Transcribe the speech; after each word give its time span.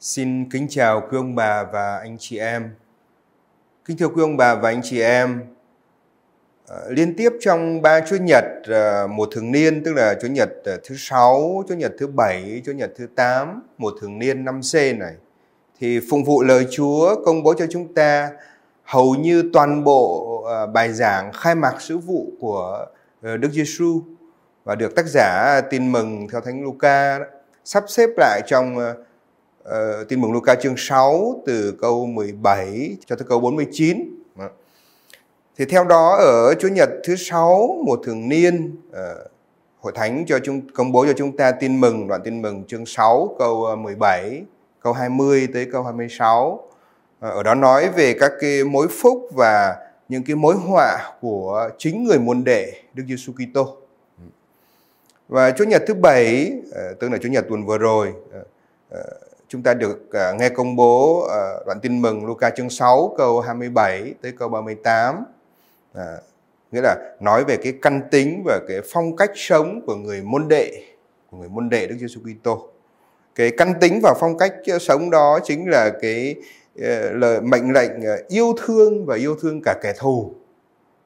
Xin 0.00 0.50
kính 0.50 0.66
chào 0.70 1.00
quý 1.00 1.18
ông 1.18 1.34
bà 1.34 1.64
và 1.64 1.98
anh 1.98 2.16
chị 2.20 2.38
em. 2.38 2.70
Kính 3.84 3.96
thưa 3.96 4.08
quý 4.08 4.22
ông 4.22 4.36
bà 4.36 4.54
và 4.54 4.70
anh 4.70 4.80
chị 4.84 5.00
em, 5.00 5.40
ờ, 6.66 6.90
liên 6.90 7.14
tiếp 7.16 7.32
trong 7.40 7.82
ba 7.82 8.00
Chúa 8.00 8.16
Nhật 8.16 8.44
ờ, 8.66 9.06
một 9.06 9.28
thường 9.32 9.52
niên 9.52 9.84
tức 9.84 9.92
là 9.92 10.14
Chúa 10.22 10.28
Nhật 10.28 10.48
ờ, 10.64 10.78
thứ 10.84 10.94
sáu, 10.98 11.64
Chúa 11.68 11.74
Nhật 11.74 11.92
thứ 11.98 12.06
bảy, 12.06 12.62
Chúa 12.66 12.72
Nhật 12.72 12.90
thứ 12.96 13.06
tám, 13.06 13.62
một 13.78 13.94
thường 14.00 14.18
niên 14.18 14.44
năm 14.44 14.60
c 14.72 14.74
này 14.74 15.14
thì 15.80 16.00
phụng 16.10 16.24
vụ 16.24 16.42
lời 16.42 16.66
Chúa 16.70 17.24
công 17.24 17.42
bố 17.42 17.54
cho 17.54 17.66
chúng 17.70 17.94
ta 17.94 18.30
hầu 18.84 19.14
như 19.14 19.50
toàn 19.52 19.84
bộ 19.84 20.24
bài 20.72 20.92
giảng 20.92 21.32
khai 21.32 21.54
mạc 21.54 21.80
sứ 21.80 21.98
vụ 21.98 22.26
của 22.40 22.86
Đức 23.22 23.50
Giêsu 23.52 24.02
và 24.64 24.74
được 24.74 24.94
tác 24.96 25.06
giả 25.06 25.60
tin 25.70 25.92
mừng 25.92 26.28
theo 26.32 26.40
Thánh 26.40 26.62
Luca 26.62 27.18
sắp 27.64 27.84
xếp 27.88 28.10
lại 28.16 28.40
trong 28.46 28.94
uh, 29.64 30.08
tin 30.08 30.20
mừng 30.20 30.32
Luca 30.32 30.54
chương 30.54 30.74
6 30.76 31.42
từ 31.46 31.74
câu 31.80 32.06
17 32.06 32.96
cho 33.06 33.16
tới 33.16 33.26
câu 33.28 33.40
49. 33.40 34.18
Thì 35.58 35.64
theo 35.64 35.84
đó 35.84 36.16
ở 36.16 36.54
Chủ 36.54 36.68
nhật 36.68 36.88
thứ 37.04 37.16
sáu 37.16 37.82
một 37.86 38.00
thường 38.04 38.28
niên 38.28 38.76
uh, 38.90 39.30
hội 39.80 39.92
thánh 39.96 40.24
cho 40.26 40.38
chúng 40.44 40.68
công 40.74 40.92
bố 40.92 41.06
cho 41.06 41.12
chúng 41.16 41.36
ta 41.36 41.52
tin 41.52 41.80
mừng 41.80 42.08
đoạn 42.08 42.20
tin 42.24 42.42
mừng 42.42 42.64
chương 42.64 42.86
6 42.86 43.36
câu 43.38 43.64
ờ, 43.64 43.76
17 43.76 44.42
câu 44.80 44.92
20 44.92 45.48
tới 45.54 45.66
câu 45.72 45.82
26. 45.82 46.52
Uh, 46.52 46.64
ở 47.20 47.42
đó 47.42 47.54
nói 47.54 47.88
về 47.88 48.14
các 48.20 48.32
cái 48.40 48.64
mối 48.64 48.88
phúc 48.88 49.28
và 49.32 49.76
những 50.08 50.22
cái 50.24 50.36
mối 50.36 50.54
họa 50.54 51.12
của 51.20 51.70
chính 51.78 52.04
người 52.04 52.18
môn 52.18 52.44
đệ 52.44 52.72
Đức 52.94 53.04
Giêsu 53.08 53.32
Kitô. 53.32 53.76
Và 55.28 55.50
Chủ 55.50 55.64
nhật 55.64 55.82
thứ 55.86 55.94
bảy, 55.94 56.52
tức 57.00 57.08
là 57.12 57.18
Chủ 57.18 57.28
nhật 57.28 57.44
tuần 57.48 57.66
vừa 57.66 57.78
rồi, 57.78 58.12
chúng 59.48 59.62
ta 59.62 59.74
được 59.74 59.98
uh, 60.08 60.40
nghe 60.40 60.48
công 60.48 60.76
bố 60.76 61.26
à, 61.28 61.54
uh, 61.60 61.66
đoạn 61.66 61.80
tin 61.82 62.02
mừng 62.02 62.26
Luca 62.26 62.50
chương 62.50 62.70
6 62.70 63.14
câu 63.18 63.40
27 63.40 64.14
tới 64.22 64.32
câu 64.38 64.48
38 64.48 65.24
à, 65.94 66.04
nghĩa 66.72 66.80
là 66.80 66.96
nói 67.20 67.44
về 67.44 67.56
cái 67.56 67.74
căn 67.82 68.02
tính 68.10 68.42
và 68.44 68.60
cái 68.68 68.80
phong 68.92 69.16
cách 69.16 69.30
sống 69.34 69.80
của 69.86 69.94
người 69.94 70.22
môn 70.22 70.48
đệ 70.48 70.82
của 71.30 71.36
người 71.36 71.48
môn 71.48 71.68
đệ 71.68 71.86
Đức 71.86 71.96
Giêsu 72.00 72.20
Kitô. 72.20 72.68
Cái 73.34 73.50
căn 73.56 73.74
tính 73.80 74.00
và 74.02 74.14
phong 74.20 74.38
cách 74.38 74.54
sống 74.80 75.10
đó 75.10 75.38
chính 75.44 75.70
là 75.70 75.90
cái 76.00 76.34
uh, 76.78 76.84
lời 77.12 77.40
mệnh 77.40 77.72
lệnh 77.72 77.90
uh, 78.00 78.28
yêu 78.28 78.54
thương 78.66 79.06
và 79.06 79.16
yêu 79.16 79.36
thương 79.42 79.62
cả 79.64 79.74
kẻ 79.82 79.92
thù 79.98 80.32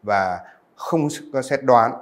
và 0.03 0.39
không 0.77 1.09
có 1.33 1.43
xét 1.43 1.63
đoán. 1.63 1.93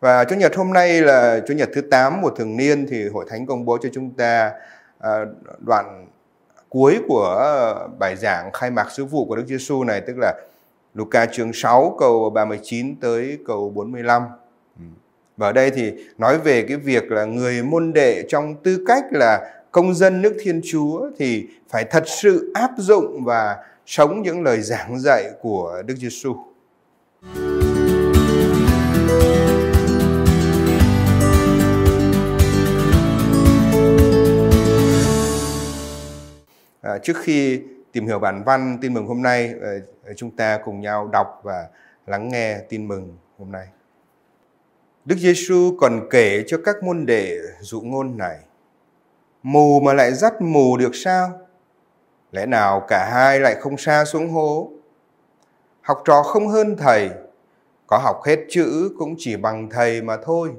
Và 0.00 0.24
Chủ 0.24 0.36
nhật 0.36 0.56
hôm 0.56 0.72
nay 0.72 1.00
là 1.00 1.40
Chủ 1.46 1.54
nhật 1.54 1.68
thứ 1.74 1.80
8 1.80 2.22
của 2.22 2.30
thường 2.30 2.56
niên 2.56 2.86
thì 2.90 3.08
Hội 3.08 3.24
Thánh 3.28 3.46
công 3.46 3.64
bố 3.64 3.78
cho 3.82 3.88
chúng 3.92 4.10
ta 4.10 4.52
Ờ, 4.98 5.26
đoạn 5.58 6.06
cuối 6.68 6.98
của 7.08 7.24
ờ, 7.38 7.88
bài 7.98 8.16
giảng 8.16 8.50
khai 8.52 8.70
mạc 8.70 8.90
sứ 8.90 9.04
vụ 9.04 9.24
của 9.24 9.36
Đức 9.36 9.44
Giêsu 9.46 9.84
này, 9.84 10.00
tức 10.00 10.14
là 10.18 10.34
Luca 10.94 11.26
chương 11.26 11.52
6 11.52 11.96
câu 11.98 12.30
39 12.30 12.96
tới 13.00 13.38
câu 13.46 13.70
45. 13.70 14.22
Ừ. 14.78 14.84
Và 15.36 15.48
ở 15.48 15.52
đây 15.52 15.70
thì 15.70 15.92
nói 16.18 16.38
về 16.38 16.62
cái 16.68 16.76
việc 16.76 17.10
là 17.10 17.24
người 17.24 17.62
môn 17.62 17.92
đệ 17.92 18.24
trong 18.28 18.54
tư 18.62 18.84
cách 18.86 19.04
là 19.10 19.52
công 19.72 19.94
dân 19.94 20.22
nước 20.22 20.36
Thiên 20.42 20.60
Chúa 20.64 21.10
thì 21.18 21.46
phải 21.68 21.84
thật 21.84 22.04
sự 22.06 22.52
áp 22.54 22.70
dụng 22.76 23.24
và 23.24 23.56
sống 23.86 24.22
những 24.22 24.42
lời 24.42 24.60
giảng 24.60 25.00
dạy 25.00 25.24
của 25.40 25.82
Đức 25.86 25.94
Giêsu. 25.96 26.36
À, 36.86 36.98
trước 36.98 37.16
khi 37.22 37.60
tìm 37.92 38.06
hiểu 38.06 38.18
bản 38.18 38.42
văn 38.44 38.78
tin 38.80 38.94
mừng 38.94 39.06
hôm 39.06 39.22
nay, 39.22 39.54
ờ, 39.60 39.80
ờ, 40.04 40.12
chúng 40.16 40.30
ta 40.30 40.58
cùng 40.64 40.80
nhau 40.80 41.08
đọc 41.12 41.40
và 41.42 41.68
lắng 42.06 42.28
nghe 42.28 42.58
tin 42.68 42.88
mừng 42.88 43.16
hôm 43.38 43.52
nay. 43.52 43.66
Đức 45.04 45.16
Giêsu 45.18 45.76
còn 45.80 46.08
kể 46.10 46.44
cho 46.46 46.58
các 46.64 46.82
môn 46.82 47.06
đệ 47.06 47.38
dụ 47.60 47.80
ngôn 47.80 48.18
này. 48.18 48.38
Mù 49.42 49.80
mà 49.80 49.92
lại 49.92 50.12
dắt 50.12 50.40
mù 50.40 50.76
được 50.76 50.94
sao? 50.94 51.40
Lẽ 52.32 52.46
nào 52.46 52.86
cả 52.88 53.10
hai 53.12 53.40
lại 53.40 53.54
không 53.60 53.76
xa 53.76 54.04
xuống 54.04 54.30
hố? 54.30 54.70
Học 55.80 56.02
trò 56.04 56.22
không 56.22 56.48
hơn 56.48 56.76
thầy, 56.76 57.10
có 57.86 57.98
học 57.98 58.20
hết 58.26 58.38
chữ 58.48 58.94
cũng 58.98 59.14
chỉ 59.18 59.36
bằng 59.36 59.68
thầy 59.70 60.02
mà 60.02 60.16
thôi. 60.24 60.50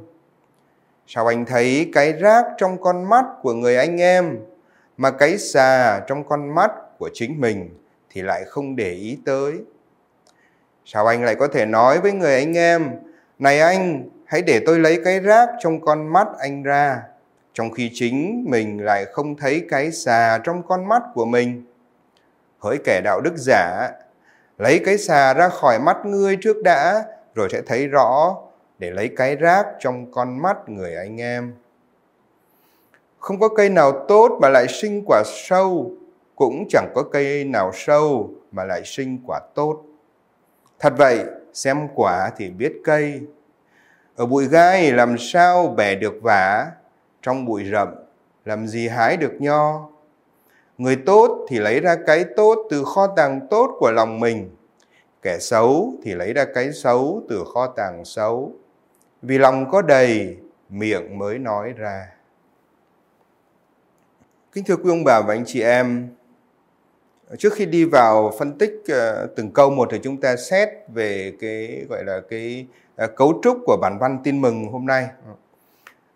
Sao 1.07 1.27
anh 1.27 1.45
thấy 1.45 1.89
cái 1.93 2.13
rác 2.13 2.45
trong 2.57 2.81
con 2.81 3.09
mắt 3.09 3.25
của 3.41 3.53
người 3.53 3.77
anh 3.77 4.01
em 4.01 4.39
mà 4.97 5.11
cái 5.11 5.37
xà 5.37 5.99
trong 6.07 6.23
con 6.23 6.55
mắt 6.55 6.71
của 6.97 7.09
chính 7.13 7.41
mình 7.41 7.69
thì 8.09 8.21
lại 8.21 8.43
không 8.45 8.75
để 8.75 8.91
ý 8.91 9.19
tới. 9.25 9.53
Sao 10.85 11.07
anh 11.07 11.23
lại 11.23 11.35
có 11.35 11.47
thể 11.47 11.65
nói 11.65 11.99
với 11.99 12.11
người 12.11 12.35
anh 12.35 12.57
em, 12.57 12.89
này 13.39 13.59
anh, 13.59 14.09
hãy 14.25 14.41
để 14.41 14.61
tôi 14.65 14.79
lấy 14.79 15.01
cái 15.05 15.19
rác 15.19 15.49
trong 15.59 15.81
con 15.81 16.07
mắt 16.13 16.27
anh 16.39 16.63
ra, 16.63 17.01
trong 17.53 17.71
khi 17.71 17.91
chính 17.93 18.45
mình 18.47 18.85
lại 18.85 19.05
không 19.05 19.37
thấy 19.37 19.65
cái 19.69 19.91
xà 19.91 20.39
trong 20.43 20.63
con 20.67 20.89
mắt 20.89 21.03
của 21.13 21.25
mình. 21.25 21.65
Hỡi 22.59 22.77
kẻ 22.83 23.01
đạo 23.03 23.21
đức 23.21 23.33
giả, 23.37 23.89
lấy 24.57 24.79
cái 24.85 24.97
xà 24.97 25.33
ra 25.33 25.49
khỏi 25.49 25.79
mắt 25.79 25.97
ngươi 26.05 26.37
trước 26.41 26.63
đã, 26.63 27.03
rồi 27.35 27.49
sẽ 27.51 27.61
thấy 27.61 27.87
rõ 27.87 28.37
để 28.79 28.91
lấy 28.91 29.09
cái 29.17 29.35
rác 29.35 29.65
trong 29.79 30.11
con 30.11 30.41
mắt 30.41 30.57
người 30.67 30.95
anh 30.95 31.21
em. 31.21 31.53
Không 33.27 33.39
có 33.39 33.49
cây 33.49 33.69
nào 33.69 34.05
tốt 34.07 34.37
mà 34.41 34.49
lại 34.49 34.67
sinh 34.67 35.03
quả 35.05 35.23
sâu, 35.25 35.91
cũng 36.35 36.65
chẳng 36.69 36.91
có 36.95 37.03
cây 37.03 37.43
nào 37.43 37.71
sâu 37.73 38.29
mà 38.51 38.63
lại 38.63 38.81
sinh 38.85 39.19
quả 39.25 39.39
tốt. 39.55 39.83
Thật 40.79 40.93
vậy, 40.97 41.25
xem 41.53 41.87
quả 41.95 42.31
thì 42.37 42.49
biết 42.49 42.73
cây. 42.83 43.21
Ở 44.15 44.25
bụi 44.25 44.47
gai 44.47 44.91
làm 44.91 45.15
sao 45.17 45.67
bẻ 45.67 45.95
được 45.95 46.13
vả, 46.21 46.67
trong 47.21 47.45
bụi 47.45 47.63
rậm 47.71 47.87
làm 48.45 48.67
gì 48.67 48.87
hái 48.87 49.17
được 49.17 49.33
nho. 49.39 49.89
Người 50.77 50.95
tốt 50.95 51.45
thì 51.49 51.59
lấy 51.59 51.79
ra 51.79 51.95
cái 52.07 52.25
tốt 52.35 52.67
từ 52.69 52.83
kho 52.83 53.07
tàng 53.07 53.47
tốt 53.49 53.75
của 53.79 53.91
lòng 53.91 54.19
mình. 54.19 54.55
Kẻ 55.21 55.39
xấu 55.39 55.93
thì 56.03 56.13
lấy 56.13 56.33
ra 56.33 56.45
cái 56.53 56.71
xấu 56.71 57.21
từ 57.29 57.43
kho 57.53 57.67
tàng 57.67 58.05
xấu. 58.05 58.51
Vì 59.21 59.37
lòng 59.37 59.71
có 59.71 59.81
đầy, 59.81 60.37
miệng 60.69 61.17
mới 61.17 61.39
nói 61.39 61.73
ra. 61.77 62.16
Kính 64.57 64.65
thưa 64.65 64.75
quý 64.75 64.89
ông 64.89 65.03
bà 65.03 65.21
và 65.21 65.33
anh 65.33 65.43
chị 65.45 65.61
em, 65.61 66.07
trước 67.37 67.53
khi 67.53 67.65
đi 67.65 67.85
vào 67.85 68.33
phân 68.39 68.57
tích 68.57 68.83
ờ, 68.87 69.27
từng 69.35 69.51
câu 69.51 69.69
một 69.69 69.89
thì 69.91 69.99
chúng 70.03 70.21
ta 70.21 70.35
xét 70.35 70.69
về 70.93 71.33
cái 71.39 71.85
gọi 71.89 72.03
là 72.03 72.21
cái 72.29 72.65
ờ, 72.95 73.07
cấu 73.07 73.39
trúc 73.43 73.57
của 73.65 73.77
bản 73.81 73.97
văn 73.99 74.19
tin 74.23 74.41
mừng 74.41 74.65
hôm 74.65 74.85
nay. 74.85 75.07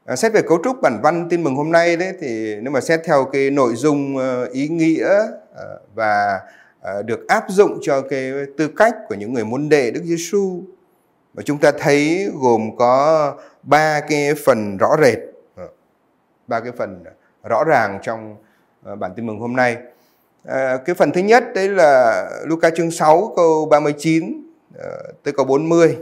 Ờ, 0.05 0.15
xét 0.15 0.33
về 0.33 0.41
cấu 0.41 0.57
trúc 0.63 0.81
bản 0.81 0.99
văn 1.03 1.27
tin 1.29 1.43
mừng 1.43 1.55
hôm 1.55 1.71
nay 1.71 1.97
đấy 1.97 2.13
thì 2.21 2.55
nếu 2.61 2.71
mà 2.71 2.81
xét 2.81 3.01
theo 3.03 3.25
cái 3.25 3.49
nội 3.49 3.75
dung 3.75 4.17
ý 4.51 4.67
nghĩa 4.67 5.09
và 5.95 6.39
được 7.05 7.27
áp 7.27 7.43
dụng 7.49 7.79
cho 7.81 8.01
cái 8.01 8.31
tư 8.57 8.67
cách 8.77 8.95
của 9.07 9.15
những 9.15 9.33
người 9.33 9.45
môn 9.45 9.69
đệ 9.69 9.91
Đức 9.91 10.01
Giêsu 10.03 10.61
và 11.33 11.43
chúng 11.43 11.57
ta 11.57 11.71
thấy 11.79 12.29
gồm 12.41 12.75
có 12.77 13.35
ba 13.63 13.99
cái 13.99 14.33
phần 14.45 14.77
rõ 14.77 14.89
rệt, 15.01 15.19
ba 16.47 16.59
cái 16.59 16.71
phần 16.77 17.03
rõ 17.43 17.63
ràng 17.63 17.99
trong 18.03 18.35
ờ, 18.83 18.95
bản 18.95 19.11
tin 19.15 19.25
mừng 19.25 19.39
hôm 19.39 19.55
nay. 19.55 19.77
Ờ, 20.45 20.77
cái 20.77 20.95
phần 20.95 21.11
thứ 21.11 21.21
nhất 21.21 21.43
đấy 21.55 21.69
là 21.69 22.23
Luca 22.45 22.69
chương 22.69 22.91
6 22.91 23.33
câu 23.35 23.65
39 23.65 24.43
ờ, 24.77 25.13
tới 25.23 25.33
câu 25.33 25.45
40. 25.45 25.97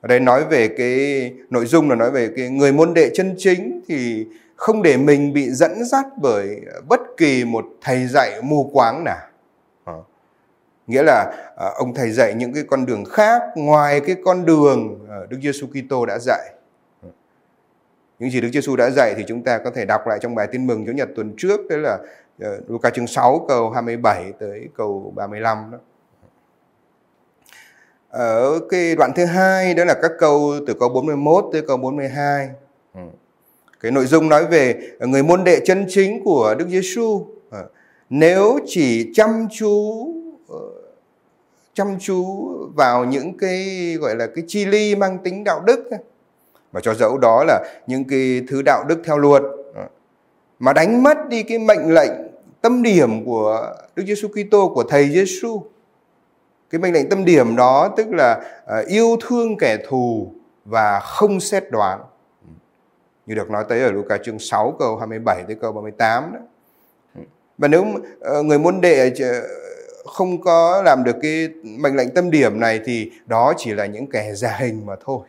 Ở 0.00 0.06
đây 0.06 0.20
nói 0.20 0.44
về 0.44 0.68
cái 0.68 1.32
nội 1.50 1.66
dung 1.66 1.90
là 1.90 1.96
nói 1.96 2.10
về 2.10 2.30
cái 2.36 2.48
người 2.48 2.72
môn 2.72 2.94
đệ 2.94 3.10
chân 3.14 3.34
chính 3.38 3.80
thì 3.88 4.26
không 4.56 4.82
để 4.82 4.96
mình 4.96 5.32
bị 5.32 5.50
dẫn 5.50 5.84
dắt 5.84 6.06
bởi 6.16 6.60
bất 6.88 7.00
kỳ 7.16 7.44
một 7.44 7.64
thầy 7.80 8.06
dạy 8.06 8.42
mù 8.42 8.70
quáng 8.72 9.04
nào. 9.04 9.26
Nghĩa 10.86 11.02
là 11.02 11.32
ông 11.76 11.94
thầy 11.94 12.10
dạy 12.10 12.34
những 12.34 12.54
cái 12.54 12.64
con 12.70 12.86
đường 12.86 13.04
khác, 13.04 13.42
ngoài 13.54 14.00
cái 14.00 14.16
con 14.24 14.46
đường 14.46 15.06
Đức 15.28 15.38
Giêsu 15.42 15.66
Kitô 15.66 16.06
đã 16.06 16.18
dạy. 16.18 16.55
Những 18.18 18.30
gì 18.30 18.40
Đức 18.40 18.48
Giêsu 18.52 18.76
đã 18.76 18.90
dạy 18.90 19.14
thì 19.16 19.24
chúng 19.28 19.42
ta 19.44 19.58
có 19.58 19.70
thể 19.70 19.84
đọc 19.84 20.06
lại 20.06 20.18
trong 20.22 20.34
bài 20.34 20.48
tin 20.52 20.66
mừng 20.66 20.86
Chủ 20.86 20.92
nhật 20.92 21.08
tuần 21.16 21.34
trước, 21.36 21.60
đấy 21.68 21.78
là 21.78 21.98
uh, 22.42 22.70
Luca 22.70 22.90
chương 22.90 23.06
6 23.06 23.44
câu 23.48 23.70
27 23.70 24.32
tới 24.38 24.68
câu 24.76 25.12
35 25.16 25.70
đó. 25.72 25.78
Ở 28.08 28.60
cái 28.68 28.96
đoạn 28.96 29.12
thứ 29.16 29.24
hai 29.24 29.74
đó 29.74 29.84
là 29.84 29.94
các 30.02 30.12
câu 30.18 30.54
từ 30.66 30.74
câu 30.80 30.88
41 30.88 31.44
tới 31.52 31.62
câu 31.62 31.76
42. 31.76 32.48
Ừ. 32.94 33.00
Cái 33.80 33.92
nội 33.92 34.06
dung 34.06 34.28
nói 34.28 34.46
về 34.46 34.80
người 35.00 35.22
môn 35.22 35.44
đệ 35.44 35.60
chân 35.64 35.86
chính 35.88 36.24
của 36.24 36.54
Đức 36.58 36.68
Giêsu. 36.68 37.26
Ờ, 37.50 37.68
nếu 38.10 38.58
chỉ 38.66 39.10
chăm 39.14 39.48
chú 39.58 40.06
ờ, 40.48 40.58
chăm 41.74 41.96
chú 42.00 42.48
vào 42.74 43.04
những 43.04 43.38
cái 43.38 43.96
gọi 44.00 44.16
là 44.16 44.26
cái 44.26 44.44
chi 44.46 44.66
ly 44.66 44.96
mang 44.96 45.18
tính 45.24 45.44
đạo 45.44 45.62
đức 45.66 45.90
và 46.76 46.80
cho 46.80 46.94
dẫu 46.94 47.18
đó 47.18 47.44
là 47.46 47.64
những 47.86 48.04
cái 48.04 48.42
thứ 48.48 48.62
đạo 48.62 48.84
đức 48.88 49.02
theo 49.04 49.18
luật 49.18 49.42
mà 50.58 50.72
đánh 50.72 51.02
mất 51.02 51.28
đi 51.28 51.42
cái 51.42 51.58
mệnh 51.58 51.94
lệnh, 51.94 52.12
tâm 52.60 52.82
điểm 52.82 53.24
của 53.24 53.74
Đức 53.96 54.02
Giêsu 54.06 54.28
Kitô, 54.28 54.72
của 54.74 54.82
thầy 54.82 55.08
Giêsu. 55.10 55.62
Cái 56.70 56.80
mệnh 56.80 56.92
lệnh 56.92 57.08
tâm 57.08 57.24
điểm 57.24 57.56
đó 57.56 57.94
tức 57.96 58.06
là 58.10 58.40
à, 58.66 58.82
yêu 58.86 59.16
thương 59.28 59.56
kẻ 59.58 59.78
thù 59.88 60.32
và 60.64 61.00
không 61.00 61.40
xét 61.40 61.70
đoán. 61.70 62.00
Như 63.26 63.34
được 63.34 63.50
nói 63.50 63.64
tới 63.68 63.82
ở 63.82 63.90
Luca 63.90 64.18
chương 64.24 64.38
6 64.38 64.76
câu 64.78 64.96
27 64.96 65.44
tới 65.46 65.56
câu 65.60 65.72
38 65.72 66.32
đó. 66.32 66.40
Và 67.58 67.68
nếu 67.68 67.84
ờ, 68.20 68.42
người 68.42 68.58
môn 68.58 68.80
đệ 68.80 69.12
không 70.06 70.40
có 70.40 70.82
làm 70.84 71.04
được 71.04 71.16
cái 71.22 71.48
mệnh 71.62 71.96
lệnh 71.96 72.14
tâm 72.14 72.30
điểm 72.30 72.60
này 72.60 72.80
thì 72.84 73.10
đó 73.26 73.52
chỉ 73.56 73.74
là 73.74 73.86
những 73.86 74.06
kẻ 74.06 74.34
giả 74.34 74.56
hình 74.58 74.86
mà 74.86 74.94
thôi. 75.04 75.20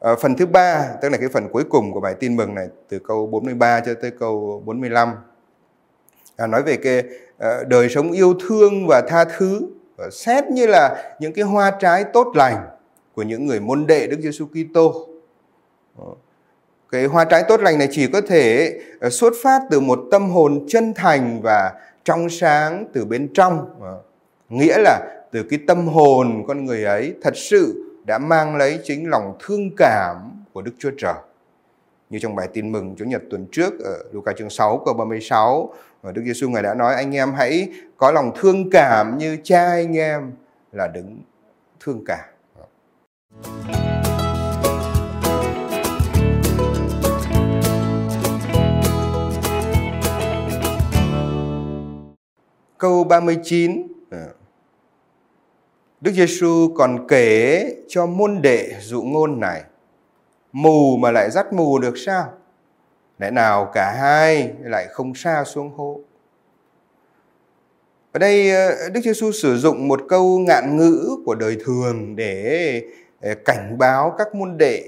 À, 0.00 0.14
phần 0.20 0.36
thứ 0.36 0.46
ba, 0.46 0.88
tức 1.02 1.08
là 1.08 1.18
cái 1.18 1.28
phần 1.28 1.48
cuối 1.52 1.64
cùng 1.64 1.92
của 1.92 2.00
bài 2.00 2.14
tin 2.20 2.36
mừng 2.36 2.54
này 2.54 2.68
từ 2.88 2.98
câu 2.98 3.26
43 3.26 3.80
cho 3.80 3.94
tới 4.02 4.10
câu 4.10 4.62
45 4.66 5.08
à, 6.36 6.46
nói 6.46 6.62
về 6.62 6.76
cái 6.76 7.02
à, 7.38 7.58
đời 7.66 7.88
sống 7.88 8.12
yêu 8.12 8.34
thương 8.48 8.86
và 8.86 9.02
tha 9.08 9.24
thứ 9.24 9.60
và 9.96 10.10
xét 10.12 10.44
như 10.44 10.66
là 10.66 11.14
những 11.20 11.32
cái 11.32 11.44
hoa 11.44 11.70
trái 11.80 12.04
tốt 12.04 12.32
lành 12.34 12.66
của 13.14 13.22
những 13.22 13.46
người 13.46 13.60
môn 13.60 13.86
đệ 13.86 14.06
Đức 14.06 14.20
Giêsu 14.20 14.46
Kitô. 14.46 15.08
Ờ, 15.98 16.04
cái 16.90 17.04
hoa 17.04 17.24
trái 17.24 17.44
tốt 17.48 17.60
lành 17.60 17.78
này 17.78 17.88
chỉ 17.90 18.06
có 18.06 18.20
thể 18.20 18.72
xuất 19.10 19.32
phát 19.42 19.62
từ 19.70 19.80
một 19.80 20.00
tâm 20.10 20.30
hồn 20.30 20.66
chân 20.68 20.94
thành 20.94 21.40
và 21.42 21.72
trong 22.04 22.28
sáng 22.28 22.84
từ 22.92 23.04
bên 23.04 23.28
trong 23.34 23.66
nghĩa 24.48 24.78
là 24.78 25.22
từ 25.32 25.42
cái 25.42 25.58
tâm 25.66 25.86
hồn 25.86 26.44
con 26.48 26.64
người 26.64 26.84
ấy 26.84 27.14
thật 27.22 27.36
sự 27.36 27.87
đã 28.08 28.18
mang 28.18 28.56
lấy 28.56 28.80
chính 28.84 29.10
lòng 29.10 29.36
thương 29.40 29.70
cảm 29.76 30.44
của 30.52 30.62
Đức 30.62 30.72
Chúa 30.78 30.90
Trời. 30.98 31.14
Như 32.10 32.18
trong 32.18 32.36
bài 32.36 32.48
tin 32.52 32.72
mừng 32.72 32.94
Chủ 32.98 33.04
nhật 33.04 33.22
tuần 33.30 33.46
trước 33.52 33.72
ở 33.84 34.04
Luca 34.12 34.32
chương 34.32 34.50
6 34.50 34.82
câu 34.84 34.94
36, 34.94 35.74
Đức 36.02 36.22
Giêsu 36.24 36.48
ngài 36.48 36.62
đã 36.62 36.74
nói 36.74 36.94
anh 36.94 37.16
em 37.16 37.32
hãy 37.32 37.68
có 37.96 38.12
lòng 38.12 38.32
thương 38.40 38.70
cảm 38.70 39.18
như 39.18 39.38
cha 39.44 39.70
anh 39.70 39.96
em 39.96 40.32
là 40.72 40.88
đứng 40.88 41.22
thương 41.80 42.04
cảm. 42.06 42.18
Câu 52.78 53.04
39 53.04 53.86
Đức 56.00 56.12
Giêsu 56.12 56.74
còn 56.76 57.06
kể 57.08 57.64
cho 57.88 58.06
môn 58.06 58.42
đệ 58.42 58.72
dụ 58.80 59.02
ngôn 59.02 59.40
này. 59.40 59.62
Mù 60.52 60.96
mà 60.96 61.10
lại 61.10 61.30
dắt 61.30 61.52
mù 61.52 61.78
được 61.78 61.94
sao? 61.96 62.32
Lẽ 63.18 63.30
nào 63.30 63.70
cả 63.74 63.92
hai 64.00 64.52
lại 64.60 64.86
không 64.90 65.14
xa 65.14 65.44
xuống 65.44 65.70
hố? 65.76 66.00
Ở 68.12 68.18
đây 68.18 68.50
ờ, 68.50 68.88
Đức 68.88 69.00
Giêsu 69.00 69.32
sử 69.32 69.56
dụng 69.56 69.88
một 69.88 70.00
câu 70.08 70.38
ngạn 70.38 70.76
ngữ 70.76 71.16
của 71.24 71.34
đời 71.34 71.56
thường 71.64 72.16
để 72.16 72.82
ờ, 73.20 73.34
cảnh 73.44 73.78
báo 73.78 74.14
các 74.18 74.34
môn 74.34 74.58
đệ 74.58 74.84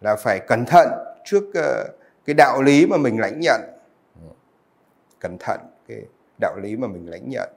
là 0.00 0.16
phải 0.16 0.40
cẩn 0.40 0.64
thận 0.66 0.88
trước 1.24 1.44
ờ, 1.54 1.84
cái 2.24 2.34
đạo 2.34 2.62
lý 2.62 2.86
mà 2.86 2.96
mình 2.96 3.20
lãnh 3.20 3.40
nhận. 3.40 3.60
Cẩn 5.18 5.36
thận 5.38 5.60
cái 5.88 6.02
đạo 6.40 6.56
lý 6.62 6.76
mà 6.76 6.88
mình 6.88 7.10
lãnh 7.10 7.28
nhận 7.28 7.48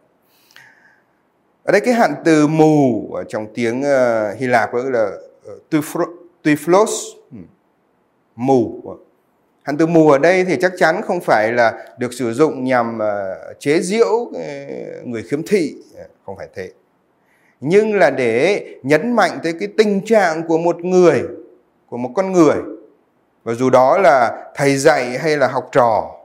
ở 1.63 1.72
đây 1.72 1.81
cái 1.81 1.94
hạn 1.94 2.16
từ 2.25 2.48
mù 2.48 3.10
ở 3.13 3.24
trong 3.24 3.48
tiếng 3.54 3.80
uh, 3.80 4.40
Hy 4.40 4.48
Lạp 4.48 4.74
gọi 4.74 4.92
là 4.92 5.12
ờ, 5.46 5.78
uh, 5.78 6.10
typhlos 6.44 6.92
ừ, 7.31 7.38
mù. 8.36 8.81
Hạn 9.63 9.78
từ 9.78 9.88
mù 9.88 10.10
ở 10.10 10.18
đây 10.18 10.46
thì 10.46 10.58
chắc 10.62 10.72
chắn 10.78 11.02
không 11.02 11.22
phải 11.22 11.52
là 11.52 11.86
được 11.98 12.13
sử 12.13 12.34
dụng 12.34 12.63
nhằm 12.63 12.98
uh, 12.98 13.60
chế 13.60 13.80
giễu 13.80 14.31
người 15.04 15.24
khiếm 15.24 15.44
thị 15.48 15.75
không 16.25 16.38
phải 16.38 16.48
thế. 16.56 16.72
Nhưng 17.60 17.96
là 17.96 18.10
để 18.10 18.66
nhấn 18.84 19.13
mạnh 19.13 19.40
tới 19.44 19.54
cái 19.60 19.69
tình 19.78 20.06
trạng 20.06 20.48
của 20.48 20.58
một 20.58 20.86
người 20.86 21.22
của 21.90 21.98
một 21.98 22.10
con 22.16 22.31
người 22.31 22.58
và 23.44 23.54
dù 23.54 23.69
đó 23.69 23.98
là 23.98 24.46
thầy 24.56 24.78
dạy 24.78 25.18
hay 25.18 25.38
là 25.38 25.48
học 25.48 25.69
trò 25.72 26.16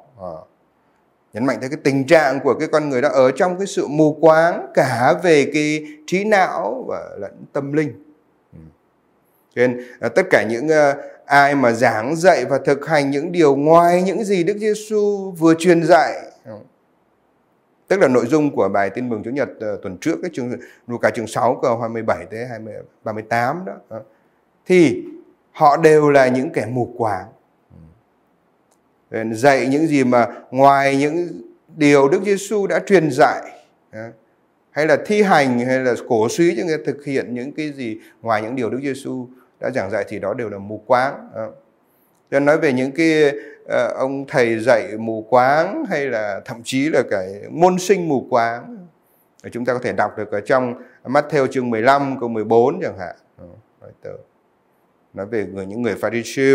nhấn 1.37 1.47
mạnh 1.47 1.59
tới 1.61 1.71
cái 1.71 1.79
tình 1.85 2.07
trạng 2.07 2.41
của 2.41 2.55
cái 2.55 2.69
con 2.69 2.89
người 2.89 3.03
đó 3.03 3.09
ở 3.09 3.31
trong 3.31 3.59
cái 3.59 3.67
sự 3.67 3.87
mù 3.87 4.19
quáng 4.21 4.67
cả 4.75 5.15
về 5.23 5.51
cái 5.55 5.85
trí 6.07 6.25
não 6.25 6.85
và 6.89 7.11
lẫn 7.19 7.33
tâm 7.53 7.73
linh. 7.73 7.93
Ừ. 8.53 8.59
Cho 9.55 9.67
nên 9.67 9.81
à, 10.01 10.09
tất 10.09 10.23
cả 10.31 10.45
những 10.51 10.69
à, 10.69 10.95
ai 11.27 11.55
mà 11.55 11.73
giảng 11.73 12.17
dạy 12.17 12.45
và 12.45 12.59
thực 12.65 12.87
hành 12.87 13.11
những 13.11 13.33
điều 13.33 13.57
ngoài 13.57 14.03
những 14.03 14.25
gì 14.25 14.45
Đức 14.45 14.57
Giêsu 14.59 15.31
vừa 15.39 15.55
truyền 15.55 15.85
dạy 15.85 16.13
ừ. 16.45 16.53
tức 17.89 18.01
là 18.01 18.09
nội 18.09 18.27
dung 18.27 18.57
của 18.57 18.69
bài 18.69 18.91
tin 18.91 19.09
mừng 19.09 19.23
Chúa 19.25 19.31
Nhật 19.31 19.49
à, 19.61 19.73
tuần 19.83 19.99
trước 20.01 20.19
cái 20.23 20.31
chương, 20.35 20.53
Luca 20.87 21.11
chương 21.11 21.27
6 21.27 21.59
câu 21.63 21.79
27 21.79 22.27
tới 22.31 22.47
20 22.47 22.75
38 23.05 23.65
đó 23.65 23.73
ờ, 23.89 24.03
thì 24.67 25.05
họ 25.53 25.77
đều 25.77 26.11
là 26.11 26.29
những 26.29 26.51
kẻ 26.51 26.67
mù 26.67 26.95
quáng. 26.99 27.27
Ờ, 29.11 29.25
dạy 29.33 29.67
những 29.71 29.87
gì 29.87 30.05
mà 30.05 30.27
ngoài 30.51 30.97
những 30.97 31.29
điều 31.77 32.09
Đức 32.09 32.23
Giêsu 32.25 32.67
đã 32.67 32.79
truyền 32.87 33.11
dạy 33.11 33.43
hay 34.71 34.87
là 34.87 34.99
thi 35.07 35.23
hành, 35.23 35.59
hay 35.61 35.79
là 35.79 35.95
cổ 36.09 36.29
suý 36.29 36.55
cho 36.57 36.65
người 36.65 36.79
thực 36.87 37.05
hiện 37.05 37.35
những 37.35 37.53
cái 37.53 37.73
gì 37.73 37.99
ngoài 38.23 38.43
những 38.43 38.57
điều 38.57 38.71
Đức 38.71 38.79
Giêsu 38.83 39.29
đã 39.61 39.71
giảng 39.71 39.91
dạy 39.91 40.05
thì 40.09 40.19
đó 40.19 40.35
đều 40.35 40.49
là 40.49 40.59
mù 40.59 40.83
quáng. 40.87 41.29
Cho 42.31 42.41
nói 42.41 42.59
về 42.59 42.73
những 42.73 42.93
cái 42.93 43.33
ờ, 43.69 43.95
ông 43.99 44.25
thầy 44.29 44.59
dạy 44.59 44.97
mù 44.99 45.27
quáng 45.31 45.85
hay 45.89 46.07
là 46.07 46.41
thậm 46.45 46.61
chí 46.65 46.89
là 46.89 47.03
cái 47.11 47.43
môn 47.51 47.79
sinh 47.79 48.09
mù 48.09 48.27
quáng 48.31 48.87
chúng 49.53 49.65
ta 49.65 49.73
có 49.73 49.79
thể 49.79 49.93
đọc 49.93 50.19
được 50.19 50.31
ở 50.31 50.41
trong 50.41 50.75
Matthew 51.05 51.47
chương 51.47 51.71
15 51.71 52.21
câu 52.21 52.29
14 52.29 52.81
chẳng 52.83 52.99
hạn. 52.99 53.17
Nói 55.15 55.27
về 55.27 55.47
người, 55.53 55.67
những 55.67 55.83
người 55.83 55.95
Pharisee 55.95 56.55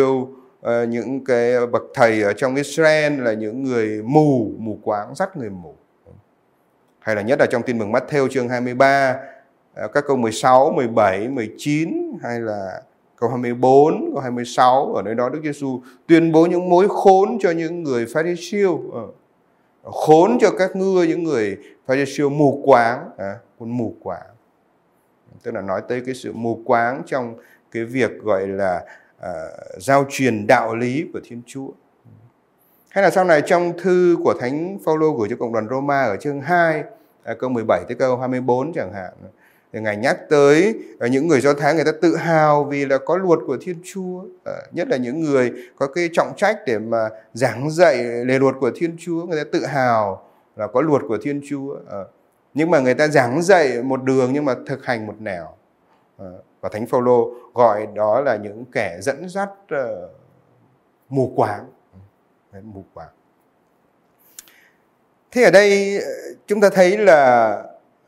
Ờ, 0.62 0.84
những 0.86 1.26
cái 1.26 1.68
bậc 1.68 1.84
thầy 1.94 2.22
ở 2.22 2.34
trong 2.34 2.56
Israel 2.56 3.22
là 3.22 3.34
những 3.34 3.64
người 3.64 4.02
mù, 4.04 4.52
mù 4.58 4.80
quáng, 4.84 5.16
dắt 5.16 5.38
người 5.38 5.50
mù. 5.50 5.76
Hay 7.00 7.16
là 7.16 7.22
nhất 7.22 7.40
là 7.40 7.46
trong 7.46 7.64
tin 7.64 7.78
mừng 7.78 7.92
Matthew 7.92 8.28
chương 8.28 8.50
23, 8.50 9.18
ờ, 9.74 9.88
các 9.88 10.04
câu 10.08 10.18
16, 10.18 10.72
17, 10.72 11.28
19 11.28 12.18
hay 12.24 12.40
là 12.40 12.82
câu 13.16 13.30
24, 13.30 14.12
câu 14.14 14.22
26 14.22 14.94
ở 14.94 15.02
nơi 15.02 15.16
đó 15.16 15.30
Đức 15.30 15.40
Giêsu 15.44 15.82
tuyên 16.08 16.32
bố 16.32 16.46
những 16.46 16.70
mối 16.70 16.88
khốn 16.90 17.38
cho 17.40 17.52
những 17.52 17.84
người 17.84 18.06
Pharisee, 18.14 18.66
ờ, 18.94 19.08
khốn 19.84 20.38
cho 20.42 20.52
các 20.58 20.76
ngươi 20.76 21.08
những 21.08 21.24
người 21.24 21.58
Pharisee 21.88 22.30
mù 22.30 22.62
quáng, 22.66 23.10
à, 23.18 23.36
con 23.60 23.78
mù 23.78 23.96
quáng. 24.04 24.28
Tức 25.44 25.54
là 25.54 25.62
nói 25.62 25.82
tới 25.88 26.02
cái 26.06 26.16
sự 26.16 26.34
mù 26.34 26.62
quáng 26.66 27.02
trong 27.06 27.36
cái 27.72 27.86
việc 27.86 28.12
gọi 28.24 28.48
là 28.48 28.86
à, 29.22 29.32
giao 29.78 30.06
truyền 30.10 30.48
đạo 30.48 30.76
lý 30.76 31.06
của 31.14 31.20
Thiên 31.24 31.42
Chúa. 31.46 31.68
Hay 32.90 33.04
là 33.04 33.10
sau 33.10 33.24
này 33.24 33.42
trong 33.46 33.74
thư 33.82 34.18
của 34.24 34.34
Thánh 34.40 34.78
Phaolô 34.86 35.12
gửi 35.12 35.30
cho 35.30 35.36
cộng 35.36 35.54
đoàn 35.54 35.68
Roma 35.70 36.04
ở 36.04 36.18
chương 36.18 36.42
2 36.42 36.84
à, 37.24 37.34
câu 37.40 37.50
17 37.50 37.84
tới 37.88 37.96
câu 37.96 38.18
24 38.18 38.74
chẳng 38.74 38.94
hạn 38.94 39.14
thì 39.74 39.80
ngài 39.80 39.98
nhắc 39.98 40.18
tới 40.30 40.76
à, 41.00 41.08
những 41.08 41.28
người 41.28 41.42
Do 41.42 41.54
Thái 41.54 41.76
người 41.76 41.86
ta 41.86 41.92
tự 42.02 42.16
hào 42.16 42.64
vì 42.64 42.86
là 42.86 42.98
có 42.98 43.18
luật 43.18 43.40
của 43.48 43.58
Thiên 43.62 43.76
Chúa, 43.94 44.24
à, 44.46 44.54
nhất 44.72 44.88
là 44.88 44.98
những 44.98 45.22
người 45.22 45.52
có 45.76 45.88
cái 45.88 46.10
trọng 46.14 46.34
trách 46.38 46.58
để 46.66 46.80
mà 46.80 47.10
giảng 47.34 47.70
dạy 47.72 48.04
lề 48.04 48.40
luật 48.40 48.56
của 48.60 48.72
Thiên 48.76 48.96
Chúa, 49.00 49.26
người 49.26 49.44
ta 49.44 49.50
tự 49.52 49.66
hào 49.66 50.28
là 50.56 50.68
có 50.68 50.82
luật 50.82 51.02
của 51.08 51.18
Thiên 51.22 51.42
Chúa. 51.50 51.76
À, 51.90 52.00
nhưng 52.54 52.72
mà 52.72 52.80
người 52.80 52.94
ta 52.94 53.08
giảng 53.08 53.42
dạy 53.42 53.84
một 53.84 54.04
đường 54.04 54.34
nhưng 54.34 54.46
mà 54.46 54.56
thực 54.68 54.86
hành 54.86 55.08
một 55.08 55.16
nẻo. 55.20 55.48
À, 56.18 56.26
và 56.62 56.70
thánh 56.70 56.88
phaolô 56.88 57.34
gọi 57.54 57.88
đó 57.96 58.22
là 58.22 58.36
những 58.36 58.66
kẻ 58.72 58.98
dẫn 59.02 59.30
dắt 59.30 59.50
uh, 59.74 60.12
mù 61.10 61.34
quáng. 61.36 61.66
Mù 62.64 62.84
quáng. 62.94 63.10
Thế 65.32 65.44
ở 65.44 65.52
đây 65.52 65.98
ờ, 66.00 66.12
chúng 66.48 66.62
ta 66.62 66.70
thấy 66.70 66.98
là 66.98 67.64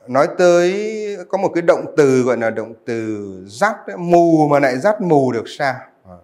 nói 0.07 0.27
tới 0.37 1.17
có 1.29 1.37
một 1.37 1.51
cái 1.53 1.61
động 1.61 1.85
từ 1.97 2.21
gọi 2.21 2.37
là 2.37 2.49
động 2.49 2.73
từ 2.85 3.27
dắt 3.47 3.75
mù 3.97 4.47
mà 4.47 4.59
lại 4.59 4.77
dắt 4.77 5.01
mù 5.01 5.31
được 5.31 5.43
sao? 5.47 5.75
Ờ, 6.03 6.17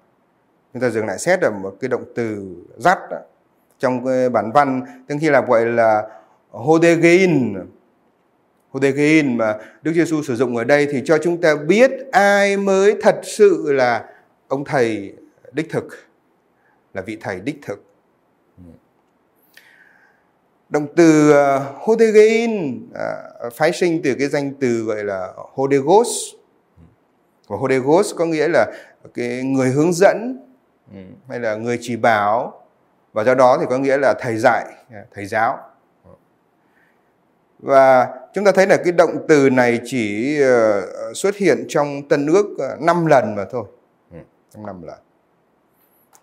chúng 0.73 0.81
ta 0.81 0.89
dừng 0.89 1.05
lại 1.05 1.19
xét 1.19 1.41
ở 1.41 1.51
một 1.51 1.75
cái 1.81 1.87
động 1.87 2.03
từ 2.15 2.55
dắt 2.77 2.99
trong 3.79 4.05
cái 4.05 4.29
bản 4.29 4.51
văn 4.51 4.81
tiếng 5.07 5.19
Hy 5.19 5.29
Lạp 5.29 5.47
gọi 5.47 5.65
là 5.65 6.07
hodegein 6.49 7.55
Hodegein 8.69 9.37
mà 9.37 9.57
Đức 9.81 9.91
Giêsu 9.93 10.23
sử 10.23 10.35
dụng 10.35 10.57
ở 10.57 10.63
đây 10.63 10.87
thì 10.91 11.01
cho 11.05 11.17
chúng 11.17 11.41
ta 11.41 11.55
biết 11.55 11.91
ai 12.11 12.57
mới 12.57 12.95
thật 13.01 13.19
sự 13.23 13.71
là 13.71 14.05
ông 14.47 14.65
thầy 14.65 15.13
đích 15.51 15.69
thực, 15.69 15.87
là 16.93 17.01
vị 17.01 17.17
thầy 17.21 17.39
đích 17.39 17.59
thực. 17.61 17.83
Động 20.69 20.87
từ 20.95 21.31
ờ, 21.31 21.57
Hodegin 21.57 22.15
Hodegein 22.15 22.89
ờ, 22.93 23.49
phái 23.53 23.71
sinh 23.71 24.01
từ 24.03 24.15
cái 24.19 24.27
danh 24.27 24.53
từ 24.59 24.83
gọi 24.83 25.03
là 25.03 25.33
Hodegos. 25.35 26.07
Và 27.47 27.57
Hodegos 27.57 28.15
có 28.15 28.25
nghĩa 28.25 28.47
là 28.47 28.65
cái 29.13 29.43
người 29.43 29.69
hướng 29.69 29.93
dẫn 29.93 30.39
ừ, 30.93 30.99
hay 31.29 31.39
là 31.39 31.55
người 31.55 31.79
chỉ 31.81 31.95
bảo 31.95 32.63
và 33.13 33.23
do 33.23 33.35
đó 33.35 33.57
thì 33.59 33.65
có 33.69 33.77
nghĩa 33.77 33.97
là 33.97 34.13
thầy 34.19 34.37
dạy 34.37 34.65
thầy 35.13 35.25
giáo 35.25 35.59
và 37.59 38.07
chúng 38.33 38.45
ta 38.45 38.51
thấy 38.51 38.67
là 38.67 38.77
cái 38.77 38.91
động 38.91 39.25
từ 39.27 39.49
này 39.49 39.79
chỉ 39.85 40.35
ờ, 40.41 40.81
xuất 41.13 41.35
hiện 41.35 41.65
trong 41.67 42.07
tân 42.09 42.27
ước 42.27 42.57
5 42.79 43.05
lần 43.05 43.35
mà 43.35 43.45
thôi. 43.51 43.63
Ừ, 44.11 44.17
trong 44.53 44.65
5 44.65 44.81
lần. 44.81 44.99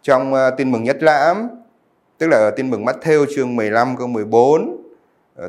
Trong 0.02 0.32
tin 0.56 0.72
mừng 0.72 0.84
nhất 0.84 1.02
lãm 1.02 1.48
tức 2.18 2.26
là 2.26 2.36
ở 2.36 2.50
tin 2.50 2.70
mừng 2.70 2.84
Matthew 2.84 3.26
chương 3.36 3.56
15 3.56 3.96
câu 3.96 4.06
14 4.06 4.82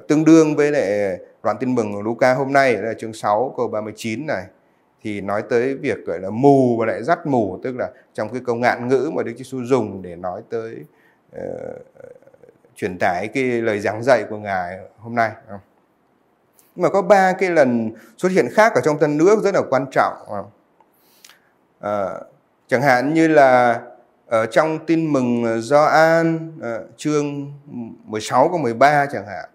tương 0.08 0.26
đương 0.26 0.56
với 0.56 0.72
lại 0.72 1.18
đoạn 1.44 1.58
tin 1.60 1.76
mừng 1.76 2.02
Luca 2.02 2.34
hôm 2.34 2.54
nay 2.54 2.78
là 2.78 2.94
chương 2.94 3.14
6 3.14 3.54
câu 3.58 3.68
39 3.68 4.26
này 4.28 4.44
thì 5.04 5.22
nói 5.22 5.44
tới 5.50 5.76
việc 5.76 6.06
gọi 6.06 6.20
là 6.20 6.30
mù 6.30 6.78
và 6.78 6.86
lại 6.86 7.04
dắt 7.04 7.26
mù 7.26 7.60
tức 7.64 7.76
là 7.76 7.90
trong 8.14 8.30
cái 8.30 8.42
câu 8.46 8.56
ngạn 8.56 8.88
ngữ 8.88 9.12
mà 9.14 9.24
Đức 9.24 9.34
Giêsu 9.38 9.64
dùng 9.64 10.02
để 10.02 10.16
nói 10.16 10.42
tới 10.50 10.76
uh, 11.36 11.42
truyền 12.76 12.98
tải 13.00 13.28
cái 13.28 13.44
lời 13.44 13.80
giảng 13.80 14.04
dạy 14.04 14.24
của 14.30 14.38
ngài 14.38 14.80
hôm 14.98 15.16
nay. 15.16 15.32
Nhưng 15.50 15.58
mà 16.78 16.90
có 16.90 17.02
ba 17.02 17.34
cái 17.34 17.50
lần 17.50 17.92
xuất 18.18 18.32
hiện 18.32 18.48
khác 18.54 18.74
ở 18.76 18.82
trong 18.82 19.00
tân 19.00 19.18
nước 19.18 19.44
rất 19.44 19.54
là 19.54 19.62
quan 19.70 19.86
trọng. 19.92 20.14
à, 21.80 22.10
chẳng 22.68 22.82
hạn 22.82 23.14
như 23.14 23.28
là 23.28 23.82
ở 24.28 24.46
trong 24.46 24.86
tin 24.86 25.14
mừng 25.14 25.44
ờ, 25.44 25.62
Gioan 25.62 26.52
à, 26.62 26.72
ờ, 26.72 26.84
chương 26.98 27.54
16 28.06 28.50
có 28.50 28.58
13 28.58 29.06
chẳng 29.06 29.26
hạn 29.28 29.50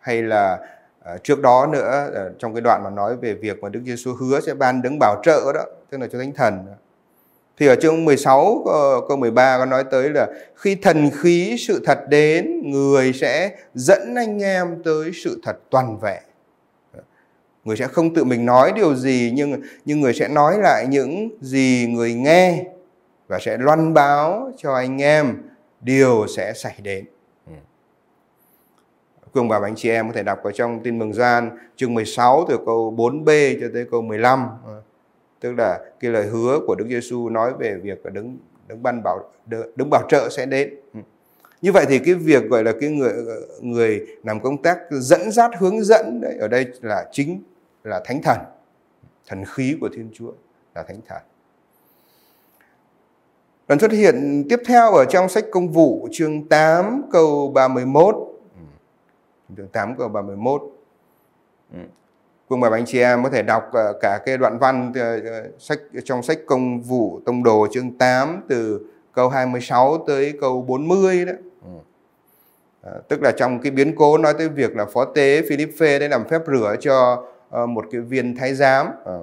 hay 0.00 0.22
là 0.22 0.58
à, 1.04 1.16
trước 1.22 1.40
đó 1.40 1.66
nữa 1.66 2.10
à, 2.14 2.24
trong 2.38 2.54
cái 2.54 2.60
đoạn 2.60 2.80
mà 2.84 2.90
nói 2.90 3.16
về 3.16 3.34
việc 3.34 3.62
mà 3.62 3.68
Đức 3.68 3.80
Giêsu 3.84 4.14
hứa 4.14 4.40
sẽ 4.40 4.54
ban 4.54 4.82
đứng 4.82 4.98
bảo 5.00 5.20
trợ 5.22 5.52
đó 5.54 5.64
tức 5.90 5.98
là 5.98 6.06
cho 6.12 6.18
thánh 6.18 6.32
thần 6.32 6.66
thì 7.58 7.66
ở 7.66 7.74
chương 7.74 8.04
16 8.04 8.62
ờ, 8.66 9.00
câu 9.08 9.16
13 9.16 9.58
có 9.58 9.66
nói 9.66 9.84
tới 9.90 10.10
là 10.10 10.28
khi 10.54 10.74
thần 10.74 11.10
khí 11.10 11.56
sự 11.58 11.82
thật 11.84 11.98
đến, 12.08 12.70
người 12.70 13.12
sẽ 13.12 13.56
dẫn 13.74 14.14
anh 14.14 14.42
em 14.42 14.82
tới 14.84 15.10
sự 15.24 15.40
thật 15.44 15.58
toàn 15.70 15.98
vẹn. 16.00 16.22
Người 17.64 17.76
sẽ 17.76 17.86
không 17.86 18.14
tự 18.14 18.24
mình 18.24 18.46
nói 18.46 18.72
điều 18.74 18.94
gì, 18.94 19.32
nhưng 19.34 19.62
nhưng 19.84 20.00
người 20.00 20.14
sẽ 20.14 20.28
nói 20.28 20.58
lại 20.58 20.86
những 20.86 21.28
gì 21.40 21.86
người 21.90 22.14
nghe 22.14 22.64
và 23.28 23.38
sẽ 23.38 23.56
loan 23.58 23.94
báo 23.94 24.52
cho 24.56 24.74
anh 24.74 25.02
em, 25.02 25.36
điều 25.80 26.26
sẽ 26.36 26.52
xảy 26.52 26.74
đến. 26.82 27.04
Cùng 29.32 29.48
bà 29.48 29.58
và 29.58 29.68
anh 29.68 29.74
chị 29.76 29.90
em 29.90 30.08
có 30.08 30.12
thể 30.14 30.22
đọc 30.22 30.42
ở 30.42 30.52
trong 30.52 30.80
tin 30.82 30.98
mừng 30.98 31.12
gian, 31.12 31.50
chương 31.76 31.94
16 31.94 32.46
từ 32.48 32.58
câu 32.66 32.94
4b 32.96 33.56
cho 33.60 33.66
tới 33.74 33.86
câu 33.90 34.02
15. 34.02 34.48
Tức 35.40 35.52
là 35.52 35.80
cái 36.00 36.10
lời 36.10 36.26
hứa 36.26 36.60
của 36.66 36.74
Đức 36.74 36.86
Giêsu 36.88 37.28
nói 37.28 37.52
về 37.58 37.74
việc 37.82 38.04
đứng 38.12 38.38
đứng 38.68 38.82
ban 38.82 39.02
bảo 39.04 39.30
đứng 39.76 39.90
bảo 39.90 40.02
trợ 40.08 40.28
sẽ 40.28 40.46
đến. 40.46 40.74
Ừ. 40.94 41.00
Như 41.62 41.72
vậy 41.72 41.86
thì 41.88 41.98
cái 41.98 42.14
việc 42.14 42.44
gọi 42.44 42.64
là 42.64 42.72
cái 42.80 42.90
người 42.90 43.12
người 43.60 44.06
làm 44.24 44.40
công 44.40 44.62
tác 44.62 44.78
dẫn 44.90 45.30
dắt 45.30 45.50
hướng 45.58 45.84
dẫn 45.84 46.20
đấy 46.20 46.36
ở 46.40 46.48
đây 46.48 46.66
là 46.80 47.08
chính 47.12 47.42
là 47.84 48.00
thánh 48.04 48.22
thần, 48.22 48.38
thần 49.26 49.44
khí 49.44 49.76
của 49.80 49.88
Thiên 49.92 50.10
Chúa 50.12 50.32
là 50.74 50.82
thánh 50.82 51.00
thần. 51.06 51.22
Lần 53.68 53.78
xuất 53.78 53.92
hiện 53.92 54.44
tiếp 54.48 54.60
theo 54.66 54.92
ở 54.92 55.04
trong 55.04 55.28
sách 55.28 55.44
công 55.50 55.68
vụ 55.68 56.08
chương 56.12 56.48
8 56.48 57.02
câu 57.12 57.52
31 57.54 58.14
ừ. 58.14 59.54
chương 59.56 59.68
8 59.68 59.96
câu 59.98 60.08
31 60.08 60.62
Vương 62.48 62.60
Cùng 62.60 62.70
bà 62.70 62.76
anh 62.76 62.86
chị 62.86 63.00
em 63.00 63.24
có 63.24 63.30
thể 63.30 63.42
đọc 63.42 63.70
ờ, 63.72 63.92
cả 64.00 64.20
cái 64.26 64.38
đoạn 64.38 64.58
văn 64.58 64.92
ờ, 64.94 65.20
ờ, 65.20 65.44
sách 65.58 65.78
trong 66.04 66.22
sách 66.22 66.38
công 66.46 66.80
vụ 66.80 67.20
tông 67.26 67.42
đồ 67.42 67.66
chương 67.72 67.98
8 67.98 68.42
từ 68.48 68.80
câu 69.12 69.28
26 69.28 70.04
tới 70.06 70.34
câu 70.40 70.62
40 70.62 71.24
đó. 71.24 71.32
À, 72.82 72.92
tức 73.08 73.22
là 73.22 73.32
trong 73.36 73.60
cái 73.60 73.70
biến 73.70 73.96
cố 73.96 74.18
nói 74.18 74.34
tới 74.38 74.48
việc 74.48 74.76
là 74.76 74.84
phó 74.84 75.04
tế 75.04 75.42
Philippe 75.48 75.98
đấy 75.98 76.08
làm 76.08 76.28
phép 76.28 76.40
rửa 76.46 76.76
cho 76.80 77.24
một 77.68 77.84
cái 77.90 78.00
viên 78.00 78.36
thái 78.36 78.54
giám. 78.54 78.86
À. 79.06 79.18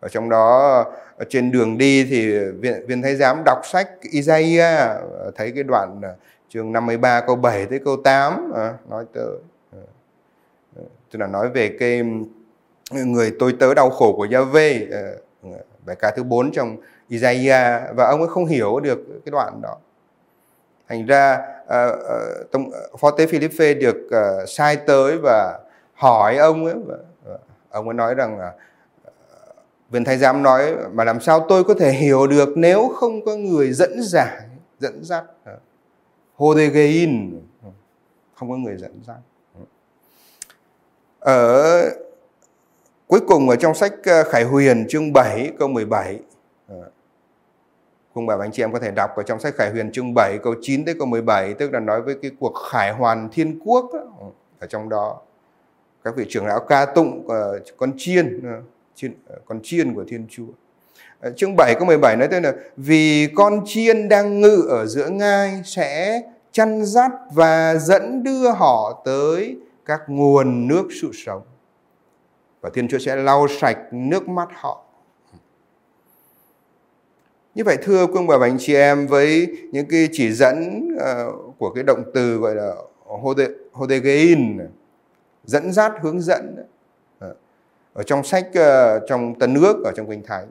Ở 0.00 0.08
trong 0.08 0.28
đó 0.28 0.84
ở 1.18 1.24
trên 1.28 1.50
đường 1.50 1.78
đi 1.78 2.04
thì 2.04 2.38
viên, 2.38 2.86
viên 2.86 3.02
thái 3.02 3.16
giám 3.16 3.42
đọc 3.44 3.58
sách 3.64 3.88
Isaiah 4.10 4.90
thấy 5.36 5.52
cái 5.54 5.62
đoạn 5.62 6.00
chương 6.48 6.72
53 6.72 7.20
câu 7.20 7.36
7 7.36 7.66
tới 7.66 7.80
câu 7.84 7.96
8 8.04 8.52
à, 8.54 8.74
nói 8.88 9.04
tới 9.12 9.24
tức 11.14 11.20
là 11.20 11.26
nói 11.26 11.48
về 11.48 11.76
cái 11.78 12.02
người 12.90 13.32
tôi 13.38 13.56
tớ 13.60 13.74
đau 13.74 13.90
khổ 13.90 14.12
của 14.16 14.26
Yahweh 14.26 14.86
ờ, 14.92 15.58
bài 15.86 15.96
ca 15.96 16.10
thứ 16.10 16.22
4 16.22 16.52
trong 16.52 16.76
Isaiah 17.08 17.82
và 17.96 18.06
ông 18.06 18.20
ấy 18.20 18.28
không 18.28 18.46
hiểu 18.46 18.80
được 18.80 18.98
cái 19.24 19.30
đoạn 19.30 19.60
đó. 19.62 19.76
Thành 20.88 21.06
ra 21.06 21.38
uh, 21.62 22.50
tông, 22.50 22.70
phó 22.98 23.10
tế 23.10 23.26
Philippe 23.26 23.74
được 23.74 23.96
uh, 24.06 24.48
sai 24.48 24.76
tới 24.76 25.18
và 25.22 25.60
hỏi 25.94 26.36
ông 26.36 26.64
ấy 26.64 26.74
và, 26.86 26.96
và 27.24 27.38
ông 27.70 27.88
ấy 27.88 27.94
nói 27.94 28.14
rằng 28.14 28.38
là 28.38 28.52
viên 29.90 30.04
thái 30.04 30.18
giám 30.18 30.42
nói 30.42 30.76
mà 30.92 31.04
làm 31.04 31.20
sao 31.20 31.46
tôi 31.48 31.64
có 31.64 31.74
thể 31.74 31.92
hiểu 31.92 32.26
được 32.26 32.48
nếu 32.56 32.88
không 32.96 33.24
có 33.24 33.36
người 33.36 33.72
dẫn 33.72 34.02
giải 34.02 34.40
dẫn 34.78 35.04
dắt 35.04 35.24
Hodegein 36.34 37.40
không 38.34 38.50
có 38.50 38.56
người 38.56 38.76
dẫn 38.76 39.00
dắt 39.06 39.16
ở 41.24 41.90
cuối 43.06 43.20
cùng 43.28 43.48
ở 43.48 43.56
trong 43.56 43.74
sách 43.74 43.92
ờ, 44.04 44.24
Khải 44.24 44.44
Huyền 44.44 44.86
chương 44.88 45.12
7 45.12 45.50
câu 45.58 45.68
17 45.68 46.18
cùng 48.14 48.26
bảo 48.26 48.40
anh 48.40 48.52
chị 48.52 48.62
em 48.62 48.72
có 48.72 48.78
thể 48.78 48.90
đọc 48.90 49.16
ở 49.16 49.22
trong 49.22 49.40
sách 49.40 49.54
Khải 49.54 49.70
Huyền 49.70 49.92
chương 49.92 50.14
7 50.14 50.38
câu 50.42 50.54
9 50.62 50.84
tới 50.84 50.94
câu 50.98 51.06
17 51.06 51.54
tức 51.54 51.72
là 51.72 51.80
nói 51.80 52.02
với 52.02 52.14
cái 52.22 52.30
cuộc 52.40 52.52
khải 52.70 52.92
hoàn 52.92 53.28
thiên 53.32 53.58
quốc 53.64 53.90
đó. 53.92 54.00
Ừ, 54.20 54.26
ở 54.58 54.66
trong 54.66 54.88
đó. 54.88 55.20
Các 56.04 56.16
vị 56.16 56.26
trưởng 56.28 56.46
lão 56.46 56.60
ca 56.60 56.86
tụng 56.86 57.28
ờ, 57.28 57.60
con 57.76 57.92
chiên, 57.96 58.40
ờ, 59.26 59.36
con 59.44 59.60
chiên 59.62 59.94
của 59.94 60.04
Thiên 60.08 60.26
Chúa. 60.30 60.46
Chương 61.36 61.56
7 61.56 61.74
câu 61.74 61.84
17 61.86 62.16
nói 62.16 62.28
tên 62.30 62.42
là 62.42 62.52
vì 62.76 63.28
con 63.36 63.62
chiên 63.66 64.08
đang 64.08 64.40
ngự 64.40 64.66
ở 64.68 64.86
giữa 64.86 65.08
ngai 65.08 65.62
sẽ 65.64 66.22
chăn 66.52 66.84
dắt 66.84 67.12
và 67.32 67.74
dẫn 67.74 68.22
đưa 68.22 68.50
họ 68.50 69.02
tới 69.04 69.56
các 69.84 70.02
nguồn 70.06 70.68
nước 70.68 70.88
sự 71.00 71.10
sống. 71.12 71.42
Và 72.60 72.70
Thiên 72.74 72.88
Chúa 72.88 72.98
sẽ 72.98 73.16
lau 73.16 73.48
sạch 73.48 73.78
nước 73.92 74.28
mắt 74.28 74.48
họ. 74.52 74.84
Như 77.54 77.64
vậy 77.64 77.76
thưa 77.82 78.06
quý 78.06 78.20
bà 78.28 78.38
và 78.38 78.46
anh 78.46 78.56
chị 78.58 78.74
em 78.74 79.06
với 79.06 79.46
những 79.72 79.86
cái 79.88 80.08
chỉ 80.12 80.32
dẫn 80.32 80.88
uh, 80.96 81.54
của 81.58 81.70
cái 81.70 81.84
động 81.84 82.02
từ 82.14 82.36
gọi 82.36 82.54
là 82.54 82.74
hodegein 83.72 84.58
dẫn 85.44 85.72
dắt 85.72 85.92
hướng 86.02 86.20
dẫn 86.20 86.56
ờ, 87.18 87.34
ở 87.92 88.02
trong 88.02 88.24
sách 88.24 88.46
uh, 88.48 89.02
trong 89.08 89.38
tân 89.38 89.54
nước 89.54 89.84
ở 89.84 89.92
trong 89.96 90.10
kinh 90.10 90.22
thánh 90.22 90.48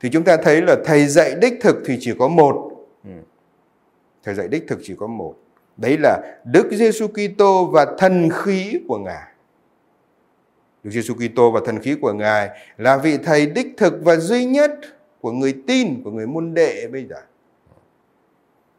thì 0.00 0.10
chúng 0.12 0.24
ta 0.24 0.36
thấy 0.36 0.62
là 0.62 0.76
thầy 0.84 1.06
dạy 1.06 1.34
đích 1.40 1.54
thực 1.60 1.76
thì 1.86 1.96
chỉ 2.00 2.12
có 2.18 2.28
một 2.28 2.70
ừ. 3.04 3.10
thầy 4.22 4.34
dạy 4.34 4.48
đích 4.48 4.64
thực 4.68 4.78
chỉ 4.82 4.94
có 4.98 5.06
một 5.06 5.34
đấy 5.76 5.98
là 5.98 6.38
Đức 6.44 6.68
Giêsu 6.70 7.06
Kitô 7.08 7.66
và 7.72 7.86
thần 7.98 8.28
khí 8.32 8.78
của 8.88 8.98
ngài. 8.98 9.22
Đức 10.82 10.90
Giêsu 10.90 11.14
Kitô 11.14 11.50
và 11.50 11.60
thần 11.66 11.78
khí 11.78 11.96
của 12.00 12.12
ngài 12.12 12.50
là 12.78 12.96
vị 12.96 13.18
thầy 13.24 13.46
đích 13.46 13.74
thực 13.76 13.94
và 14.02 14.16
duy 14.16 14.44
nhất 14.44 14.72
của 15.20 15.32
người 15.32 15.54
tin, 15.66 16.02
của 16.04 16.10
người 16.10 16.26
môn 16.26 16.54
đệ 16.54 16.86
bây 16.92 17.04
giờ. 17.04 17.16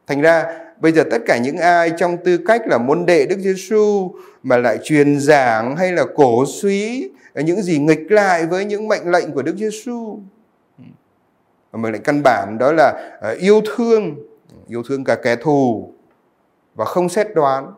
Thành 0.07 0.21
ra, 0.21 0.59
bây 0.79 0.91
giờ 0.91 1.03
tất 1.11 1.21
cả 1.25 1.37
những 1.37 1.57
ai 1.57 1.91
trong 1.97 2.17
tư 2.23 2.37
cách 2.37 2.61
là 2.67 2.77
môn 2.77 3.05
đệ 3.05 3.25
Đức 3.25 3.39
Giêsu 3.39 4.11
mà 4.43 4.57
lại 4.57 4.77
truyền 4.83 5.19
giảng 5.19 5.75
hay 5.77 5.91
là 5.91 6.05
cổ 6.15 6.45
suý 6.45 7.09
những 7.35 7.61
gì 7.61 7.79
nghịch 7.79 8.11
lại 8.11 8.45
với 8.45 8.65
những 8.65 8.87
mệnh 8.87 9.11
lệnh 9.11 9.31
của 9.31 9.41
Đức 9.41 9.55
Giêsu, 9.57 10.19
mà 11.71 11.79
mệnh 11.79 11.93
lệnh 11.93 12.03
căn 12.03 12.23
bản 12.23 12.57
đó 12.57 12.71
là 12.71 13.17
ờ, 13.21 13.31
yêu 13.31 13.61
thương 13.75 14.15
yêu 14.67 14.83
thương 14.89 15.03
cả 15.03 15.15
kẻ 15.15 15.35
thù 15.35 15.93
và 16.75 16.85
không 16.85 17.09
xét 17.09 17.27
đoán. 17.35 17.73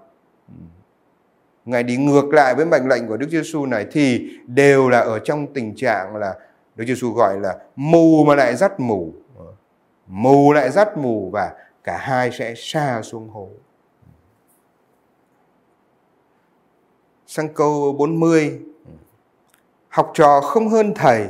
Ngài 1.66 1.84
đi 1.84 1.98
ngược 1.98 2.25
lại 2.34 2.56
với 2.56 2.66
mệnh 2.66 2.88
lệnh 2.88 3.08
của 3.08 3.18
Đức 3.18 3.30
Giêsu 3.30 3.66
này 3.66 3.86
thì 3.92 4.30
đều 4.48 4.90
là 4.90 5.00
ở 5.00 5.20
trong 5.20 5.54
tình 5.54 5.75
trạng 5.75 6.16
là 6.16 6.36
Đức 6.75 6.86
Giêsu 6.88 7.12
gọi 7.12 7.40
là 7.40 7.58
mù 7.75 8.24
mà 8.24 8.36
lại 8.36 8.56
dắt 8.56 8.80
mù. 8.80 9.14
Mù 10.08 10.54
lại 10.54 10.72
dắt 10.72 10.98
mù 10.98 11.30
và 11.34 11.54
cả 11.84 11.98
hai 11.98 12.32
sẽ 12.32 12.54
xa 12.58 13.02
xuống 13.02 13.30
hố. 13.30 13.50
Sang 17.28 17.54
câu 17.54 17.94
40 17.94 18.60
học 19.90 20.12
trò 20.14 20.42
không 20.42 20.70
hơn 20.70 20.94
thầy. 20.96 21.28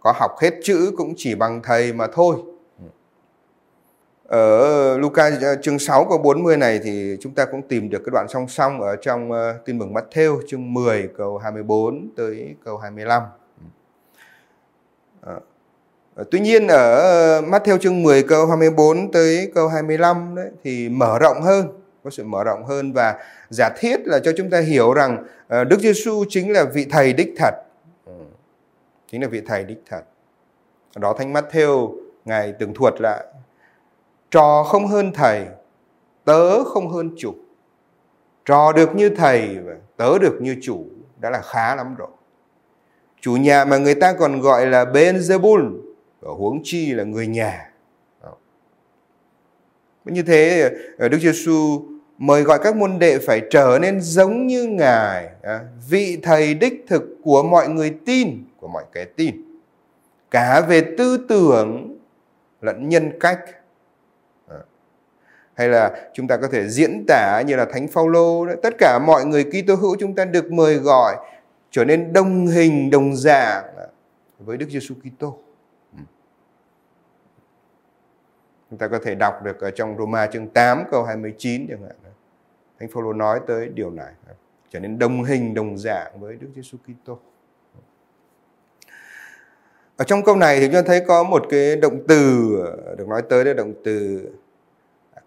Có 0.00 0.12
học 0.16 0.36
hết 0.40 0.54
chữ 0.62 0.92
cũng 0.96 1.14
chỉ 1.16 1.34
bằng 1.34 1.60
thầy 1.62 1.92
mà 1.92 2.06
thôi. 2.12 2.36
Ở 4.28 4.98
Luca 4.98 5.30
ờ, 5.42 5.56
chương 5.62 5.78
6 5.78 6.04
câu 6.04 6.18
40 6.18 6.56
này 6.56 6.80
thì 6.84 7.16
chúng 7.20 7.34
ta 7.34 7.44
cũng 7.44 7.62
tìm 7.62 7.90
được 7.90 7.98
cái 7.98 8.10
đoạn 8.12 8.26
song 8.28 8.48
song 8.48 8.80
ở 8.80 8.96
trong 8.96 9.32
ờ, 9.32 9.58
tin 9.64 9.78
mừng 9.78 9.94
Matthew 9.94 10.40
chương 10.48 10.74
10 10.74 11.08
câu 11.16 11.38
24 11.38 12.08
tới 12.16 12.54
câu 12.64 12.78
25. 12.78 13.22
À, 15.26 15.34
ờ, 16.14 16.24
Tuy 16.30 16.40
nhiên 16.40 16.68
ở 16.68 17.40
Matthew 17.40 17.78
chương 17.78 18.02
10 18.02 18.22
câu 18.22 18.46
24 18.46 19.12
tới 19.12 19.50
câu 19.54 19.68
25 19.68 20.34
đấy 20.34 20.50
thì 20.64 20.88
mở 20.88 21.18
rộng 21.18 21.42
hơn, 21.42 21.68
có 22.04 22.10
sự 22.10 22.24
mở 22.24 22.44
rộng 22.44 22.64
hơn 22.64 22.92
và 22.92 23.14
giả 23.50 23.70
thiết 23.78 24.00
là 24.06 24.18
cho 24.18 24.32
chúng 24.36 24.50
ta 24.50 24.60
hiểu 24.60 24.92
rằng 24.92 25.24
Đức 25.48 25.80
Giêsu 25.80 26.24
chính 26.28 26.52
là 26.52 26.64
vị 26.64 26.86
thầy 26.90 27.12
đích 27.12 27.34
thật. 27.36 27.54
Ừ, 28.06 28.12
chính 29.12 29.22
là 29.22 29.28
vị 29.28 29.42
thầy 29.46 29.64
đích 29.64 29.82
thật. 29.90 30.02
Đó 30.96 31.14
Thánh 31.18 31.32
Matthew 31.32 31.94
ngài 32.24 32.52
tường 32.52 32.74
thuật 32.74 32.94
lại 33.00 33.24
trò 34.30 34.64
không 34.64 34.86
hơn 34.86 35.12
thầy, 35.14 35.46
tớ 36.24 36.64
không 36.64 36.88
hơn 36.88 37.10
chủ. 37.18 37.34
Trò 38.44 38.72
được 38.72 38.96
như 38.96 39.08
thầy 39.08 39.58
và 39.58 39.74
tớ 39.96 40.18
được 40.18 40.38
như 40.40 40.56
chủ 40.62 40.86
đã 41.20 41.30
là 41.30 41.42
khá 41.42 41.76
lắm 41.76 41.94
rồi. 41.94 42.08
Chủ 43.20 43.36
nhà 43.36 43.64
mà 43.64 43.78
người 43.78 43.94
ta 43.94 44.12
còn 44.12 44.40
gọi 44.40 44.66
là 44.66 44.84
Beelzebul 44.84 45.80
ở 46.20 46.32
huống 46.32 46.60
chi 46.64 46.92
là 46.92 47.04
người 47.04 47.26
nhà. 47.26 47.70
Như 50.04 50.22
thế 50.22 50.70
ờ, 50.98 51.08
Đức 51.08 51.18
Giêsu 51.18 51.82
mời 52.18 52.42
gọi 52.42 52.58
các 52.62 52.76
môn 52.76 52.98
đệ 52.98 53.18
phải 53.18 53.42
trở 53.50 53.78
nên 53.82 54.00
giống 54.00 54.46
như 54.46 54.66
Ngài, 54.66 55.28
à, 55.42 55.60
vị 55.88 56.18
thầy 56.22 56.54
đích 56.54 56.84
thực 56.88 57.02
của 57.22 57.42
mọi 57.42 57.68
người 57.68 57.94
tin, 58.06 58.44
của 58.56 58.68
mọi 58.68 58.84
kẻ 58.92 59.04
tin. 59.04 59.36
Cả 60.30 60.60
về 60.60 60.94
tư 60.98 61.26
tưởng 61.28 61.98
lẫn 62.60 62.88
nhân 62.88 63.10
cách. 63.20 63.40
Hay 65.56 65.68
là 65.68 66.10
chúng 66.12 66.28
ta 66.28 66.36
có 66.36 66.48
thể 66.48 66.68
diễn 66.68 67.04
tả 67.08 67.42
như 67.46 67.56
là 67.56 67.64
Thánh 67.64 67.88
Phaolô 67.88 68.46
tất 68.62 68.74
cả 68.78 68.98
mọi 69.06 69.24
người 69.24 69.44
Kitô 69.44 69.74
hữu 69.74 69.96
chúng 70.00 70.14
ta 70.14 70.24
được 70.24 70.52
mời 70.52 70.76
gọi 70.76 71.16
trở 71.70 71.84
nên 71.84 72.12
đồng 72.12 72.46
hình 72.46 72.90
đồng 72.90 73.16
dạng 73.16 73.64
với 74.38 74.56
Đức 74.56 74.66
Giêsu 74.70 74.94
Kitô. 74.94 75.38
Ừ. 75.92 76.02
Chúng 78.70 78.78
ta 78.78 78.88
có 78.88 78.98
thể 79.04 79.14
đọc 79.14 79.42
được 79.44 79.60
ở 79.60 79.70
trong 79.70 79.96
Roma 79.98 80.26
chương 80.26 80.48
8 80.48 80.84
câu 80.90 81.04
29 81.04 81.66
chẳng 81.68 81.82
hạn. 81.82 81.96
Thánh 82.80 82.88
Phaolô 82.88 83.12
nói 83.12 83.40
tới 83.46 83.68
điều 83.68 83.90
này, 83.90 84.12
trở 84.70 84.80
nên 84.80 84.98
đồng 84.98 85.24
hình 85.24 85.54
đồng 85.54 85.78
dạng 85.78 86.20
với 86.20 86.36
Đức 86.36 86.48
Giêsu 86.54 86.78
Kitô. 86.78 87.18
Ở 89.96 90.04
trong 90.04 90.24
câu 90.24 90.36
này 90.36 90.60
thì 90.60 90.66
chúng 90.66 90.74
ta 90.74 90.82
thấy 90.82 91.00
có 91.08 91.22
một 91.22 91.46
cái 91.50 91.76
động 91.76 91.98
từ 92.08 92.50
được 92.98 93.08
nói 93.08 93.22
tới 93.28 93.44
là 93.44 93.52
động 93.52 93.74
từ 93.84 94.28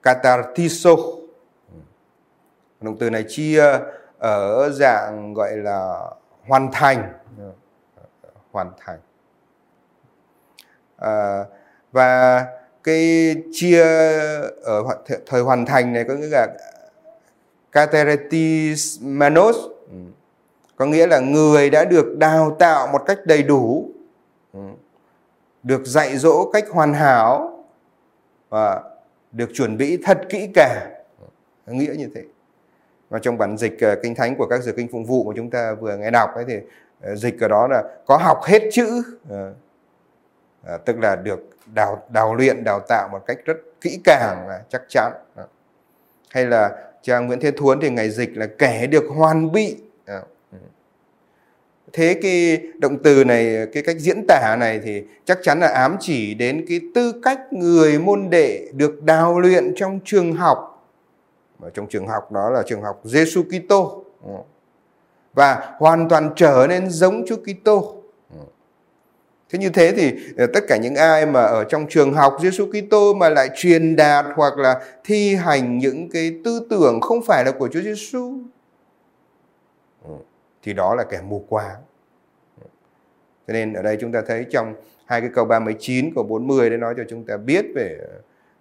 katartiso. 0.01 0.95
Động 2.81 2.97
từ 2.99 3.09
này 3.09 3.25
chia 3.27 3.63
ở 4.17 4.69
dạng 4.69 5.33
gọi 5.33 5.57
là 5.57 6.09
hoàn 6.47 6.69
thành, 6.71 7.13
hoàn 8.51 8.71
thành. 8.79 8.99
À, 10.97 11.45
và 11.91 12.45
cái 12.83 13.35
chia 13.51 13.83
ở 14.63 14.83
thời 15.27 15.41
hoàn 15.41 15.65
thành 15.65 15.93
này 15.93 16.03
có 16.07 16.13
nghĩa 16.13 16.27
là 16.27 16.47
kateretismanos 17.71 19.57
có 20.75 20.85
nghĩa 20.85 21.07
là 21.07 21.19
người 21.19 21.69
đã 21.69 21.85
được 21.85 22.17
đào 22.17 22.55
tạo 22.59 22.87
một 22.87 23.03
cách 23.05 23.19
đầy 23.25 23.43
đủ 23.43 23.89
được 25.63 25.81
dạy 25.85 26.17
dỗ 26.17 26.51
cách 26.53 26.65
hoàn 26.69 26.93
hảo 26.93 27.63
và 28.49 28.83
được 29.31 29.49
chuẩn 29.53 29.77
bị 29.77 29.97
thật 30.03 30.21
kỹ 30.29 30.49
càng 30.53 30.91
nghĩa 31.67 31.93
như 31.97 32.09
thế. 32.15 32.23
Và 33.09 33.19
trong 33.19 33.37
bản 33.37 33.57
dịch 33.57 33.81
ờ, 33.81 33.95
kinh 34.03 34.15
thánh 34.15 34.35
của 34.35 34.45
các 34.45 34.63
giờ 34.63 34.71
kinh 34.77 34.87
phụng 34.91 35.05
vụ 35.05 35.23
mà 35.23 35.33
chúng 35.35 35.49
ta 35.49 35.73
vừa 35.73 35.97
nghe 35.97 36.11
đọc 36.11 36.29
ấy 36.35 36.45
thì 36.47 36.55
ờ, 37.01 37.15
dịch 37.15 37.39
ở 37.39 37.47
đó 37.47 37.67
là 37.67 37.83
có 38.05 38.17
học 38.17 38.39
hết 38.43 38.61
chữ 38.71 39.03
à, 40.63 40.77
tức 40.85 40.99
là 40.99 41.15
được 41.15 41.49
đào 41.73 42.03
đào 42.09 42.35
luyện 42.35 42.63
đào 42.63 42.79
tạo 42.79 43.09
một 43.11 43.25
cách 43.25 43.37
rất 43.45 43.57
kỹ 43.81 43.99
càng 44.03 44.45
và 44.47 44.61
chắc 44.69 44.81
chắn. 44.89 45.11
Hay 46.29 46.45
là 46.45 46.91
cha 47.01 47.19
Nguyễn 47.19 47.39
Thế 47.39 47.51
Thuấn 47.51 47.79
thì 47.81 47.89
ngày 47.89 48.09
dịch 48.09 48.37
là 48.37 48.47
kẻ 48.57 48.87
được 48.87 49.03
hoàn 49.15 49.51
bị 49.51 49.77
thế 51.93 52.19
cái 52.21 52.61
động 52.77 52.97
từ 53.03 53.23
này, 53.23 53.67
cái 53.73 53.83
cách 53.83 53.95
diễn 53.99 54.25
tả 54.27 54.55
này 54.59 54.79
thì 54.83 55.03
chắc 55.25 55.39
chắn 55.43 55.59
là 55.59 55.67
ám 55.67 55.97
chỉ 55.99 56.33
đến 56.33 56.65
cái 56.69 56.81
tư 56.95 57.13
cách 57.23 57.53
người 57.53 57.99
môn 57.99 58.29
đệ 58.29 58.67
được 58.73 59.03
đào 59.03 59.39
luyện 59.39 59.73
trong 59.75 59.99
trường 60.05 60.33
học. 60.33 60.87
Và 61.59 61.69
trong 61.73 61.87
trường 61.87 62.07
học 62.07 62.31
đó 62.31 62.49
là 62.49 62.63
trường 62.67 62.81
học 62.81 63.01
Giêsu 63.03 63.43
Kitô. 63.43 64.03
Ừ. 64.23 64.33
Và 65.33 65.75
hoàn 65.77 66.09
toàn 66.09 66.29
trở 66.35 66.65
nên 66.69 66.89
giống 66.89 67.25
Chúa 67.27 67.35
Kitô. 67.35 67.95
Ừ. 68.33 68.39
Thế 69.49 69.59
như 69.59 69.69
thế 69.69 69.91
thì 69.91 70.13
ờ, 70.37 70.47
tất 70.53 70.63
cả 70.67 70.77
những 70.77 70.95
ai 70.95 71.25
mà 71.25 71.43
ở 71.43 71.63
trong 71.63 71.85
trường 71.89 72.13
học 72.13 72.37
Giêsu 72.41 72.65
Kitô 72.65 73.13
mà 73.13 73.29
lại 73.29 73.49
truyền 73.55 73.95
đạt 73.95 74.25
hoặc 74.35 74.57
là 74.57 74.81
thi 75.03 75.35
hành 75.35 75.77
những 75.77 76.09
cái 76.09 76.35
tư 76.43 76.67
tưởng 76.69 77.01
không 77.01 77.21
phải 77.25 77.45
là 77.45 77.51
của 77.51 77.67
Chúa 77.67 77.81
Giêsu 77.81 78.33
thì 80.63 80.73
đó 80.73 80.95
là 80.95 81.03
kẻ 81.03 81.21
mù 81.21 81.45
quáng. 81.49 81.81
Cho 83.47 83.53
nên 83.53 83.73
ở 83.73 83.81
đây 83.81 83.97
chúng 84.01 84.11
ta 84.11 84.21
thấy 84.27 84.45
trong 84.51 84.73
hai 85.05 85.21
cái 85.21 85.29
câu 85.33 85.45
39 85.45 86.11
câu 86.15 86.23
40 86.23 86.69
để 86.69 86.77
nói 86.77 86.93
cho 86.97 87.03
chúng 87.09 87.25
ta 87.25 87.37
biết 87.37 87.65
về 87.75 87.97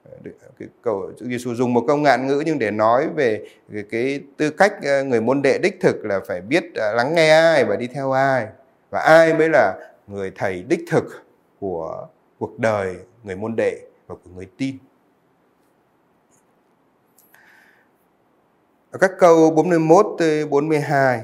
ờ, 0.04 0.16
cái 0.58 0.68
câu 0.82 1.12
Chúa 1.18 1.26
Giêsu 1.26 1.54
dùng 1.54 1.74
một 1.74 1.84
câu 1.86 1.96
ngạn 1.96 2.26
ngữ 2.26 2.42
nhưng 2.46 2.58
để 2.58 2.70
nói 2.70 3.08
về 3.14 3.44
cái, 3.72 3.82
cái 3.90 4.20
tư 4.36 4.50
cách 4.50 4.72
ờ, 4.82 5.04
người 5.04 5.20
môn 5.20 5.42
đệ 5.42 5.58
đích 5.58 5.80
thực 5.80 6.04
là 6.04 6.20
phải 6.26 6.40
biết 6.40 6.64
ờ, 6.74 6.94
lắng 6.94 7.14
nghe 7.14 7.30
ai 7.30 7.64
và 7.64 7.76
đi 7.76 7.86
theo 7.86 8.12
ai 8.12 8.46
và 8.90 9.00
ai 9.00 9.34
mới 9.34 9.48
là 9.48 9.90
người 10.06 10.32
thầy 10.34 10.62
đích 10.62 10.80
thực 10.90 11.04
của 11.60 12.06
cuộc 12.38 12.58
đời 12.58 12.96
người 13.24 13.36
môn 13.36 13.56
đệ 13.56 13.78
và 14.06 14.14
của 14.14 14.30
người 14.36 14.48
tin. 14.58 14.78
Ở 18.90 18.98
các 18.98 19.10
câu 19.18 19.50
41 19.50 20.06
tới 20.18 20.46
42 20.46 21.22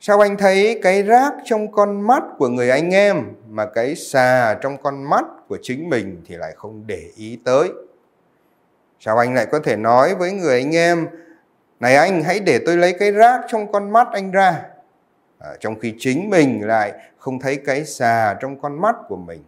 Sao 0.00 0.20
anh 0.20 0.36
thấy 0.36 0.80
cái 0.82 1.02
rác 1.02 1.34
trong 1.44 1.72
con 1.72 2.00
mắt 2.00 2.22
của 2.38 2.48
người 2.48 2.70
anh 2.70 2.94
em 2.94 3.22
mà 3.48 3.66
cái 3.66 3.94
xà 3.94 4.54
trong 4.54 4.76
con 4.82 5.02
mắt 5.10 5.24
của 5.48 5.58
chính 5.62 5.90
mình 5.90 6.22
thì 6.26 6.36
lại 6.36 6.52
không 6.56 6.86
để 6.86 7.10
ý 7.16 7.38
tới? 7.44 7.68
Sao 9.00 9.18
anh 9.18 9.34
lại 9.34 9.46
có 9.46 9.58
thể 9.58 9.76
nói 9.76 10.14
với 10.14 10.32
người 10.32 10.60
anh 10.60 10.76
em 10.76 11.08
Này 11.80 11.96
anh 11.96 12.22
hãy 12.22 12.40
để 12.40 12.58
tôi 12.66 12.76
lấy 12.76 12.92
cái 12.92 13.12
rác 13.12 13.40
trong 13.48 13.72
con 13.72 13.90
mắt 13.90 14.08
anh 14.12 14.30
ra 14.30 14.62
à, 15.38 15.50
Trong 15.60 15.78
khi 15.80 15.94
chính 15.98 16.30
mình 16.30 16.66
lại 16.66 16.92
không 17.26 17.40
thấy 17.40 17.56
cái 17.56 17.84
xà 17.84 18.34
trong 18.40 18.60
con 18.60 18.80
mắt 18.80 18.96
của 19.08 19.16
mình. 19.16 19.44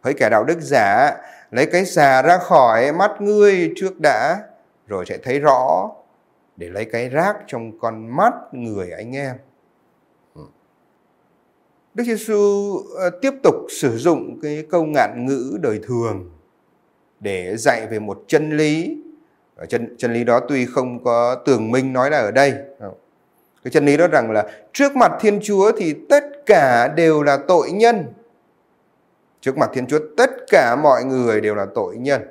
Hỡi 0.00 0.14
kẻ 0.14 0.28
đạo 0.30 0.44
đức 0.44 0.60
giả, 0.60 1.16
lấy 1.50 1.66
cái 1.66 1.84
xà 1.84 2.22
ra 2.22 2.38
khỏi 2.38 2.92
mắt 2.92 3.20
ngươi 3.20 3.72
trước 3.76 4.00
đã, 4.00 4.38
rồi 4.86 5.04
sẽ 5.06 5.18
thấy 5.18 5.40
rõ 5.40 5.90
để 6.56 6.68
lấy 6.68 6.84
cái 6.84 7.08
rác 7.08 7.36
trong 7.46 7.78
con 7.78 8.16
mắt 8.16 8.34
người 8.52 8.90
anh 8.90 9.16
em. 9.16 9.36
Đức 11.98 12.04
Giêsu 12.04 12.76
ờ, 12.96 13.10
tiếp 13.10 13.30
tục 13.42 13.54
sử 13.68 13.96
dụng 13.96 14.40
cái 14.42 14.64
câu 14.70 14.84
ngạn 14.84 15.26
ngữ 15.26 15.58
đời 15.60 15.80
thường 15.82 16.30
để 17.20 17.56
dạy 17.56 17.86
về 17.86 17.98
một 17.98 18.24
chân 18.26 18.56
lý. 18.56 18.96
Chân, 19.68 19.96
chân 19.98 20.12
lý 20.12 20.24
đó 20.24 20.40
tuy 20.48 20.66
không 20.66 21.04
có 21.04 21.34
tường 21.34 21.70
minh 21.70 21.92
nói 21.92 22.10
là 22.10 22.18
ở 22.18 22.30
đây, 22.30 22.54
cái 23.64 23.70
chân 23.70 23.86
lý 23.86 23.96
đó 23.96 24.06
rằng 24.08 24.30
là 24.30 24.46
trước 24.72 24.96
mặt 24.96 25.12
Thiên 25.20 25.40
Chúa 25.42 25.72
thì 25.76 25.94
tất 26.08 26.24
cả 26.46 26.88
đều 26.88 27.22
là 27.22 27.36
tội 27.48 27.70
nhân. 27.70 28.04
Trước 29.40 29.58
mặt 29.58 29.70
Thiên 29.74 29.86
Chúa 29.86 29.98
tất 30.16 30.30
cả 30.50 30.76
mọi 30.82 31.04
người 31.04 31.40
đều 31.40 31.54
là 31.54 31.66
tội 31.74 31.96
nhân. 31.96 32.22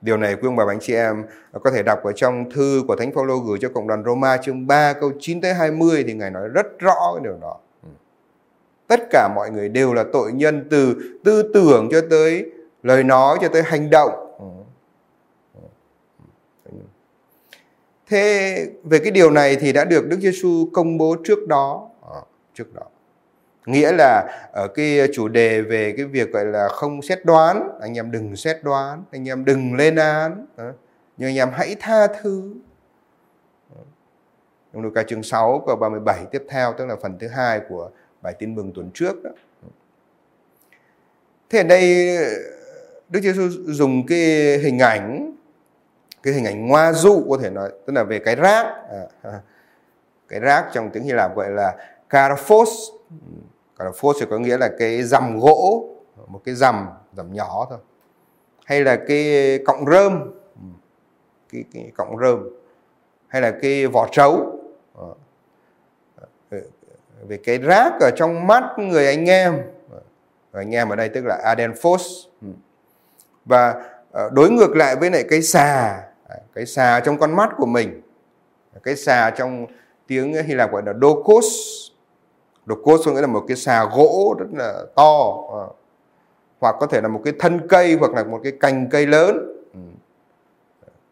Điều 0.00 0.16
này 0.16 0.34
quý 0.34 0.48
ông 0.48 0.56
bà 0.56 0.64
anh 0.68 0.78
chị 0.80 0.94
em 0.94 1.24
có 1.62 1.70
thể 1.70 1.82
đọc 1.82 2.02
ở 2.04 2.12
trong 2.12 2.50
thư 2.50 2.82
của 2.88 2.96
Thánh 2.96 3.12
Phaolô 3.12 3.38
gửi 3.38 3.58
cho 3.60 3.68
cộng 3.74 3.86
đoàn 3.88 4.04
Roma 4.04 4.36
chương 4.36 4.66
3 4.66 4.92
câu 4.92 5.12
9 5.20 5.40
tới 5.40 5.54
20 5.54 6.04
thì 6.06 6.14
ngài 6.14 6.30
nói 6.30 6.48
rất 6.48 6.78
rõ 6.78 7.14
cái 7.14 7.24
điều 7.24 7.38
đó. 7.40 7.58
Ừ. 7.82 7.88
Tất 8.86 9.00
cả 9.10 9.28
mọi 9.34 9.50
người 9.50 9.68
đều 9.68 9.94
là 9.94 10.04
tội 10.12 10.32
nhân 10.32 10.66
từ 10.70 10.96
tư 11.24 11.50
tưởng 11.54 11.88
cho 11.90 12.00
tới 12.10 12.50
lời 12.82 13.04
nói 13.04 13.38
cho 13.40 13.48
tới 13.48 13.62
hành 13.62 13.90
động. 13.90 14.10
Ừ. 14.38 14.44
Ừ. 16.64 16.78
Thế 18.06 18.66
về 18.84 18.98
cái 18.98 19.10
điều 19.10 19.30
này 19.30 19.56
thì 19.56 19.72
đã 19.72 19.84
được 19.84 20.06
Đức 20.06 20.20
Giêsu 20.20 20.68
công 20.72 20.98
bố 20.98 21.16
trước 21.24 21.48
đó, 21.48 21.88
ờ, 22.00 22.22
trước 22.54 22.74
đó. 22.74 22.82
Nghĩa 23.68 23.92
là 23.92 24.26
ở 24.52 24.68
cái 24.68 25.08
chủ 25.12 25.28
đề 25.28 25.60
về 25.60 25.94
cái 25.96 26.06
việc 26.06 26.32
gọi 26.32 26.44
là 26.44 26.68
không 26.68 27.02
xét 27.02 27.24
đoán, 27.24 27.78
anh 27.80 27.98
em 27.98 28.10
đừng 28.10 28.36
xét 28.36 28.56
đoán, 28.62 29.04
anh 29.12 29.28
em 29.28 29.44
đừng 29.44 29.74
lên 29.74 29.96
án, 29.96 30.46
ờ, 30.56 30.72
nhưng 31.16 31.28
anh 31.28 31.36
em 31.36 31.50
hãy 31.52 31.76
tha 31.80 32.06
thứ. 32.06 32.54
Ờ, 33.76 33.80
trong 34.72 34.82
Luca 34.82 35.02
chương 35.02 35.22
6 35.22 35.64
câu 35.66 35.76
37 35.76 36.26
tiếp 36.30 36.42
theo 36.48 36.72
tức 36.78 36.86
là 36.86 36.96
phần 37.02 37.18
thứ 37.18 37.28
hai 37.28 37.60
của 37.68 37.90
bài 38.22 38.34
tin 38.38 38.54
mừng 38.54 38.72
tuần 38.74 38.90
trước 38.94 39.22
đó. 39.22 39.30
Thế 41.50 41.58
ở 41.58 41.64
đây 41.64 42.16
Đức 43.08 43.20
Giêsu 43.20 43.48
dùng 43.66 44.06
cái 44.06 44.58
hình 44.58 44.78
ảnh 44.78 45.32
cái 46.22 46.34
hình 46.34 46.44
ảnh 46.44 46.66
ngoa 46.66 46.92
dụ 46.92 47.26
có 47.30 47.38
thể 47.42 47.50
nói 47.50 47.70
tức 47.86 47.92
là 47.92 48.04
về 48.04 48.18
cái 48.18 48.36
rác 48.36 48.66
à, 49.22 49.40
cái 50.28 50.40
rác 50.40 50.70
trong 50.72 50.90
tiếng 50.90 51.02
Hy 51.02 51.12
Lạp 51.12 51.36
gọi 51.36 51.50
là 51.50 51.76
karphos 52.08 52.70
còn 53.78 53.86
là 53.86 53.92
phốt 53.96 54.16
thì 54.20 54.26
có 54.30 54.38
nghĩa 54.38 54.58
là 54.58 54.70
cái 54.78 55.02
dầm 55.02 55.38
gỗ 55.40 55.88
một 56.26 56.40
cái 56.44 56.54
dầm 56.54 56.88
dầm 57.12 57.32
nhỏ 57.32 57.66
thôi. 57.70 57.78
Hay 58.64 58.84
là 58.84 58.96
cái 58.96 59.58
cọng 59.66 59.84
rơm 59.90 60.38
cái, 61.52 61.64
cái 61.72 61.92
cọng 61.96 62.18
rơm. 62.18 62.48
Hay 63.28 63.42
là 63.42 63.50
cái 63.62 63.86
vỏ 63.86 64.08
trấu. 64.12 64.60
Ờ. 64.94 65.14
Ờ, 66.50 66.58
về 67.26 67.38
cái 67.44 67.58
rác 67.58 67.92
ở 68.00 68.10
trong 68.16 68.46
mắt 68.46 68.64
người 68.76 69.06
anh 69.06 69.24
em. 69.28 69.62
Ờ, 69.90 70.00
anh 70.52 70.74
em 70.74 70.88
ở 70.88 70.96
đây 70.96 71.08
tức 71.08 71.24
là 71.24 71.40
adenphos 71.44 72.02
ừ. 72.42 72.48
và 73.44 73.84
đối 74.32 74.50
ngược 74.50 74.76
lại 74.76 74.96
với 74.96 75.10
lại 75.10 75.24
cái 75.30 75.42
xà. 75.42 76.02
Cái 76.54 76.66
xà 76.66 77.00
trong 77.00 77.18
con 77.18 77.36
mắt 77.36 77.50
của 77.56 77.66
mình. 77.66 78.02
Cái 78.82 78.96
xà 78.96 79.30
trong 79.30 79.66
tiếng 80.06 80.34
Hy 80.44 80.54
Lạp 80.54 80.72
gọi 80.72 80.82
là 80.86 80.92
dokos 81.00 81.46
dokos 82.68 83.06
có 83.06 83.12
nghĩa 83.12 83.20
là 83.20 83.26
một 83.26 83.44
cái 83.48 83.56
xà 83.56 83.84
gỗ 83.84 84.36
rất 84.38 84.46
là 84.52 84.82
to 84.94 85.44
ờ, 85.52 85.68
hoặc 86.60 86.76
có 86.80 86.86
thể 86.86 87.00
là 87.00 87.08
một 87.08 87.20
cái 87.24 87.34
thân 87.38 87.68
cây 87.68 87.96
hoặc 88.00 88.12
là 88.12 88.24
một 88.24 88.40
cái 88.42 88.52
cành 88.60 88.88
cây 88.90 89.06
lớn. 89.06 89.38
Ừ. 89.74 89.80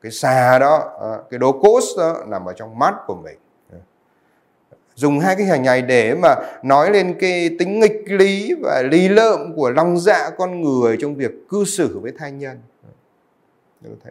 Cái 0.03 0.12
xà 0.12 0.59
đó 0.59 0.77
ờ, 0.99 1.23
cái 1.31 1.40
cái 1.40 1.53
cốt 1.62 1.81
đó 1.99 2.16
nằm 2.27 2.45
ở 2.45 2.53
trong 2.53 2.79
mắt 2.79 2.95
của 3.07 3.14
mình. 3.14 3.38
Ừ. 3.73 3.79
Dùng 4.95 5.19
hai 5.19 5.37
cái 5.37 5.47
hình 5.47 5.62
này 5.62 5.83
để 5.83 6.14
mà 6.14 6.35
nói 6.62 6.90
lên 6.90 7.14
cái 7.21 7.51
tính 7.59 7.81
nghịch 7.81 8.03
lý 8.07 8.55
và 8.62 8.83
lý 8.83 9.09
lợm 9.09 9.55
của 9.57 9.71
lòng 9.71 9.99
dạ 9.99 10.31
con 10.38 10.62
người 10.62 10.97
trong 11.01 11.14
việc 11.14 11.49
cư 11.49 11.64
xử 11.64 11.99
với 11.99 12.12
thai 12.19 12.33
nhân. 12.33 12.59
Ừ. 12.83 12.88
Như 13.81 13.97
thế 14.05 14.11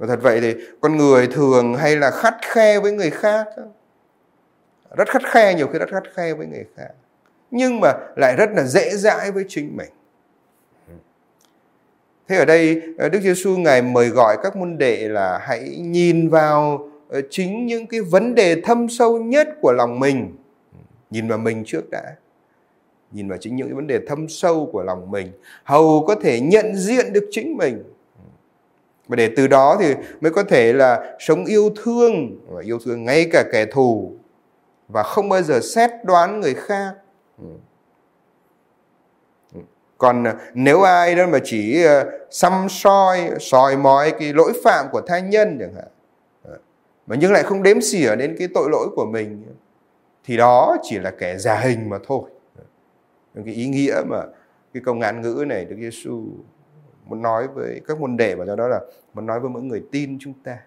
và 0.00 0.06
thật 0.06 0.18
vậy 0.22 0.40
thì 0.40 0.54
con 0.80 0.96
người 0.96 1.26
thường 1.26 1.74
hay 1.74 1.96
là 1.96 2.10
khắt 2.10 2.34
khe 2.42 2.80
với 2.80 2.92
người 2.92 3.10
khác 3.10 3.46
rất 4.96 5.08
khắt 5.08 5.22
khe, 5.24 5.54
nhiều 5.54 5.66
khi 5.66 5.78
rất 5.78 5.90
khắt 5.90 6.02
khe 6.14 6.34
với 6.34 6.46
người 6.46 6.64
khác. 6.76 6.90
Nhưng 7.50 7.80
mà 7.80 7.92
lại 8.16 8.36
rất 8.36 8.50
là 8.56 8.64
dễ 8.64 8.90
dãi 8.90 9.30
với 9.30 9.44
chính 9.48 9.76
mình. 9.76 9.90
Thế 12.28 12.36
ở 12.36 12.44
đây 12.44 12.82
ờ, 12.98 13.08
Đức 13.08 13.20
Giêsu 13.20 13.56
ngài 13.56 13.82
mời 13.82 14.08
gọi 14.08 14.36
các 14.42 14.56
môn 14.56 14.78
đệ 14.78 15.08
là 15.08 15.38
hãy 15.42 15.76
nhìn 15.78 16.28
vào 16.28 16.88
ờ, 17.08 17.20
chính 17.30 17.66
những 17.66 17.86
cái 17.86 18.00
vấn 18.00 18.34
đề 18.34 18.60
thâm 18.60 18.88
sâu 18.88 19.18
nhất 19.18 19.48
của 19.60 19.72
lòng 19.72 20.00
mình. 20.00 20.36
Nhìn 21.10 21.28
vào 21.28 21.38
mình 21.38 21.62
trước 21.66 21.90
đã. 21.90 22.02
Nhìn 23.12 23.28
vào 23.28 23.38
chính 23.38 23.56
những 23.56 23.68
cái 23.68 23.74
vấn 23.74 23.86
đề 23.86 23.98
thâm 24.06 24.28
sâu 24.28 24.70
của 24.72 24.82
lòng 24.82 25.10
mình. 25.10 25.32
Hầu 25.64 26.04
có 26.06 26.14
thể 26.14 26.40
nhận 26.40 26.76
diện 26.76 27.12
được 27.12 27.28
chính 27.30 27.56
mình. 27.56 27.82
Và 29.08 29.16
để 29.16 29.30
từ 29.36 29.46
đó 29.46 29.76
thì 29.80 29.94
mới 30.20 30.32
có 30.32 30.42
thể 30.42 30.72
là 30.72 31.16
sống 31.18 31.44
yêu 31.44 31.70
thương. 31.84 32.40
Và 32.48 32.62
yêu 32.62 32.78
thương 32.84 33.04
ngay 33.04 33.28
cả 33.32 33.44
kẻ 33.52 33.66
thù 33.66 34.12
và 34.92 35.02
không 35.02 35.28
bao 35.28 35.42
giờ 35.42 35.60
xét 35.60 35.90
đoán 36.04 36.40
người 36.40 36.54
khác. 36.54 36.94
Ừ. 37.38 37.48
Ừ. 39.54 39.60
Còn 39.98 40.24
ờ, 40.24 40.34
nếu 40.54 40.82
ai 40.82 41.14
đó 41.14 41.26
mà 41.26 41.38
chỉ 41.44 41.84
ờ, 41.84 42.04
xăm 42.30 42.66
soi 42.68 43.30
soi 43.40 43.76
mói 43.76 44.12
cái 44.18 44.32
lỗi 44.32 44.52
phạm 44.64 44.86
của 44.92 45.00
thai 45.00 45.22
nhân 45.22 45.56
chẳng 45.60 45.74
hạn 45.74 45.88
ờ, 46.44 46.58
mà 47.06 47.16
nhưng 47.20 47.32
lại 47.32 47.42
không 47.42 47.62
đếm 47.62 47.80
xỉa 47.80 48.16
đến 48.16 48.36
cái 48.38 48.48
tội 48.54 48.68
lỗi 48.70 48.88
của 48.96 49.06
mình, 49.06 49.44
thì 50.24 50.36
đó 50.36 50.76
chỉ 50.82 50.98
là 50.98 51.10
kẻ 51.10 51.38
giả 51.38 51.54
hình 51.54 51.88
mà 51.88 51.98
thôi. 52.06 52.22
Ừ. 53.34 53.42
Cái 53.44 53.54
ý 53.54 53.66
nghĩa 53.66 54.02
mà 54.06 54.22
cái 54.74 54.82
câu 54.86 54.94
ngạn 54.94 55.22
ngữ 55.22 55.44
này 55.46 55.64
Đức 55.64 55.76
Giêsu 55.80 56.22
muốn 57.04 57.22
nói 57.22 57.48
với 57.48 57.80
các 57.86 58.00
môn 58.00 58.16
đệ 58.16 58.34
và 58.34 58.44
do 58.44 58.56
đó 58.56 58.68
là 58.68 58.80
muốn 59.14 59.26
nói 59.26 59.40
với 59.40 59.50
mỗi 59.50 59.62
người 59.62 59.82
tin 59.92 60.18
chúng 60.20 60.34
ta. 60.44 60.58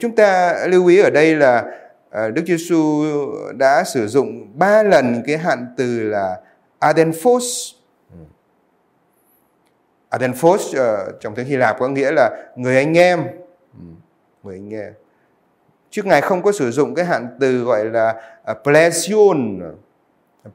Chúng 0.00 0.14
ta 0.14 0.58
lưu 0.66 0.86
ý 0.86 1.00
ở 1.00 1.10
đây 1.10 1.36
là 1.36 1.78
Đức 2.12 2.42
Giêsu 2.46 3.04
đã 3.58 3.84
sử 3.84 4.06
dụng 4.06 4.58
ba 4.58 4.82
lần 4.82 5.22
cái 5.26 5.38
hạn 5.38 5.66
từ 5.76 6.02
là 6.02 6.40
adenphos 6.78 7.44
adenphos 10.10 10.76
ờ, 10.76 11.12
trong 11.20 11.34
tiếng 11.34 11.46
Hy 11.46 11.56
Lạp 11.56 11.78
có 11.78 11.88
nghĩa 11.88 12.10
là 12.10 12.52
người 12.56 12.76
anh 12.76 12.98
em. 12.98 13.24
Người 14.42 14.54
anh 14.54 14.68
nghe 14.68 14.90
trước 15.90 16.06
ngài 16.06 16.20
không 16.20 16.42
có 16.42 16.52
sử 16.52 16.70
dụng 16.70 16.94
cái 16.94 17.04
hạn 17.04 17.28
từ 17.40 17.62
gọi 17.64 17.84
là 17.84 18.14
uh, 18.50 18.56
plesion. 18.64 19.60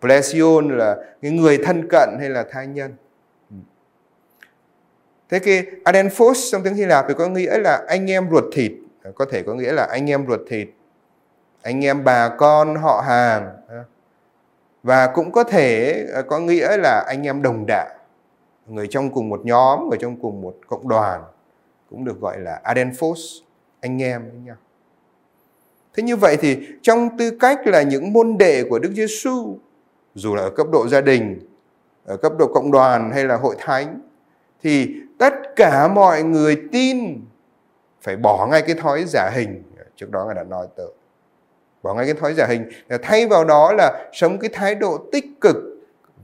Plesion 0.01 0.77
là 0.77 0.97
cái 1.21 1.31
người 1.31 1.57
thân 1.57 1.87
cận 1.89 2.09
hay 2.19 2.29
là 2.29 2.45
thai 2.51 2.67
nhân. 2.67 2.93
Ừ. 3.49 3.55
thế 5.29 5.39
cái 5.39 5.65
adenphos 5.83 6.51
trong 6.51 6.63
tiếng 6.63 6.73
hy 6.73 6.85
lạp 6.85 7.05
thì 7.07 7.13
có 7.17 7.27
nghĩa 7.27 7.57
là 7.57 7.85
anh 7.87 8.11
em 8.11 8.29
ruột 8.31 8.43
thịt. 8.53 8.71
Có 9.15 9.25
thể 9.25 9.43
có 9.43 9.53
nghĩa 9.53 9.71
là 9.71 9.87
anh 9.91 10.09
em 10.09 10.27
ruột 10.27 10.39
thịt 10.49 10.67
anh 11.65 11.85
em 11.85 12.03
bà 12.03 12.29
con 12.29 12.75
họ 12.75 13.03
hàng 13.07 13.51
và 14.83 15.07
cũng 15.07 15.31
có 15.31 15.43
thể 15.43 15.93
à, 16.13 16.21
có 16.21 16.39
nghĩa 16.39 16.77
là 16.77 17.03
anh 17.07 17.23
em 17.23 17.41
đồng 17.41 17.65
đạo 17.65 17.87
người 18.67 18.87
trong 18.87 19.09
cùng 19.09 19.29
một 19.29 19.41
nhóm 19.45 19.89
người 19.89 19.97
trong 20.01 20.21
cùng 20.21 20.41
một 20.41 20.55
cộng 20.67 20.87
đoàn 20.87 21.23
cũng 21.89 22.05
được 22.05 22.21
gọi 22.21 22.39
là 22.39 22.59
adenphos 22.63 23.19
anh 23.81 24.01
em 24.01 24.29
với 24.29 24.39
nhau. 24.39 24.55
Thế 25.93 26.03
như 26.03 26.15
vậy 26.15 26.37
thì 26.41 26.67
trong 26.81 27.17
tư 27.17 27.37
cách 27.39 27.67
là 27.67 27.81
những 27.81 28.13
môn 28.13 28.37
đệ 28.37 28.63
của 28.69 28.79
Đức 28.79 28.91
Giêsu, 28.95 29.57
dù 30.15 30.35
là 30.35 30.41
ở 30.41 30.49
cấp 30.49 30.67
độ 30.71 30.87
gia 30.87 31.01
đình, 31.01 31.39
ở 32.05 32.17
cấp 32.17 32.33
độ 32.39 32.47
cộng 32.53 32.71
đoàn 32.71 33.11
hay 33.11 33.23
là 33.23 33.35
hội 33.35 33.55
thánh, 33.59 33.99
thì 34.63 34.95
tất 35.19 35.33
cả 35.55 35.87
mọi 35.87 36.23
người 36.23 36.61
tin 36.71 37.21
phải 38.01 38.15
bỏ 38.15 38.47
ngay 38.47 38.61
cái 38.61 38.75
thói 38.75 39.03
giả 39.07 39.29
hình. 39.33 39.63
Trước 39.95 40.11
đó 40.11 40.25
Ngài 40.25 40.35
đã 40.35 40.43
nói 40.43 40.67
tới. 40.75 40.87
Bỏ 41.85 41.93
ngay 41.93 42.05
cái 42.05 42.13
thói 42.13 42.33
giả 42.33 42.45
hình. 42.45 42.69
Thay 43.01 43.27
vào 43.27 43.43
đó 43.43 43.73
là 43.77 44.09
sống 44.13 44.39
cái 44.39 44.49
thái 44.53 44.75
độ 44.75 44.97
tích 45.11 45.25
cực 45.41 45.55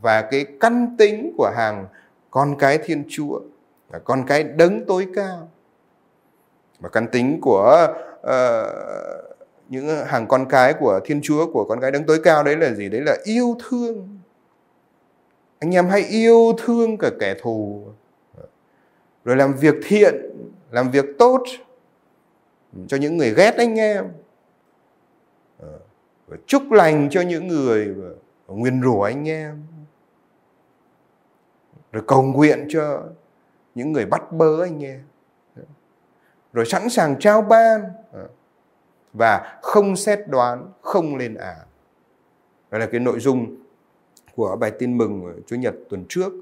và 0.02 0.22
cái 0.22 0.46
căn 0.60 0.96
tính 0.98 1.34
của 1.38 1.52
hàng 1.56 1.88
con 2.30 2.56
cái 2.60 2.78
Thiên 2.78 3.04
Chúa, 3.10 3.40
con 4.04 4.24
cái 4.28 4.44
đấng 4.44 4.86
tối 4.86 5.08
cao 5.16 5.50
và 6.80 6.90
căn 6.90 7.08
tính 7.08 7.40
của 7.42 7.88
uh, 8.20 8.28
những 9.70 10.06
hàng 10.06 10.28
con 10.28 10.46
cái 10.50 10.74
của 10.74 11.00
Thiên 11.04 11.22
Chúa 11.24 11.52
của 11.54 11.66
con 11.66 11.80
cái 11.80 11.92
đấng 11.92 12.04
tối 12.04 12.20
cao 12.24 12.44
đấy 12.44 12.58
là 12.58 12.74
gì? 12.74 12.90
Đấy 12.90 13.02
là 13.02 13.18
yêu 13.24 13.58
thương. 13.70 14.20
Anh 15.60 15.76
em 15.76 15.90
hãy 15.90 16.02
yêu 16.02 16.54
thương 16.58 16.98
cả 16.98 17.10
kẻ 17.20 17.36
thù. 17.42 17.86
Rồi 19.26 19.36
làm 19.36 19.54
việc 19.54 19.76
thiện, 19.88 20.16
làm 20.72 20.92
việc 20.92 21.06
tốt 21.20 21.44
cho 22.88 22.98
những 22.98 23.18
người 23.18 23.34
ghét 23.34 23.54
anh 23.58 23.80
em. 23.80 24.06
Và 26.32 26.38
chúc 26.46 26.72
lành 26.72 27.08
cho 27.12 27.22
những 27.22 27.48
người 27.48 27.96
nguyên 28.48 28.82
rủa 28.84 29.02
anh 29.02 29.30
em. 29.30 29.64
Rồi 31.92 32.04
cầu 32.08 32.24
nguyện 32.24 32.68
cho 32.70 33.04
những 33.76 33.92
người 33.92 34.06
bắt 34.06 34.32
bớ 34.32 34.64
anh 34.64 34.84
em 34.84 35.02
rồi 36.54 36.66
sẵn 36.66 36.90
sàng 36.90 37.20
trao 37.20 37.42
ban 37.42 37.82
và 39.14 39.60
không 39.62 39.96
xét 39.96 40.20
đoán, 40.28 40.72
không 40.82 41.16
lên 41.16 41.36
án. 41.36 41.58
Đó 42.72 42.78
là 42.78 42.86
cái 42.86 43.00
nội 43.00 43.20
dung 43.20 43.56
của 44.36 44.56
bài 44.56 44.72
tin 44.80 44.98
mừng 44.98 45.42
Chúa 45.48 45.56
Nhật 45.56 45.74
tuần 45.90 46.06
trước, 46.10 46.34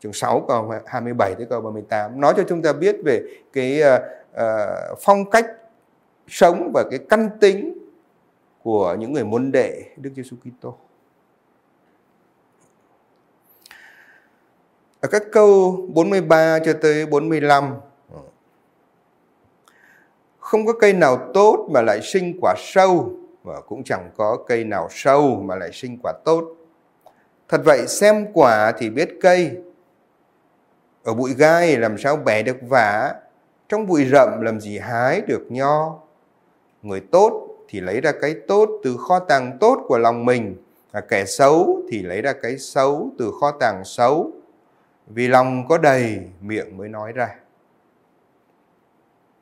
chương 0.00 0.12
6 0.12 0.44
câu 0.48 0.72
27 0.86 1.34
tới 1.34 1.46
câu 1.50 1.60
38, 1.60 2.20
nói 2.20 2.34
cho 2.36 2.42
chúng 2.48 2.62
ta 2.62 2.72
biết 2.72 2.96
về 3.04 3.22
cái 3.52 3.82
uh, 3.82 4.98
phong 5.00 5.30
cách 5.30 5.46
sống 6.28 6.70
và 6.74 6.84
cái 6.90 7.00
căn 7.08 7.28
tính 7.40 7.85
của 8.66 8.96
những 8.98 9.12
người 9.12 9.24
môn 9.24 9.52
đệ 9.52 9.82
Đức 9.96 10.10
Giêsu 10.16 10.36
Kitô. 10.36 10.74
Ở 15.00 15.08
các 15.08 15.22
câu 15.32 15.76
43 15.94 16.58
cho 16.58 16.72
tới 16.82 17.06
45 17.06 17.74
không 20.38 20.66
có 20.66 20.72
cây 20.72 20.92
nào 20.92 21.30
tốt 21.34 21.68
mà 21.70 21.82
lại 21.82 22.00
sinh 22.02 22.38
quả 22.40 22.54
sâu 22.58 23.12
và 23.42 23.60
cũng 23.60 23.84
chẳng 23.84 24.10
có 24.16 24.38
cây 24.46 24.64
nào 24.64 24.88
sâu 24.90 25.42
mà 25.44 25.54
lại 25.56 25.70
sinh 25.72 25.98
quả 26.02 26.12
tốt. 26.24 26.44
Thật 27.48 27.60
vậy 27.64 27.86
xem 27.86 28.26
quả 28.32 28.72
thì 28.78 28.90
biết 28.90 29.08
cây. 29.20 29.58
Ở 31.04 31.14
bụi 31.14 31.34
gai 31.34 31.76
làm 31.76 31.98
sao 31.98 32.16
bẻ 32.16 32.42
được 32.42 32.58
vả, 32.68 33.14
trong 33.68 33.86
bụi 33.86 34.04
rậm 34.04 34.40
làm 34.40 34.60
gì 34.60 34.78
hái 34.78 35.20
được 35.20 35.46
nho. 35.48 35.98
Người 36.82 37.00
tốt 37.00 37.55
thì 37.68 37.80
lấy 37.80 38.00
ra 38.00 38.12
cái 38.20 38.34
tốt 38.48 38.80
từ 38.82 38.96
kho 38.96 39.18
tàng 39.18 39.58
tốt 39.60 39.84
của 39.88 39.98
lòng 39.98 40.24
mình, 40.24 40.56
và 40.92 41.00
kẻ 41.00 41.24
xấu 41.24 41.82
thì 41.90 42.02
lấy 42.02 42.22
ra 42.22 42.32
cái 42.32 42.58
xấu 42.58 43.10
từ 43.18 43.32
kho 43.40 43.50
tàng 43.60 43.82
xấu. 43.84 44.32
Vì 45.06 45.28
lòng 45.28 45.68
có 45.68 45.78
đầy, 45.78 46.18
miệng 46.40 46.76
mới 46.76 46.88
nói 46.88 47.12
ra. 47.12 47.28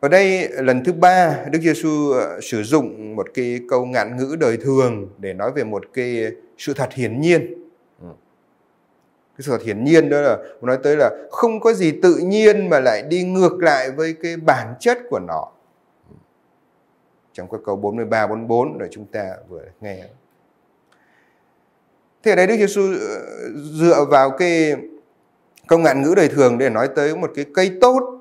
Ở 0.01 0.09
đây 0.09 0.49
lần 0.49 0.85
thứ 0.85 0.93
ba 0.93 1.45
Đức 1.51 1.59
Giêsu 1.63 2.13
ờ, 2.13 2.41
sử 2.41 2.63
dụng 2.63 3.17
một 3.17 3.27
cái 3.35 3.61
câu 3.69 3.87
ngạn 3.87 4.17
ngữ 4.17 4.37
đời 4.41 4.57
thường 4.57 5.09
để 5.19 5.33
nói 5.33 5.53
về 5.53 5.65
một 5.65 5.85
cái 5.95 6.33
sự 6.59 6.75
thật 6.75 6.93
hiển 6.93 7.21
nhiên. 7.21 7.55
Ừ. 8.01 8.09
Cái 9.37 9.43
sự 9.47 9.53
thật 9.53 9.63
hiển 9.63 9.85
nhiên 9.85 10.09
đó 10.09 10.21
là 10.21 10.39
nói 10.63 10.79
tới 10.83 10.97
là 10.97 11.11
không 11.31 11.61
có 11.61 11.73
gì 11.73 11.93
tự 12.03 12.17
nhiên 12.17 12.69
mà 12.69 12.81
lại 12.81 13.03
đi 13.03 13.23
ngược 13.23 13.63
lại 13.63 13.91
với 13.91 14.15
cái 14.23 14.37
bản 14.37 14.75
chất 14.81 14.99
của 15.11 15.19
nó. 15.19 15.53
Trong 17.35 17.49
các 17.51 17.61
câu 17.65 17.77
43 17.77 18.27
44 18.27 18.79
rồi 18.79 18.89
chúng 18.93 19.07
ta 19.07 19.37
vừa 19.49 19.63
nghe. 19.81 20.05
thế 22.23 22.33
ở 22.33 22.37
đây 22.37 22.47
Đức 22.47 22.57
Giêsu 22.57 22.83
ờ, 22.83 23.49
dựa 23.55 24.05
vào 24.11 24.31
cái 24.31 24.75
công 25.67 25.83
ngạn 25.83 26.03
ngữ 26.03 26.15
đời 26.17 26.29
thường 26.29 26.59
để 26.59 26.71
nói 26.71 26.89
tới 26.97 27.17
một 27.17 27.31
cái 27.35 27.45
cây 27.55 27.79
tốt. 27.81 28.21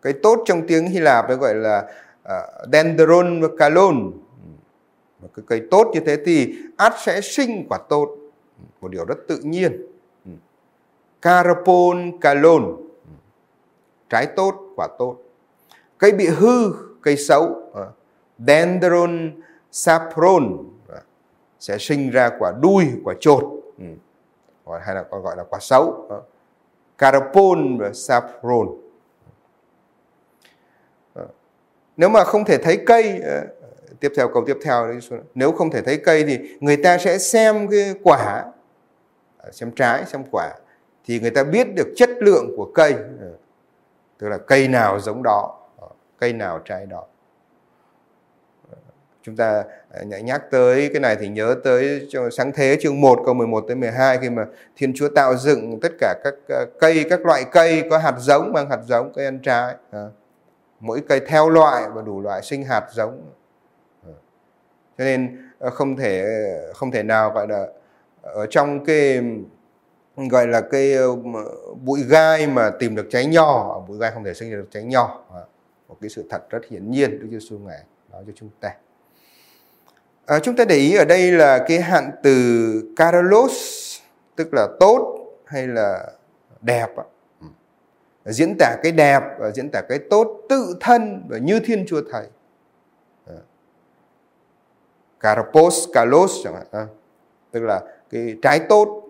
Cây 0.00 0.12
tốt 0.22 0.42
trong 0.46 0.66
tiếng 0.66 0.86
Hy 0.86 0.98
Lạp 0.98 1.28
nó 1.28 1.36
gọi 1.36 1.54
là 1.54 1.92
ờ, 2.22 2.66
dendron 2.72 3.40
và 3.40 3.48
kalon 3.58 4.10
một 5.20 5.28
cái 5.36 5.44
cây 5.46 5.62
tốt 5.70 5.90
như 5.94 6.00
thế 6.00 6.16
thì 6.26 6.54
át 6.76 6.92
sẽ 7.04 7.20
sinh 7.20 7.66
quả 7.68 7.78
tốt. 7.88 8.16
Một 8.80 8.88
điều 8.90 9.04
rất 9.04 9.18
tự 9.28 9.38
nhiên. 9.42 9.86
Carpon 11.22 12.20
kalon 12.20 12.76
trái 14.08 14.26
tốt, 14.26 14.54
quả 14.76 14.88
tốt. 14.98 15.16
Cây 15.98 16.12
bị 16.12 16.26
hư 16.26 16.72
cây 17.02 17.16
xấu 17.16 17.56
à, 17.74 17.82
dendron 18.46 19.32
sapron 19.70 20.58
à, 20.88 21.00
sẽ 21.60 21.78
sinh 21.78 22.10
ra 22.10 22.30
quả 22.38 22.52
đuôi, 22.62 22.86
quả 23.04 23.14
chột 23.20 23.44
ừ, 23.78 23.84
hoặc 24.64 24.82
hay 24.84 24.94
là 24.94 25.02
còn 25.02 25.22
gọi 25.22 25.36
là 25.36 25.44
quả 25.44 25.58
xấu 25.62 26.06
à, 26.10 26.16
Carapon 26.98 27.78
và 27.78 27.92
sapron. 27.92 28.68
nếu 31.96 32.08
mà 32.08 32.24
không 32.24 32.44
thể 32.44 32.58
thấy 32.58 32.82
cây 32.86 33.22
tiếp 34.00 34.12
theo, 34.16 34.28
câu 34.28 34.44
tiếp 34.46 34.58
theo 34.64 34.94
nếu 35.34 35.52
không 35.52 35.70
thể 35.70 35.82
thấy 35.82 36.00
cây 36.04 36.24
thì 36.24 36.56
người 36.60 36.76
ta 36.76 36.98
sẽ 36.98 37.18
xem 37.18 37.68
cái 37.68 37.94
quả 38.02 38.44
xem 39.52 39.70
trái, 39.70 40.04
xem 40.06 40.24
quả, 40.30 40.54
thì 41.04 41.20
người 41.20 41.30
ta 41.30 41.44
biết 41.44 41.66
được 41.74 41.88
chất 41.96 42.10
lượng 42.20 42.54
của 42.56 42.70
cây 42.74 42.94
tức 44.18 44.28
là 44.28 44.38
cây 44.38 44.68
nào 44.68 45.00
giống 45.00 45.22
đó 45.22 45.61
cây 46.22 46.32
nào 46.32 46.60
trái 46.64 46.86
đó. 46.86 47.04
Chúng 49.22 49.36
ta 49.36 49.64
à, 49.90 50.02
nhắc 50.02 50.42
tới 50.50 50.90
cái 50.92 51.00
này 51.00 51.16
thì 51.20 51.28
nhớ 51.28 51.54
tới 51.64 52.08
sáng 52.32 52.52
thế 52.52 52.76
chương 52.80 53.00
1 53.00 53.18
câu 53.24 53.34
11 53.34 53.64
tới 53.68 53.76
12 53.76 54.18
khi 54.18 54.30
mà 54.30 54.46
Thiên 54.76 54.92
Chúa 54.94 55.08
tạo 55.08 55.36
dựng 55.36 55.80
tất 55.80 55.92
cả 55.98 56.14
các 56.24 56.34
à, 56.48 56.64
cây, 56.80 57.04
các 57.10 57.26
loại 57.26 57.44
cây 57.52 57.82
có 57.90 57.98
hạt 57.98 58.14
giống 58.18 58.52
mang 58.52 58.70
hạt 58.70 58.80
giống, 58.86 59.12
cây 59.12 59.24
ăn 59.24 59.38
trái 59.38 59.74
à. 59.90 60.06
mỗi 60.80 61.02
cây 61.08 61.20
theo 61.26 61.50
loại 61.50 61.84
và 61.94 62.02
đủ 62.02 62.20
loại 62.20 62.42
sinh 62.42 62.64
hạt 62.64 62.86
giống. 62.92 63.30
Cho 64.98 65.04
nên 65.04 65.50
không 65.60 65.96
thể 65.96 66.24
không 66.74 66.90
thể 66.90 67.02
nào 67.02 67.30
gọi 67.30 67.48
là 67.48 67.66
ở 68.22 68.46
trong 68.50 68.84
cái, 68.84 69.20
gọi 70.16 70.46
là 70.46 70.60
cái 70.60 70.94
bụi 71.84 72.02
gai 72.08 72.46
mà 72.46 72.70
tìm 72.78 72.96
được 72.96 73.06
trái 73.10 73.26
nho 73.26 73.80
bụi 73.88 73.98
gai 73.98 74.10
không 74.10 74.24
thể 74.24 74.34
sinh 74.34 74.50
được 74.50 74.68
trái 74.70 74.82
nho 74.82 75.24
một 75.92 75.98
cái 76.00 76.10
sự 76.10 76.24
thật 76.30 76.50
rất 76.50 76.60
hiển 76.70 76.90
nhiên 76.90 77.20
Đức 77.20 77.28
Giêsu 77.30 77.58
ngài 77.58 77.82
nói 78.12 78.22
cho 78.26 78.32
chúng 78.36 78.50
ta 78.60 78.74
à, 80.26 80.38
chúng 80.38 80.56
ta 80.56 80.64
để 80.64 80.76
ý 80.76 80.96
ở 80.96 81.04
đây 81.04 81.32
là 81.32 81.64
cái 81.68 81.80
hạn 81.80 82.10
từ 82.22 82.94
Carlos 82.96 83.52
tức 84.36 84.54
là 84.54 84.68
tốt 84.80 85.26
hay 85.44 85.66
là 85.66 86.12
đẹp 86.60 86.88
ừ. 87.40 87.46
diễn 88.24 88.54
tả 88.58 88.76
cái 88.82 88.92
đẹp 88.92 89.22
và 89.38 89.50
diễn 89.50 89.70
tả 89.70 89.80
cái 89.88 89.98
tốt 90.10 90.40
tự 90.48 90.76
thân 90.80 91.22
và 91.28 91.38
như 91.38 91.60
Thiên 91.60 91.86
Chúa 91.86 92.02
Thầy. 92.12 92.26
Ờ. 93.26 93.36
Carpos, 95.20 95.88
carlos 95.92 96.32
chẳng 96.44 96.54
hạn. 96.54 96.86
Tức 97.50 97.60
là 97.60 97.80
cái 98.10 98.36
trái 98.42 98.60
tốt. 98.68 99.02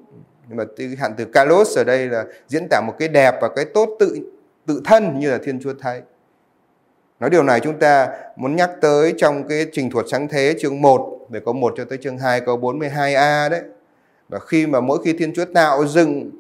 Nhưng 0.49 0.57
mà 0.57 0.65
cái 0.77 0.97
hạn 0.99 1.15
từ 1.17 1.25
carlos 1.25 1.79
ở 1.79 1.85
đây 1.85 2.09
là 2.09 2.25
diễn 2.49 2.67
tả 2.71 2.81
một 2.87 2.95
cái 2.99 3.09
đẹp 3.09 3.35
và 3.41 3.49
cái 3.57 3.65
tốt 3.65 3.97
tự 3.99 4.33
tự 4.67 4.83
thân 4.85 5.19
như 5.19 5.31
là 5.31 5.39
Thiên 5.43 5.61
Chúa 5.61 5.75
Thầy. 5.81 6.03
Nói 7.23 7.31
điều 7.31 7.43
này 7.43 7.61
chúng 7.61 7.79
ta 7.79 8.09
muốn 8.37 8.57
nhắc 8.57 8.71
tới 8.81 9.15
trong 9.19 9.49
cái 9.49 9.67
trình 9.73 9.91
thuật 9.91 10.07
sáng 10.09 10.29
thế 10.29 10.55
chương 10.61 10.81
1 10.81 11.27
về 11.29 11.41
câu 11.45 11.55
1 11.55 11.75
cho 11.77 11.85
tới 11.85 11.99
chương 12.03 12.19
2 12.19 12.41
câu 12.41 12.59
42a 12.59 13.49
đấy. 13.49 13.63
Và 14.29 14.39
khi 14.39 14.67
mà 14.67 14.81
mỗi 14.81 14.99
khi 15.05 15.13
Thiên 15.13 15.35
Chúa 15.35 15.45
tạo 15.45 15.87
dựng 15.87 16.31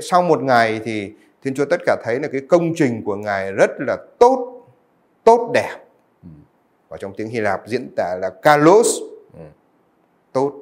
sau 0.00 0.22
một 0.22 0.42
ngày 0.42 0.80
thì 0.84 1.12
Thiên 1.44 1.54
Chúa 1.54 1.64
tất 1.64 1.80
cả 1.86 1.96
thấy 2.04 2.20
là 2.20 2.28
cái 2.32 2.40
công 2.48 2.72
trình 2.76 3.02
của 3.04 3.16
Ngài 3.16 3.52
rất 3.52 3.70
là 3.78 3.96
tốt, 4.18 4.66
tốt 5.24 5.50
đẹp. 5.54 5.76
Và 6.88 6.96
trong 6.96 7.12
tiếng 7.16 7.28
Hy 7.28 7.40
Lạp 7.40 7.60
diễn 7.66 7.88
tả 7.96 8.16
là 8.20 8.30
kalos, 8.42 8.88
tốt. 10.32 10.52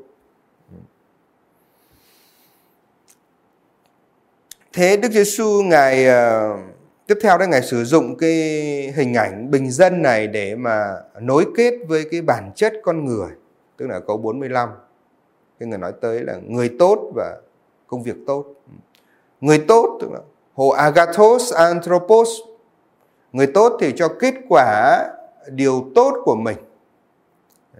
Thế 4.72 4.96
Đức 4.96 5.12
Giêsu 5.12 5.62
Ngài 5.62 6.06
uh, 6.08 6.73
tiếp 7.06 7.18
theo 7.22 7.38
đó 7.38 7.46
Ngài 7.46 7.62
sử 7.62 7.84
dụng 7.84 8.16
cái 8.16 8.32
hình 8.96 9.14
ảnh 9.14 9.50
bình 9.50 9.70
dân 9.70 10.02
này 10.02 10.26
để 10.26 10.56
mà 10.56 10.94
nối 11.20 11.46
kết 11.56 11.74
với 11.88 12.04
cái 12.10 12.22
bản 12.22 12.50
chất 12.54 12.72
con 12.82 13.04
người. 13.04 13.30
Tức 13.76 13.86
là 13.86 14.00
câu 14.00 14.16
45. 14.16 14.68
Cái 15.58 15.68
người 15.68 15.78
nói 15.78 15.92
tới 16.00 16.20
là 16.20 16.36
người 16.46 16.70
tốt 16.78 17.12
và 17.14 17.36
công 17.86 18.02
việc 18.02 18.16
tốt. 18.26 18.44
Người 19.40 19.64
tốt 19.68 19.98
tức 20.00 20.10
là 20.12 20.20
Hồ 20.54 20.68
agathos 20.68 21.54
anthropos. 21.54 22.28
Người 23.32 23.46
tốt 23.46 23.76
thì 23.80 23.92
cho 23.96 24.08
kết 24.20 24.34
quả 24.48 24.98
điều 25.48 25.90
tốt 25.94 26.14
của 26.24 26.36
mình. 26.36 26.56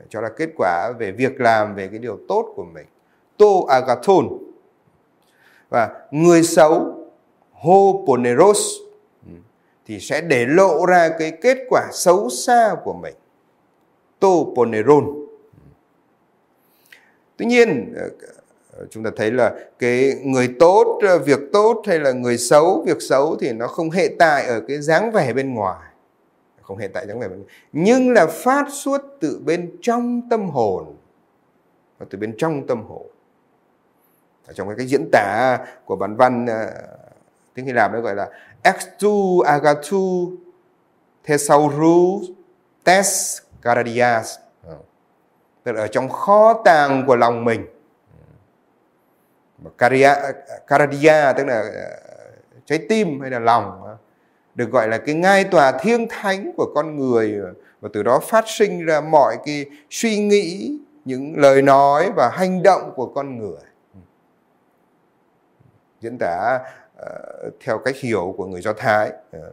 Cho 0.08 0.20
là 0.20 0.28
kết 0.28 0.48
quả 0.56 0.92
về 0.98 1.12
việc 1.12 1.40
làm, 1.40 1.74
về 1.74 1.88
cái 1.88 1.98
điều 1.98 2.18
tốt 2.28 2.52
của 2.56 2.64
mình. 2.64 2.86
To 3.38 3.46
agathon. 3.68 4.28
Và 5.68 5.90
người 6.10 6.42
xấu, 6.42 6.94
hoponeros, 7.52 8.58
thì 9.86 10.00
sẽ 10.00 10.20
để 10.20 10.46
lộ 10.46 10.86
ra 10.86 11.08
cái 11.18 11.30
kết 11.30 11.58
quả 11.68 11.88
xấu 11.92 12.28
xa 12.28 12.76
của 12.84 12.92
mình. 12.92 13.14
Toponeron. 14.18 15.04
Tuy 17.36 17.46
nhiên, 17.46 17.94
ờ, 18.76 18.86
chúng 18.90 19.04
ta 19.04 19.10
thấy 19.16 19.30
là 19.30 19.54
cái 19.78 20.14
người 20.24 20.54
tốt 20.58 20.98
ờ, 21.02 21.18
việc 21.18 21.40
tốt 21.52 21.82
hay 21.86 21.98
là 21.98 22.12
người 22.12 22.38
xấu 22.38 22.84
việc 22.86 22.96
xấu 23.00 23.36
thì 23.40 23.52
nó 23.52 23.66
không 23.66 23.90
hệ 23.90 24.08
tại 24.18 24.46
ở 24.46 24.60
cái 24.68 24.80
dáng 24.80 25.12
vẻ 25.12 25.32
bên 25.32 25.54
ngoài 25.54 25.90
không 26.62 26.78
hệ 26.78 26.88
tại 26.88 27.06
dáng 27.06 27.20
vẻ 27.20 27.28
bên 27.28 27.38
ngoài 27.38 27.54
nhưng 27.72 28.12
là 28.12 28.26
phát 28.26 28.64
xuất 28.70 29.02
từ 29.20 29.40
bên 29.44 29.76
trong 29.82 30.28
tâm 30.30 30.50
hồn 30.50 30.96
và 31.98 32.06
từ 32.10 32.18
bên 32.18 32.34
trong 32.38 32.66
tâm 32.66 32.82
hồn 32.88 33.06
ở 34.46 34.52
trong 34.52 34.68
cái, 34.68 34.76
cái 34.76 34.86
diễn 34.86 35.08
tả 35.12 35.58
của 35.84 35.96
bản 35.96 36.16
văn 36.16 36.46
ờ, 36.46 36.70
tiếng 37.54 37.66
Hy 37.66 37.72
Lạp 37.72 37.92
nó 37.92 38.00
gọi 38.00 38.14
là 38.14 38.30
extu 38.62 39.40
agatu 39.40 40.32
thesaurus 41.24 42.30
tes 42.84 43.38
Caradias. 43.62 44.36
Ờ. 44.66 44.76
Tức 45.62 45.72
là 45.72 45.80
ở 45.80 45.86
trong 45.86 46.08
kho 46.08 46.62
tàng 46.64 47.04
của 47.06 47.16
lòng 47.16 47.44
mình. 47.44 47.66
Caria, 49.78 50.14
caradia 50.66 51.32
tức 51.36 51.46
là 51.46 51.60
ờ, 51.60 52.30
trái 52.64 52.78
tim 52.88 53.20
hay 53.20 53.30
là 53.30 53.38
lòng 53.38 53.82
ờ, 53.84 53.96
được 54.54 54.70
gọi 54.70 54.88
là 54.88 54.98
cái 54.98 55.14
ngai 55.14 55.44
tòa 55.44 55.72
thiêng 55.72 56.06
thánh 56.08 56.52
của 56.56 56.72
con 56.74 56.96
người. 56.98 57.40
Và 57.80 57.88
từ 57.92 58.02
đó 58.02 58.20
phát 58.22 58.44
sinh 58.46 58.84
ra 58.84 59.00
mọi 59.00 59.36
cái 59.44 59.66
suy 59.90 60.18
nghĩ, 60.18 60.78
những 61.04 61.36
lời 61.36 61.62
nói 61.62 62.10
và 62.16 62.28
hành 62.28 62.62
động 62.62 62.92
của 62.96 63.06
con 63.06 63.38
người. 63.38 63.60
Diễn 66.00 66.18
tả 66.18 66.60
Ờ, 66.96 67.50
theo 67.60 67.78
cách 67.78 67.96
hiểu 67.96 68.34
của 68.36 68.46
người 68.46 68.60
do 68.60 68.72
thái. 68.72 69.12
Ờ, 69.30 69.52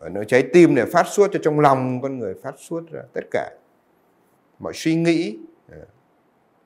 nó 0.00 0.06
ở 0.06 0.08
nơi 0.08 0.24
trái 0.24 0.44
tim 0.52 0.74
này 0.74 0.86
phát 0.86 1.06
suốt 1.06 1.30
cho 1.32 1.40
trong 1.42 1.60
lòng 1.60 2.00
con 2.02 2.18
người 2.18 2.34
phát 2.42 2.54
suốt 2.58 2.90
ra 2.90 3.00
tất 3.12 3.24
cả 3.30 3.50
mọi 4.58 4.72
suy 4.74 4.94
nghĩ 4.94 5.38
ờ, 5.70 5.78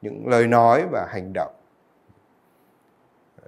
những 0.03 0.29
lời 0.29 0.47
nói 0.47 0.87
và 0.91 1.07
hành 1.11 1.33
động. 1.35 1.53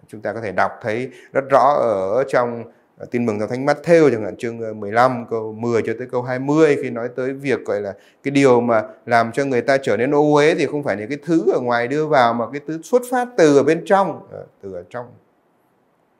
Chúng 0.08 0.20
ta 0.20 0.32
có 0.32 0.40
thể 0.40 0.52
đọc 0.52 0.72
thấy 0.82 1.10
rất 1.32 1.44
rõ 1.50 1.76
ở 1.80 2.24
trong 2.28 2.64
tin 3.10 3.26
mừng 3.26 3.38
theo 3.38 3.48
thánh 3.48 3.66
Matthew 3.66 4.10
chẳng 4.10 4.24
hạn, 4.24 4.36
chương 4.36 4.80
15 4.80 5.26
câu 5.30 5.52
10 5.52 5.82
cho 5.86 5.92
tới 5.98 6.08
câu 6.10 6.22
20 6.22 6.76
khi 6.82 6.90
nói 6.90 7.08
tới 7.16 7.32
việc, 7.32 7.64
gọi 7.64 7.80
là, 7.80 7.94
cái 8.22 8.30
điều 8.30 8.60
mà 8.60 8.82
làm 9.06 9.32
cho 9.32 9.44
người 9.44 9.62
ta 9.62 9.76
trở 9.78 9.96
nên 9.96 10.14
ô 10.14 10.34
uế 10.34 10.54
thì 10.54 10.66
không 10.66 10.82
phải 10.82 10.96
là 10.96 11.06
cái 11.08 11.18
thứ 11.24 11.52
ở 11.52 11.60
ngoài 11.60 11.88
đưa 11.88 12.06
vào 12.06 12.34
mà 12.34 12.44
cái 12.52 12.60
thứ 12.66 12.82
xuất 12.82 13.02
phát 13.10 13.28
từ 13.36 13.56
ở 13.56 13.62
bên 13.62 13.82
trong 13.86 14.28
từ 14.62 14.72
ở 14.72 14.84
trong 14.90 15.06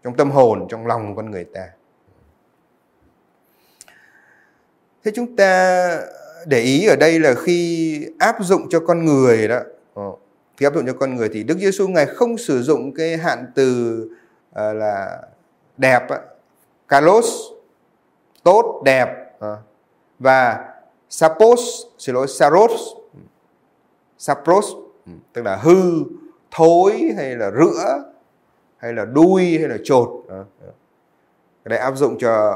trong 0.05 0.17
tâm 0.17 0.31
hồn 0.31 0.67
trong 0.69 0.87
lòng 0.87 1.17
con 1.17 1.31
người 1.31 1.45
ta. 1.45 1.69
Thế 5.05 5.13
chúng 5.15 5.37
ta 5.37 6.01
để 6.47 6.61
ý 6.61 6.87
ở 6.87 6.97
đây 6.97 7.21
là 7.21 7.35
khi 7.35 8.07
áp 8.19 8.37
dụng 8.41 8.69
cho 8.71 8.81
con 8.81 9.05
người 9.05 9.49
đó 9.49 9.61
ờ, 9.95 10.13
khi 10.57 10.67
áp 10.67 10.75
dụng 10.75 10.87
cho 10.87 10.93
con 10.93 11.15
người 11.15 11.29
thì 11.33 11.43
Đức 11.43 11.59
Giêsu 11.59 11.89
ngài 11.89 12.07
không 12.07 12.39
sử 12.39 12.63
dụng 12.63 12.95
cái 12.95 13.17
hạn 13.17 13.47
từ 13.55 14.01
uh, 14.51 14.77
là 14.77 15.23
đẹp 15.77 16.07
kalos 16.89 17.27
tốt 18.43 18.83
đẹp 18.85 19.09
uh, 19.37 19.59
và 20.19 20.69
sapos 21.09 21.61
xin 21.99 22.15
lỗi 22.15 22.29
saros 22.29 22.81
sapros 24.19 24.67
ừ, 25.07 25.13
tức 25.33 25.43
là 25.43 25.57
hư 25.57 26.05
thối 26.51 27.13
hay 27.17 27.37
là 27.37 27.51
rữa 27.51 28.14
hay 28.85 28.93
là 28.93 29.05
đuôi 29.05 29.59
hay 29.59 29.69
là 29.69 29.77
trột 29.85 30.09
cái 31.65 31.71
này 31.71 31.79
áp 31.79 31.97
dụng 31.97 32.19
cho 32.19 32.55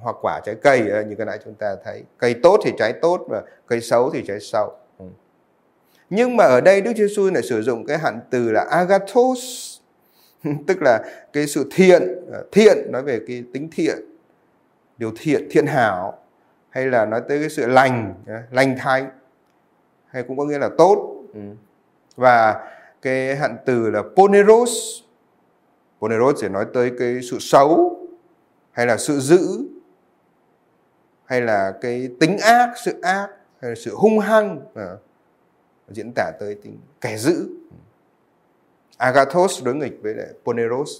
hoa 0.00 0.12
quả 0.22 0.40
trái 0.44 0.54
cây 0.54 0.80
như 0.80 1.14
cái 1.14 1.26
nãy 1.26 1.38
chúng 1.44 1.54
ta 1.54 1.76
thấy. 1.84 2.02
Cây 2.18 2.34
tốt 2.42 2.60
thì 2.64 2.72
trái 2.78 2.92
tốt 2.92 3.26
và 3.28 3.42
cây 3.66 3.80
xấu 3.80 4.10
thì 4.10 4.24
trái 4.26 4.40
xấu. 4.40 4.72
Ừ. 4.98 5.04
Nhưng 6.10 6.36
mà 6.36 6.44
ở 6.44 6.60
đây 6.60 6.80
Đức 6.80 6.92
Chúa 6.96 7.06
Giêsu 7.06 7.30
lại 7.30 7.42
sử 7.42 7.62
dụng 7.62 7.86
cái 7.86 7.98
hạn 7.98 8.20
từ 8.30 8.50
là 8.52 8.66
agathos, 8.70 9.40
tức 10.66 10.82
là 10.82 11.04
cái 11.32 11.46
sự 11.46 11.68
thiện, 11.74 12.02
à, 12.32 12.38
thiện 12.52 12.92
nói 12.92 13.02
về 13.02 13.20
cái 13.26 13.44
tính 13.52 13.68
thiện, 13.72 13.98
điều 14.98 15.12
thiện, 15.18 15.48
thiện 15.50 15.66
hảo 15.66 16.18
hay 16.70 16.86
là 16.86 17.06
nói 17.06 17.22
tới 17.28 17.38
cái 17.40 17.48
sự 17.48 17.66
lành, 17.66 18.14
à, 18.26 18.42
lành 18.50 18.76
thánh 18.78 19.10
hay 20.06 20.22
cũng 20.22 20.36
có 20.36 20.44
nghĩa 20.44 20.58
là 20.58 20.70
tốt. 20.78 21.22
Ừ. 21.34 21.40
Và 22.16 22.68
cái 23.02 23.36
hạn 23.36 23.56
từ 23.64 23.90
là 23.90 24.02
poneros. 24.16 24.70
Poneros 26.00 26.42
để 26.42 26.48
nói 26.48 26.66
tới 26.74 26.92
cái 26.98 27.20
sự 27.30 27.38
xấu 27.40 28.00
hay 28.70 28.86
là 28.86 28.96
sự 28.96 29.20
dữ 29.20 29.68
hay 31.24 31.40
là 31.40 31.72
cái 31.80 32.08
tính 32.20 32.38
ác, 32.38 32.72
sự 32.84 33.00
ác 33.00 33.28
hay 33.60 33.70
là 33.70 33.74
sự 33.74 33.94
hung 33.94 34.18
hăng 34.18 34.60
à, 34.74 34.96
diễn 35.88 36.12
tả 36.12 36.32
tới 36.40 36.54
tính 36.54 36.78
kẻ 37.00 37.16
dữ. 37.16 37.48
Agathos 38.96 39.64
đối 39.64 39.74
nghịch 39.74 39.98
với 40.02 40.14
lại 40.14 40.26
Poneros. 40.44 40.90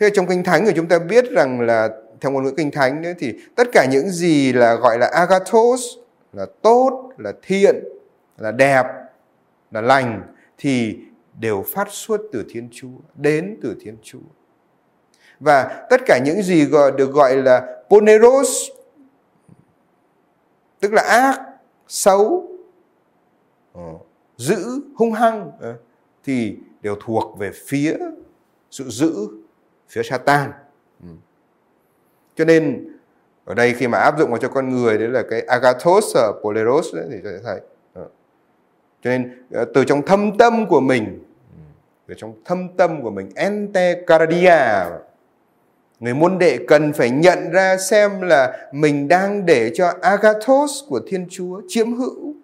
Thế 0.00 0.10
trong 0.14 0.26
Kinh 0.26 0.44
Thánh 0.44 0.66
thì 0.66 0.72
chúng 0.76 0.88
ta 0.88 0.98
biết 0.98 1.24
rằng 1.30 1.60
là 1.60 1.88
theo 2.20 2.32
ngôn 2.32 2.44
ngữ 2.44 2.52
Kinh 2.56 2.70
Thánh 2.70 3.02
nữa 3.02 3.12
thì 3.18 3.34
tất 3.56 3.68
cả 3.72 3.86
những 3.90 4.10
gì 4.10 4.52
là 4.52 4.74
gọi 4.74 4.98
là 4.98 5.06
Agathos 5.06 5.80
là 6.32 6.46
tốt, 6.62 7.12
là 7.18 7.32
thiện, 7.42 7.84
là 8.38 8.52
đẹp, 8.52 8.86
là 9.70 9.80
lành 9.80 10.22
thì 10.58 10.98
đều 11.38 11.64
phát 11.66 11.88
xuất 11.90 12.20
từ 12.32 12.44
Thiên 12.48 12.68
Chúa, 12.72 12.98
đến 13.14 13.58
từ 13.62 13.76
Thiên 13.80 13.96
Chúa. 14.02 14.18
Và 15.40 15.86
tất 15.90 16.00
cả 16.06 16.18
những 16.24 16.42
gì 16.42 16.64
gọi 16.64 16.92
được 16.92 17.12
gọi 17.12 17.36
là 17.36 17.82
poneros 17.90 18.48
tức 20.80 20.92
là 20.92 21.02
ác, 21.02 21.40
xấu, 21.88 22.48
ờ, 23.72 23.92
dữ, 24.36 24.80
hung 24.96 25.12
hăng 25.12 25.50
ờ, 25.60 25.76
thì 26.24 26.56
đều 26.82 26.96
thuộc 27.00 27.38
về 27.38 27.50
phía 27.66 27.96
sự 28.70 28.84
dữ, 28.88 29.28
phía 29.88 30.02
Satan. 30.02 30.52
Ừ. 31.02 31.08
Cho 32.34 32.44
nên 32.44 32.88
ở 33.44 33.54
đây 33.54 33.74
khi 33.74 33.88
mà 33.88 33.98
áp 33.98 34.18
dụng 34.18 34.30
vào 34.30 34.38
cho 34.38 34.48
con 34.48 34.68
người 34.68 34.98
đấy 34.98 35.08
là 35.08 35.22
cái 35.30 35.40
agathos 35.40 36.16
ờ, 36.16 36.32
poleros 36.42 36.94
đấy, 36.94 37.06
thì 37.10 37.16
sẽ 37.24 37.38
thấy 37.44 37.60
cho 39.02 39.10
nên 39.10 39.44
ờ, 39.50 39.64
từ 39.74 39.84
trong 39.84 40.02
thâm 40.02 40.38
tâm 40.38 40.66
của 40.66 40.80
mình, 40.80 41.24
từ 42.06 42.14
trong 42.18 42.34
thâm 42.44 42.68
tâm 42.76 43.02
của 43.02 43.10
mình 43.10 43.30
ente 43.34 44.02
cardia 44.06 44.84
người 46.00 46.14
môn 46.14 46.38
đệ 46.38 46.58
cần 46.68 46.92
phải 46.92 47.10
nhận 47.10 47.50
ra 47.50 47.76
xem 47.76 48.20
là 48.20 48.68
mình 48.72 49.08
đang 49.08 49.46
để 49.46 49.70
cho 49.74 49.92
agathos 50.02 50.72
của 50.88 51.00
thiên 51.06 51.26
chúa 51.30 51.62
chiếm 51.68 51.92
hữu, 51.92 52.34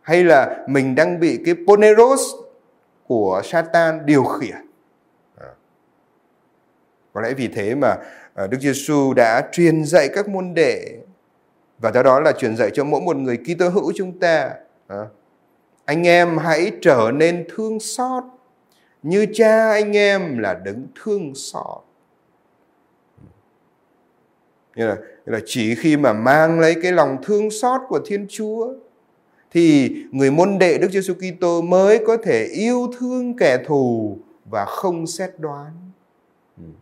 hay 0.00 0.24
là 0.24 0.64
mình 0.68 0.94
đang 0.94 1.20
bị 1.20 1.38
cái 1.44 1.54
poneros 1.66 2.20
của 3.06 3.42
satan 3.44 4.06
điều 4.06 4.24
khiển 4.24 4.56
à. 5.36 5.48
có 7.12 7.20
lẽ 7.20 7.34
vì 7.34 7.48
thế 7.48 7.74
mà 7.74 7.96
ờ, 8.34 8.46
đức 8.46 8.60
giêsu 8.60 9.14
đã 9.14 9.48
truyền 9.52 9.84
dạy 9.84 10.08
các 10.14 10.28
môn 10.28 10.54
đệ, 10.54 10.98
và 11.78 11.92
do 11.92 12.02
đó 12.02 12.20
là 12.20 12.32
truyền 12.32 12.56
dạy 12.56 12.70
cho 12.74 12.84
mỗi 12.84 13.00
một 13.00 13.16
người 13.16 13.36
Kitô 13.36 13.68
hữu 13.68 13.92
chúng 13.96 14.18
ta 14.18 14.50
anh 15.84 16.06
em 16.06 16.38
hãy 16.38 16.72
trở 16.82 17.10
nên 17.14 17.46
thương 17.54 17.80
xót 17.80 18.24
như 19.02 19.26
cha 19.34 19.70
anh 19.70 19.96
em 19.96 20.38
là 20.38 20.54
đứng 20.54 20.86
thương 21.02 21.34
xót. 21.34 21.82
Như 24.76 24.86
là, 24.86 24.94
như 24.94 25.32
là 25.32 25.40
chỉ 25.46 25.74
khi 25.74 25.96
mà 25.96 26.12
mang 26.12 26.60
lấy 26.60 26.74
cái 26.82 26.92
lòng 26.92 27.16
thương 27.22 27.50
xót 27.50 27.80
của 27.88 28.00
Thiên 28.06 28.26
Chúa 28.28 28.74
thì 29.50 29.96
người 30.12 30.30
môn 30.30 30.58
đệ 30.58 30.78
Đức 30.78 30.90
Giêsu 30.90 31.14
Kitô 31.14 31.62
mới 31.62 32.04
có 32.06 32.16
thể 32.16 32.44
yêu 32.44 32.90
thương 32.98 33.36
kẻ 33.36 33.64
thù 33.66 34.18
và 34.50 34.64
không 34.64 35.06
xét 35.06 35.30
đoán. 35.38 35.72
trên 36.56 36.72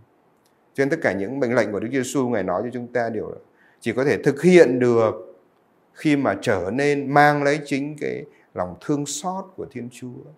Cho 0.74 0.84
nên 0.84 0.90
tất 0.90 0.96
cả 1.02 1.12
những 1.12 1.40
mệnh 1.40 1.54
lệnh 1.54 1.72
của 1.72 1.80
Đức 1.80 1.88
Giêsu 1.92 2.28
ngài 2.28 2.42
nói 2.42 2.62
cho 2.64 2.70
chúng 2.72 2.86
ta 2.86 3.08
đều 3.08 3.28
là 3.28 3.36
chỉ 3.80 3.92
có 3.92 4.04
thể 4.04 4.22
thực 4.22 4.42
hiện 4.42 4.78
được 4.78 5.25
khi 5.96 6.16
mà 6.16 6.37
trở 6.42 6.70
nên 6.72 7.14
mang 7.14 7.42
lấy 7.42 7.61
chính 7.64 7.96
cái 8.00 8.24
lòng 8.54 8.76
thương 8.80 9.06
xót 9.06 9.44
của 9.56 9.66
Thiên 9.70 9.88
Chúa 9.92 10.30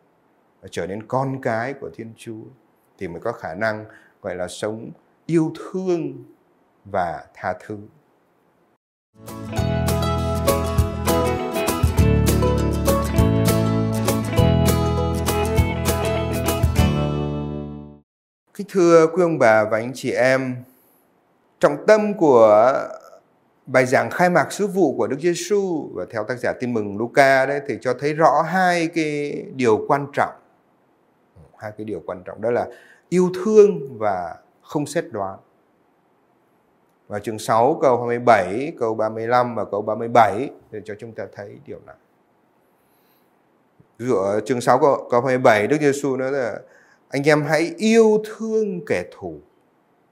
và 0.60 0.68
trở 0.70 0.86
nên 0.86 1.06
con 1.06 1.40
cái 1.42 1.74
của 1.80 1.90
Thiên 1.94 2.12
Chúa 2.16 2.44
thì 2.98 3.08
mới 3.08 3.20
có 3.20 3.32
khả 3.32 3.54
năng 3.54 3.84
gọi 4.22 4.36
là 4.36 4.48
sống 4.48 4.90
yêu 5.26 5.52
thương 5.58 6.24
và 6.84 7.24
tha 7.34 7.54
thứ. 7.66 7.78
Kính 18.54 18.66
thưa 18.70 19.06
quý 19.06 19.22
ông 19.22 19.38
bà 19.38 19.64
và 19.64 19.78
anh 19.78 19.92
chị 19.94 20.10
em, 20.10 20.56
trọng 21.60 21.86
tâm 21.86 22.14
của 22.14 22.74
bài 23.68 23.86
giảng 23.86 24.10
khai 24.10 24.30
mạc 24.30 24.52
sứ 24.52 24.66
vụ 24.66 24.94
của 24.96 25.06
Đức 25.06 25.20
Giêsu 25.20 25.90
và 25.94 26.06
theo 26.10 26.24
tác 26.24 26.38
giả 26.38 26.52
Tin 26.60 26.74
mừng 26.74 26.98
Luca 26.98 27.46
đấy 27.46 27.60
thì 27.68 27.78
cho 27.80 27.94
thấy 27.94 28.14
rõ 28.14 28.42
hai 28.42 28.86
cái 28.86 29.44
điều 29.54 29.84
quan 29.88 30.06
trọng. 30.12 30.32
Hai 31.58 31.72
cái 31.78 31.84
điều 31.84 32.02
quan 32.06 32.22
trọng 32.24 32.40
đó 32.40 32.50
là 32.50 32.66
yêu 33.08 33.30
thương 33.44 33.98
và 33.98 34.36
không 34.62 34.86
xét 34.86 35.04
đoán. 35.10 35.38
Và 37.08 37.18
chương 37.18 37.38
6 37.38 37.78
câu 37.82 37.96
27, 37.96 38.72
câu 38.78 38.94
35 38.94 39.54
và 39.54 39.64
câu 39.64 39.82
37 39.82 40.50
để 40.70 40.80
cho 40.84 40.94
chúng 40.98 41.12
ta 41.12 41.26
thấy 41.34 41.58
điều 41.66 41.80
này. 41.86 41.96
Ví 43.98 44.06
dụ 44.06 44.14
ở 44.14 44.40
chương 44.40 44.60
6 44.60 44.78
câu, 44.78 45.08
câu 45.10 45.20
27 45.20 45.66
Đức 45.66 45.76
Giêsu 45.80 46.16
nói 46.16 46.32
là 46.32 46.60
anh 47.08 47.28
em 47.28 47.42
hãy 47.42 47.74
yêu 47.76 48.22
thương 48.24 48.80
kẻ 48.86 49.04
thù. 49.12 49.38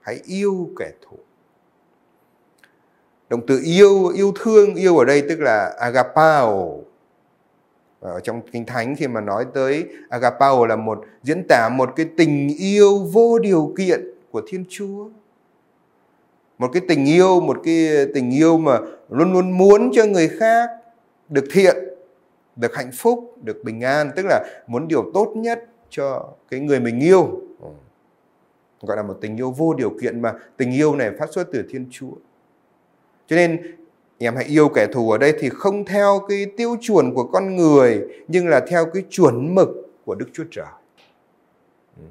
Hãy 0.01 0.21
yêu 0.25 0.71
kẻ 0.79 0.91
thù. 1.03 1.17
Động 3.29 3.41
từ 3.47 3.61
yêu, 3.65 4.09
yêu 4.09 4.33
thương, 4.41 4.75
yêu 4.75 4.99
ở 4.99 5.05
đây 5.05 5.23
tức 5.29 5.41
là 5.41 5.75
agapao. 5.79 6.81
Ở 8.01 8.21
trong 8.21 8.41
Kinh 8.53 8.67
Thánh 8.67 8.97
khi 8.97 9.09
mà 9.09 9.21
nói 9.21 9.47
tới 9.55 9.89
agapao 10.09 10.67
là 10.67 10.77
một 10.77 11.05
diễn 11.23 11.43
tả 11.49 11.69
một 11.69 11.93
cái 11.97 12.07
tình 12.17 12.49
yêu 12.59 12.99
vô 12.99 13.39
điều 13.39 13.75
kiện 13.79 14.01
của 14.31 14.43
Thiên 14.49 14.65
Chúa. 14.69 15.09
Một 16.59 16.71
cái 16.73 16.83
tình 16.89 17.05
yêu 17.05 17.41
một 17.41 17.61
cái 17.65 18.07
tình 18.15 18.31
yêu 18.31 18.59
mà 18.59 18.79
luôn 19.11 19.33
luôn 19.33 19.59
muốn 19.59 19.91
cho 19.95 20.05
người 20.05 20.29
khác 20.29 20.71
được 21.29 21.45
thiện 21.53 21.77
được 22.57 22.75
hạnh 22.75 22.91
phúc 22.95 23.35
được 23.43 23.65
bình 23.65 23.81
an 23.81 24.11
tức 24.17 24.27
là 24.27 24.45
muốn 24.67 24.89
điều 24.89 25.11
tốt 25.15 25.33
nhất 25.37 25.65
cho 25.91 26.29
cái 26.51 26.61
người 26.61 26.81
mình 26.81 27.01
yêu. 27.01 27.41
Gọi 28.81 28.97
là 28.97 29.03
một 29.03 29.19
tình 29.21 29.37
yêu 29.37 29.51
vô 29.51 29.75
điều 29.75 29.93
kiện 30.01 30.23
mà 30.23 30.35
tình 30.57 30.73
yêu 30.73 30.97
này 30.97 31.11
phát 31.19 31.33
xuất 31.33 31.49
từ 31.53 31.65
thiên 31.71 31.87
chúa 31.91 32.13
cho 33.27 33.37
nên, 33.37 33.77
em 34.19 34.37
hãy 34.37 34.45
yêu 34.45 34.69
kẻ 34.69 34.87
thù 34.87 35.11
ở 35.11 35.19
đây 35.19 35.35
thì 35.41 35.49
không 35.49 35.85
theo 35.85 36.21
cái 36.29 36.47
tiêu 36.57 36.77
chuẩn 36.81 37.15
của 37.15 37.25
con 37.25 37.57
người, 37.57 38.01
nhưng 38.29 38.49
là 38.49 38.61
theo 38.69 38.87
cái 38.95 39.03
chuẩn 39.11 39.55
mực 39.55 39.69
của 40.05 40.15
đức 40.15 40.27
chúa 40.33 40.45
trời. 40.51 40.67
Ừ, 41.97 42.03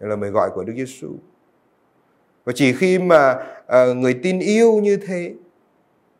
đây 0.00 0.10
là 0.10 0.16
mời 0.16 0.30
gọi 0.30 0.50
của 0.54 0.64
đức 0.64 0.72
giêsu. 0.76 1.08
Và 2.44 2.52
chỉ 2.56 2.72
khi 2.72 2.98
mà 2.98 3.46
ờ, 3.66 3.94
người 3.94 4.14
tin 4.22 4.38
yêu 4.38 4.72
như 4.72 4.96
thế 4.96 5.32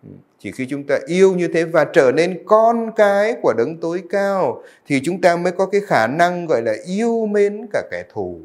ừ, 0.03 0.09
chỉ 0.39 0.53
khi 0.53 0.67
chúng 0.71 0.85
ta 0.85 0.99
yêu 1.07 1.35
như 1.35 1.49
thế 1.49 1.65
và 1.65 1.85
trở 1.85 2.13
nên 2.13 2.43
con 2.47 2.91
cái 2.97 3.37
của 3.43 3.55
đấng 3.59 3.77
tối 3.81 4.03
cao, 4.11 4.63
thì 4.87 5.01
chúng 5.05 5.21
ta 5.21 5.37
mới 5.37 5.53
có 5.53 5.67
cái 5.67 5.81
khả 5.81 6.07
năng, 6.07 6.47
gọi 6.47 6.63
là, 6.63 6.75
yêu 6.87 7.27
mến 7.27 7.67
cả 7.73 7.83
kẻ 7.91 8.05
thù, 8.13 8.39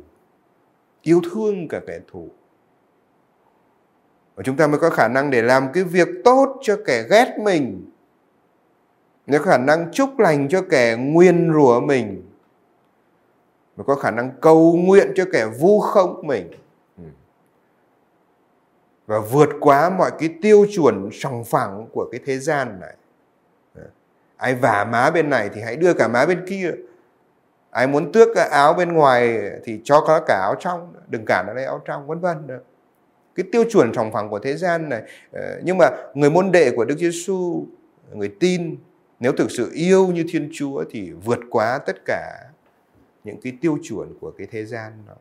yêu 1.02 1.22
thương 1.32 1.68
cả 1.68 1.82
kẻ 1.88 2.00
thù 2.12 2.28
và 4.36 4.44
chúng 4.44 4.58
ta 4.58 4.68
mới 4.68 4.80
có 4.80 4.90
khả 4.90 5.08
năng 5.08 5.32
để 5.32 5.42
làm 5.42 5.72
cái 5.74 5.84
việc 5.84 6.08
tốt 6.24 6.60
cho 6.62 6.78
kẻ 6.86 7.04
ghét 7.10 7.36
mình. 7.40 7.92
Có 9.32 9.40
khả 9.40 9.58
năng 9.58 9.92
chúc 9.92 10.20
lành 10.20 10.48
cho 10.50 10.62
kẻ 10.70 10.96
nguyên 10.96 11.54
rủa 11.54 11.80
mình. 11.80 12.30
Mới 13.76 13.86
có 13.86 13.96
khả 13.96 14.12
năng 14.12 14.32
cầu 14.42 14.74
nguyện 14.74 15.12
cho 15.16 15.26
kẻ 15.34 15.46
vu 15.60 15.80
khống 15.80 16.28
mình. 16.28 16.52
Ừ. 16.98 17.04
Và 19.06 19.20
vượt 19.20 19.50
quá 19.60 19.90
mọi 19.90 20.12
cái 20.20 20.36
tiêu 20.42 20.66
chuẩn 20.76 21.10
sòng 21.12 21.44
phẳng 21.44 21.88
của 21.92 22.10
cái 22.12 22.22
thế 22.26 22.40
gian 22.40 22.80
này. 22.80 22.96
Ai 24.38 24.56
vả 24.56 24.88
má 24.92 25.12
bên 25.12 25.30
này 25.30 25.50
thì 25.54 25.62
hãy 25.62 25.76
đưa 25.76 25.94
cả 25.94 26.08
má 26.08 26.26
bên 26.26 26.46
kia. 26.48 26.72
Ai 27.70 27.88
muốn 27.88 28.12
tước 28.12 28.36
áo 28.36 28.74
bên 28.74 28.94
ngoài 28.94 29.52
thì 29.64 29.82
cho 29.84 30.02
có 30.02 30.20
cả 30.28 30.40
áo 30.42 30.56
trong. 30.60 30.94
Đừng 31.08 31.26
cản 31.26 31.48
ở 31.48 31.54
đây 31.54 31.66
áo 31.66 31.82
trong, 31.86 32.08
vân 32.08 32.20
vân 32.20 32.48
cái 33.36 33.46
tiêu 33.52 33.64
chuẩn 33.72 33.94
sòng 33.94 34.12
phẳng 34.12 34.30
của 34.30 34.40
thế 34.40 34.56
gian 34.56 34.90
này. 34.90 35.02
Ờ, 35.32 35.60
nhưng 35.64 35.78
mà 35.78 35.90
người 36.14 36.30
môn 36.30 36.52
đệ 36.52 36.72
của 36.76 36.86
Đức 36.86 36.98
Giêsu, 36.98 37.66
người 38.14 38.32
tin, 38.40 38.78
nếu 39.20 39.32
thực 39.32 39.52
sự 39.52 39.72
yêu 39.74 40.08
như 40.08 40.26
Thiên 40.30 40.50
Chúa 40.54 40.84
thì 40.92 41.12
vượt 41.12 41.40
quá 41.50 41.80
tất 41.86 42.06
cả 42.06 42.50
những 43.24 43.42
cái 43.42 43.54
tiêu 43.62 43.78
chuẩn 43.84 44.14
của 44.20 44.32
cái 44.32 44.48
thế 44.52 44.66
gian 44.66 44.92
đó. 45.08 45.14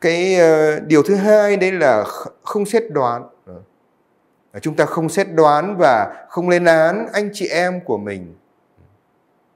Cái 0.00 0.36
ờ, 0.36 0.80
điều 0.80 1.02
thứ 1.02 1.14
hai 1.14 1.56
đấy 1.56 1.72
là 1.72 2.04
không 2.42 2.66
xét 2.66 2.82
đoán. 2.90 3.28
Ờ, 4.52 4.60
chúng 4.60 4.76
ta 4.76 4.84
không 4.84 5.08
xét 5.08 5.26
đoán 5.34 5.76
và 5.78 6.26
không 6.28 6.48
lên 6.48 6.64
án 6.64 7.06
anh 7.12 7.30
chị 7.32 7.46
em 7.46 7.80
của 7.80 7.98
mình. 7.98 8.34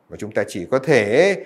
Và 0.09 0.16
chúng 0.16 0.32
ta 0.32 0.45
chỉ 0.49 0.66
có 0.70 0.78
thể 0.78 1.36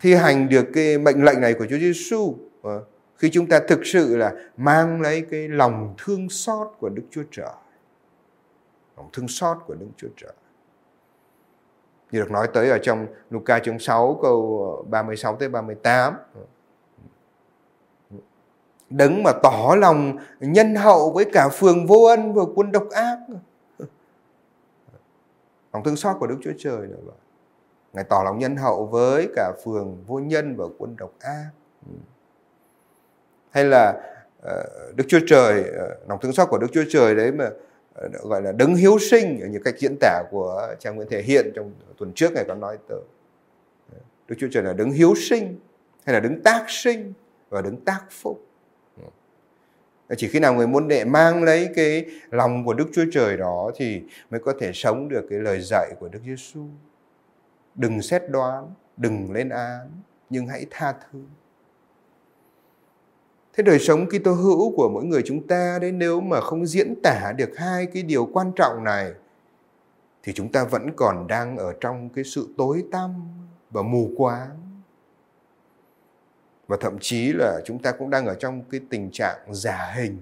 thi 0.00 0.14
hành 0.14 0.48
được 0.48 0.66
cái 0.74 0.98
mệnh 0.98 1.24
lệnh 1.24 1.40
này 1.40 1.54
của 1.54 1.66
Chúa 1.70 1.78
Giêsu 1.78 2.34
ờ, 2.62 2.84
khi 3.16 3.30
chúng 3.32 3.46
ta 3.46 3.60
thực 3.68 3.86
sự 3.86 4.16
là 4.16 4.32
mang 4.56 5.00
lấy 5.00 5.26
cái 5.30 5.48
lòng 5.48 5.94
thương 5.98 6.28
xót 6.28 6.68
của 6.78 6.88
Đức 6.88 7.02
Chúa 7.10 7.22
Trời. 7.30 7.54
Lòng 8.96 9.08
thương 9.12 9.28
xót 9.28 9.56
của 9.66 9.74
Đức 9.74 9.86
Chúa 9.96 10.08
Trời. 10.16 10.32
Như 12.10 12.20
được 12.20 12.30
nói 12.30 12.48
tới 12.54 12.70
ở 12.70 12.78
trong 12.78 13.06
Luca 13.30 13.58
chương 13.58 13.78
6 13.78 14.18
câu 14.22 14.64
ờ, 14.78 14.90
36 14.90 15.36
tới 15.36 15.48
38. 15.48 16.14
Ờ. 16.34 16.40
Đấng 18.90 19.22
mà 19.22 19.32
tỏ 19.42 19.74
lòng 19.78 20.16
nhân 20.40 20.74
hậu 20.74 21.12
với 21.12 21.24
cả 21.32 21.48
phường 21.48 21.86
vô 21.86 22.04
ân 22.04 22.34
và 22.34 22.42
quân 22.54 22.72
độc 22.72 22.88
ác. 22.90 23.18
Lòng 25.72 25.84
thương 25.84 25.96
xót 25.96 26.16
của 26.20 26.26
Đức 26.26 26.38
Chúa 26.42 26.52
Trời 26.58 26.86
là 26.86 26.96
vậy. 27.04 27.14
Ngài 27.96 28.04
tỏ 28.04 28.22
lòng 28.24 28.38
nhân 28.38 28.56
hậu 28.56 28.86
với 28.86 29.28
cả 29.36 29.52
phường 29.64 30.04
vô 30.06 30.18
nhân 30.18 30.56
và 30.56 30.64
quân 30.78 30.96
độc 30.98 31.12
ác. 31.20 31.50
Ừ. 31.86 31.92
Hay 33.50 33.64
là 33.64 34.02
ờ, 34.42 34.64
Đức 34.96 35.04
Chúa 35.08 35.20
Trời, 35.26 35.64
ờ, 35.78 35.96
lòng 36.08 36.18
thương 36.22 36.32
xót 36.32 36.48
của 36.48 36.58
Đức 36.58 36.66
Chúa 36.72 36.84
Trời 36.90 37.14
đấy 37.14 37.32
mà 37.32 37.50
ờ, 37.94 38.08
gọi 38.22 38.42
là 38.42 38.52
đấng 38.52 38.74
hiếu 38.74 38.98
sinh 38.98 39.40
ở 39.40 39.46
những 39.48 39.62
cách 39.62 39.74
diễn 39.78 39.96
tả 40.00 40.22
của 40.30 40.74
cha 40.78 40.90
Nguyễn 40.90 41.08
Thể 41.08 41.22
Hiện 41.22 41.52
trong 41.54 41.72
tuần 41.98 42.12
trước 42.12 42.32
ngày 42.32 42.44
có 42.48 42.54
nói 42.54 42.78
tới. 42.88 43.00
Đức 44.28 44.36
Chúa 44.38 44.48
Trời 44.50 44.62
là 44.62 44.72
đấng 44.72 44.90
hiếu 44.90 45.14
sinh 45.14 45.58
hay 46.04 46.14
là 46.14 46.20
đấng 46.20 46.42
tác 46.42 46.64
sinh 46.68 47.12
và 47.48 47.62
đấng 47.62 47.76
tác 47.76 48.00
phúc. 48.10 48.46
Ừ. 48.96 50.14
Chỉ 50.16 50.28
khi 50.28 50.40
nào 50.40 50.54
người 50.54 50.66
muốn 50.66 50.88
đệ 50.88 51.04
mang 51.04 51.42
lấy 51.42 51.68
cái 51.76 52.06
lòng 52.30 52.64
của 52.64 52.74
Đức 52.74 52.88
Chúa 52.92 53.04
Trời 53.12 53.36
đó 53.36 53.70
thì 53.76 54.02
mới 54.30 54.40
có 54.40 54.54
thể 54.60 54.70
sống 54.74 55.08
được 55.08 55.26
cái 55.30 55.38
lời 55.38 55.60
dạy 55.60 55.94
của 56.00 56.08
Đức 56.08 56.20
Giêsu 56.26 56.60
đừng 57.76 58.02
xét 58.02 58.22
đoán 58.30 58.74
đừng 58.96 59.32
lên 59.32 59.48
án 59.48 59.90
nhưng 60.30 60.46
hãy 60.46 60.66
tha 60.70 60.92
thứ. 60.92 61.20
Thế 63.52 63.62
đời 63.62 63.78
sống 63.78 64.06
Kitô 64.06 64.32
hữu 64.32 64.76
của 64.76 64.88
mỗi 64.88 65.04
người 65.04 65.22
chúng 65.26 65.46
ta 65.46 65.78
đấy 65.80 65.92
nếu 65.92 66.20
mà 66.20 66.40
không 66.40 66.66
diễn 66.66 66.94
tả 67.02 67.32
được 67.36 67.50
hai 67.56 67.86
cái 67.86 68.02
điều 68.02 68.26
quan 68.32 68.52
trọng 68.56 68.84
này 68.84 69.12
thì 70.22 70.32
chúng 70.32 70.52
ta 70.52 70.64
vẫn 70.64 70.90
còn 70.96 71.26
đang 71.26 71.56
ở 71.56 71.74
trong 71.80 72.08
cái 72.08 72.24
sự 72.24 72.48
tối 72.56 72.84
tăm 72.92 73.28
và 73.70 73.82
mù 73.82 74.10
quáng. 74.16 74.56
Và 76.68 76.76
thậm 76.80 76.98
chí 77.00 77.32
là 77.32 77.60
chúng 77.64 77.78
ta 77.78 77.92
cũng 77.92 78.10
đang 78.10 78.26
ở 78.26 78.34
trong 78.34 78.62
cái 78.70 78.80
tình 78.90 79.10
trạng 79.12 79.54
giả 79.54 79.92
hình. 79.94 80.18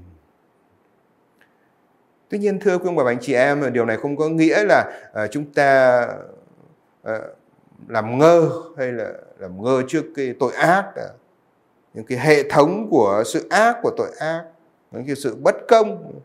Tuy 2.29 2.39
nhiên 2.39 2.61
thưa 2.61 2.79
quý 2.79 2.85
ông 2.87 2.97
bà 2.97 3.05
anh 3.07 3.19
chị 3.21 3.35
em 3.35 3.73
điều 3.73 3.85
này 3.85 3.97
không 3.97 4.17
có 4.17 4.29
nghĩa 4.29 4.65
là 4.65 5.09
uh, 5.25 5.31
chúng 5.31 5.53
ta 5.53 6.03
uh, 7.03 7.13
làm 7.89 8.19
ngơ 8.19 8.51
hay 8.77 8.93
là 8.93 9.13
làm 9.39 9.63
ngơ 9.63 9.83
trước 9.89 10.05
cái 10.17 10.35
tội 10.41 10.53
ác 10.53 10.85
à? 10.97 11.09
những 11.95 12.05
cái 12.05 12.19
hệ 12.19 12.49
thống 12.49 12.89
của 12.91 13.23
sự 13.27 13.49
ác, 13.51 13.77
của 13.83 13.91
tội 13.97 14.09
ác, 14.19 14.45
những 14.91 15.07
cái 15.07 15.17
sự 15.17 15.35
bất 15.35 15.55
công. 15.69 16.21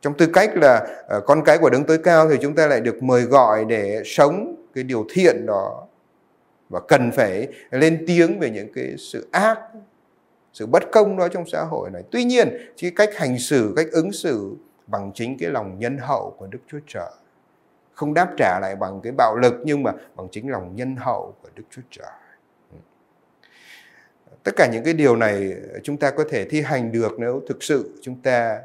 Trong 0.00 0.14
tư 0.14 0.26
cách 0.32 0.50
là 0.56 0.86
à, 1.08 1.20
con 1.26 1.44
cái 1.44 1.58
của 1.58 1.70
đấng 1.70 1.84
tối 1.84 1.98
cao 2.04 2.28
thì 2.30 2.36
chúng 2.42 2.54
ta 2.54 2.66
lại 2.66 2.80
được 2.80 3.02
mời 3.02 3.22
gọi 3.22 3.64
để 3.64 4.02
sống 4.04 4.54
cái 4.74 4.84
điều 4.84 5.06
thiện 5.10 5.46
đó. 5.46 5.86
Và 6.68 6.80
cần 6.88 7.10
phải 7.12 7.48
lên 7.70 8.04
tiếng 8.06 8.38
về 8.40 8.50
những 8.50 8.72
cái 8.72 8.94
sự 8.98 9.28
ác, 9.32 9.58
sự 10.52 10.66
bất 10.66 10.82
công 10.92 11.16
đó 11.16 11.28
trong 11.28 11.44
xã 11.46 11.64
hội 11.64 11.90
này. 11.90 12.02
Tuy 12.10 12.24
nhiên, 12.24 12.48
cái 12.82 12.90
cách 12.96 13.10
hành 13.16 13.38
xử, 13.38 13.72
cách 13.76 13.86
ứng 13.92 14.12
xử 14.12 14.56
bằng 14.86 15.12
chính 15.14 15.38
cái 15.38 15.50
lòng 15.50 15.78
nhân 15.78 15.98
hậu 15.98 16.36
của 16.38 16.46
đức 16.46 16.58
chúa 16.70 16.78
trời 16.86 17.10
không 17.94 18.14
đáp 18.14 18.34
trả 18.36 18.58
lại 18.60 18.76
bằng 18.76 19.00
cái 19.02 19.12
bạo 19.12 19.36
lực, 19.36 19.54
nhưng 19.64 19.82
mà 19.82 19.92
bằng 20.16 20.28
chính 20.30 20.50
lòng 20.50 20.76
nhân 20.76 20.96
hậu 20.96 21.34
của 21.42 21.48
Đức 21.54 21.62
Chúa 21.70 21.82
Trời. 21.90 22.10
Ừ. 22.72 22.78
Tất 24.42 24.52
cả 24.56 24.68
những 24.72 24.84
cái 24.84 24.94
điều 24.94 25.16
này 25.16 25.54
chúng 25.82 25.96
ta 25.96 26.10
có 26.10 26.24
thể 26.30 26.48
thi 26.48 26.60
hành 26.60 26.92
được 26.92 27.12
nếu 27.18 27.42
thực 27.48 27.62
sự 27.62 27.98
chúng 28.02 28.20
ta 28.22 28.60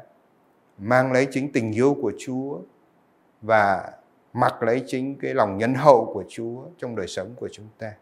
mang 0.78 1.12
lấy 1.12 1.26
chính 1.30 1.52
tình 1.52 1.72
yêu 1.72 1.96
của 2.02 2.12
Chúa 2.18 2.58
và 3.42 3.90
mặc 4.32 4.62
lấy 4.62 4.82
chính 4.86 5.18
cái 5.20 5.34
lòng 5.34 5.58
nhân 5.58 5.74
hậu 5.74 6.10
của 6.14 6.24
Chúa 6.28 6.62
trong 6.78 6.96
đời 6.96 7.06
sống 7.06 7.34
của 7.36 7.48
chúng 7.52 7.68
ta. 7.78 7.92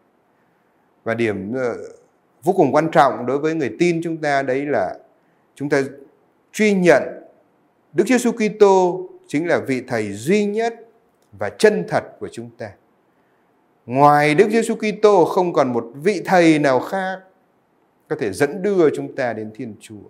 Và 1.04 1.14
điểm 1.14 1.52
ờ, 1.54 1.76
vô 2.42 2.52
cùng 2.52 2.72
quan 2.72 2.90
trọng 2.90 3.26
đối 3.26 3.38
với 3.38 3.54
người 3.54 3.76
tin 3.78 4.00
chúng 4.04 4.16
ta 4.16 4.42
đấy 4.42 4.66
là 4.66 4.94
chúng 5.54 5.68
ta 5.68 5.82
truy 6.52 6.74
nhận 6.74 7.02
Đức 7.92 8.04
Giêsu 8.06 8.32
Kitô 8.32 9.08
chính 9.26 9.48
là 9.48 9.58
vị 9.58 9.82
thầy 9.88 10.12
duy 10.12 10.44
nhất 10.44 10.85
và 11.38 11.50
chân 11.50 11.84
thật 11.88 12.04
của 12.20 12.28
chúng 12.32 12.50
ta. 12.58 12.70
Ngoài 13.86 14.34
Đức 14.34 14.50
Giêsu 14.50 14.74
Kitô 14.74 15.24
không 15.24 15.52
còn 15.52 15.72
một 15.72 15.86
vị 15.94 16.22
thầy 16.24 16.58
nào 16.58 16.80
khác 16.80 17.18
có 18.08 18.16
thể 18.16 18.32
dẫn 18.32 18.62
đưa 18.62 18.90
chúng 18.96 19.16
ta 19.16 19.32
đến 19.32 19.50
Thiên 19.54 19.74
Chúa. 19.80 20.02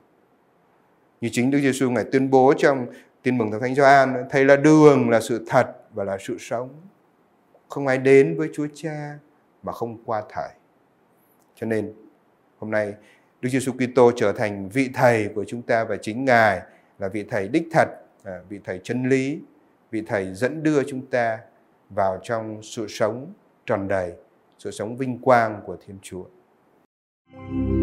Như 1.20 1.28
chính 1.32 1.50
Đức 1.50 1.58
Giêsu 1.58 1.90
ngài 1.90 2.04
tuyên 2.12 2.30
bố 2.30 2.54
trong 2.58 2.86
Tin 3.22 3.38
mừng 3.38 3.50
Thánh 3.50 3.60
Thánh 3.60 3.74
Gioan, 3.74 4.24
thầy 4.30 4.44
là 4.44 4.56
đường, 4.56 5.10
là 5.10 5.20
sự 5.20 5.44
thật 5.48 5.66
và 5.94 6.04
là 6.04 6.18
sự 6.20 6.36
sống. 6.38 6.68
Không 7.68 7.86
ai 7.86 7.98
đến 7.98 8.36
với 8.36 8.48
Chúa 8.54 8.66
Cha 8.74 9.18
mà 9.62 9.72
không 9.72 9.98
qua 10.04 10.22
thầy. 10.28 10.48
Cho 11.54 11.66
nên 11.66 11.92
hôm 12.58 12.70
nay 12.70 12.94
Đức 13.40 13.48
Giêsu 13.48 13.72
Kitô 13.72 14.12
trở 14.16 14.32
thành 14.32 14.68
vị 14.68 14.90
thầy 14.94 15.28
của 15.34 15.44
chúng 15.44 15.62
ta 15.62 15.84
và 15.84 15.96
chính 15.96 16.24
ngài 16.24 16.60
là 16.98 17.08
vị 17.08 17.24
thầy 17.30 17.48
đích 17.48 17.68
thật, 17.72 17.88
à, 18.24 18.40
vị 18.48 18.60
thầy 18.64 18.80
chân 18.84 19.08
lý, 19.08 19.38
vị 19.96 20.02
thầy 20.06 20.34
dẫn 20.34 20.62
đưa 20.62 20.82
chúng 20.82 21.06
ta 21.06 21.38
vào 21.90 22.18
trong 22.22 22.62
sự 22.62 22.86
sống 22.88 23.32
tròn 23.66 23.88
đầy, 23.88 24.12
sự 24.58 24.70
sống 24.70 24.96
vinh 24.96 25.18
quang 25.18 25.62
của 25.66 25.76
Thiên 25.86 25.98
Chúa. 26.02 26.24
thank 27.32 27.70
you 27.70 27.75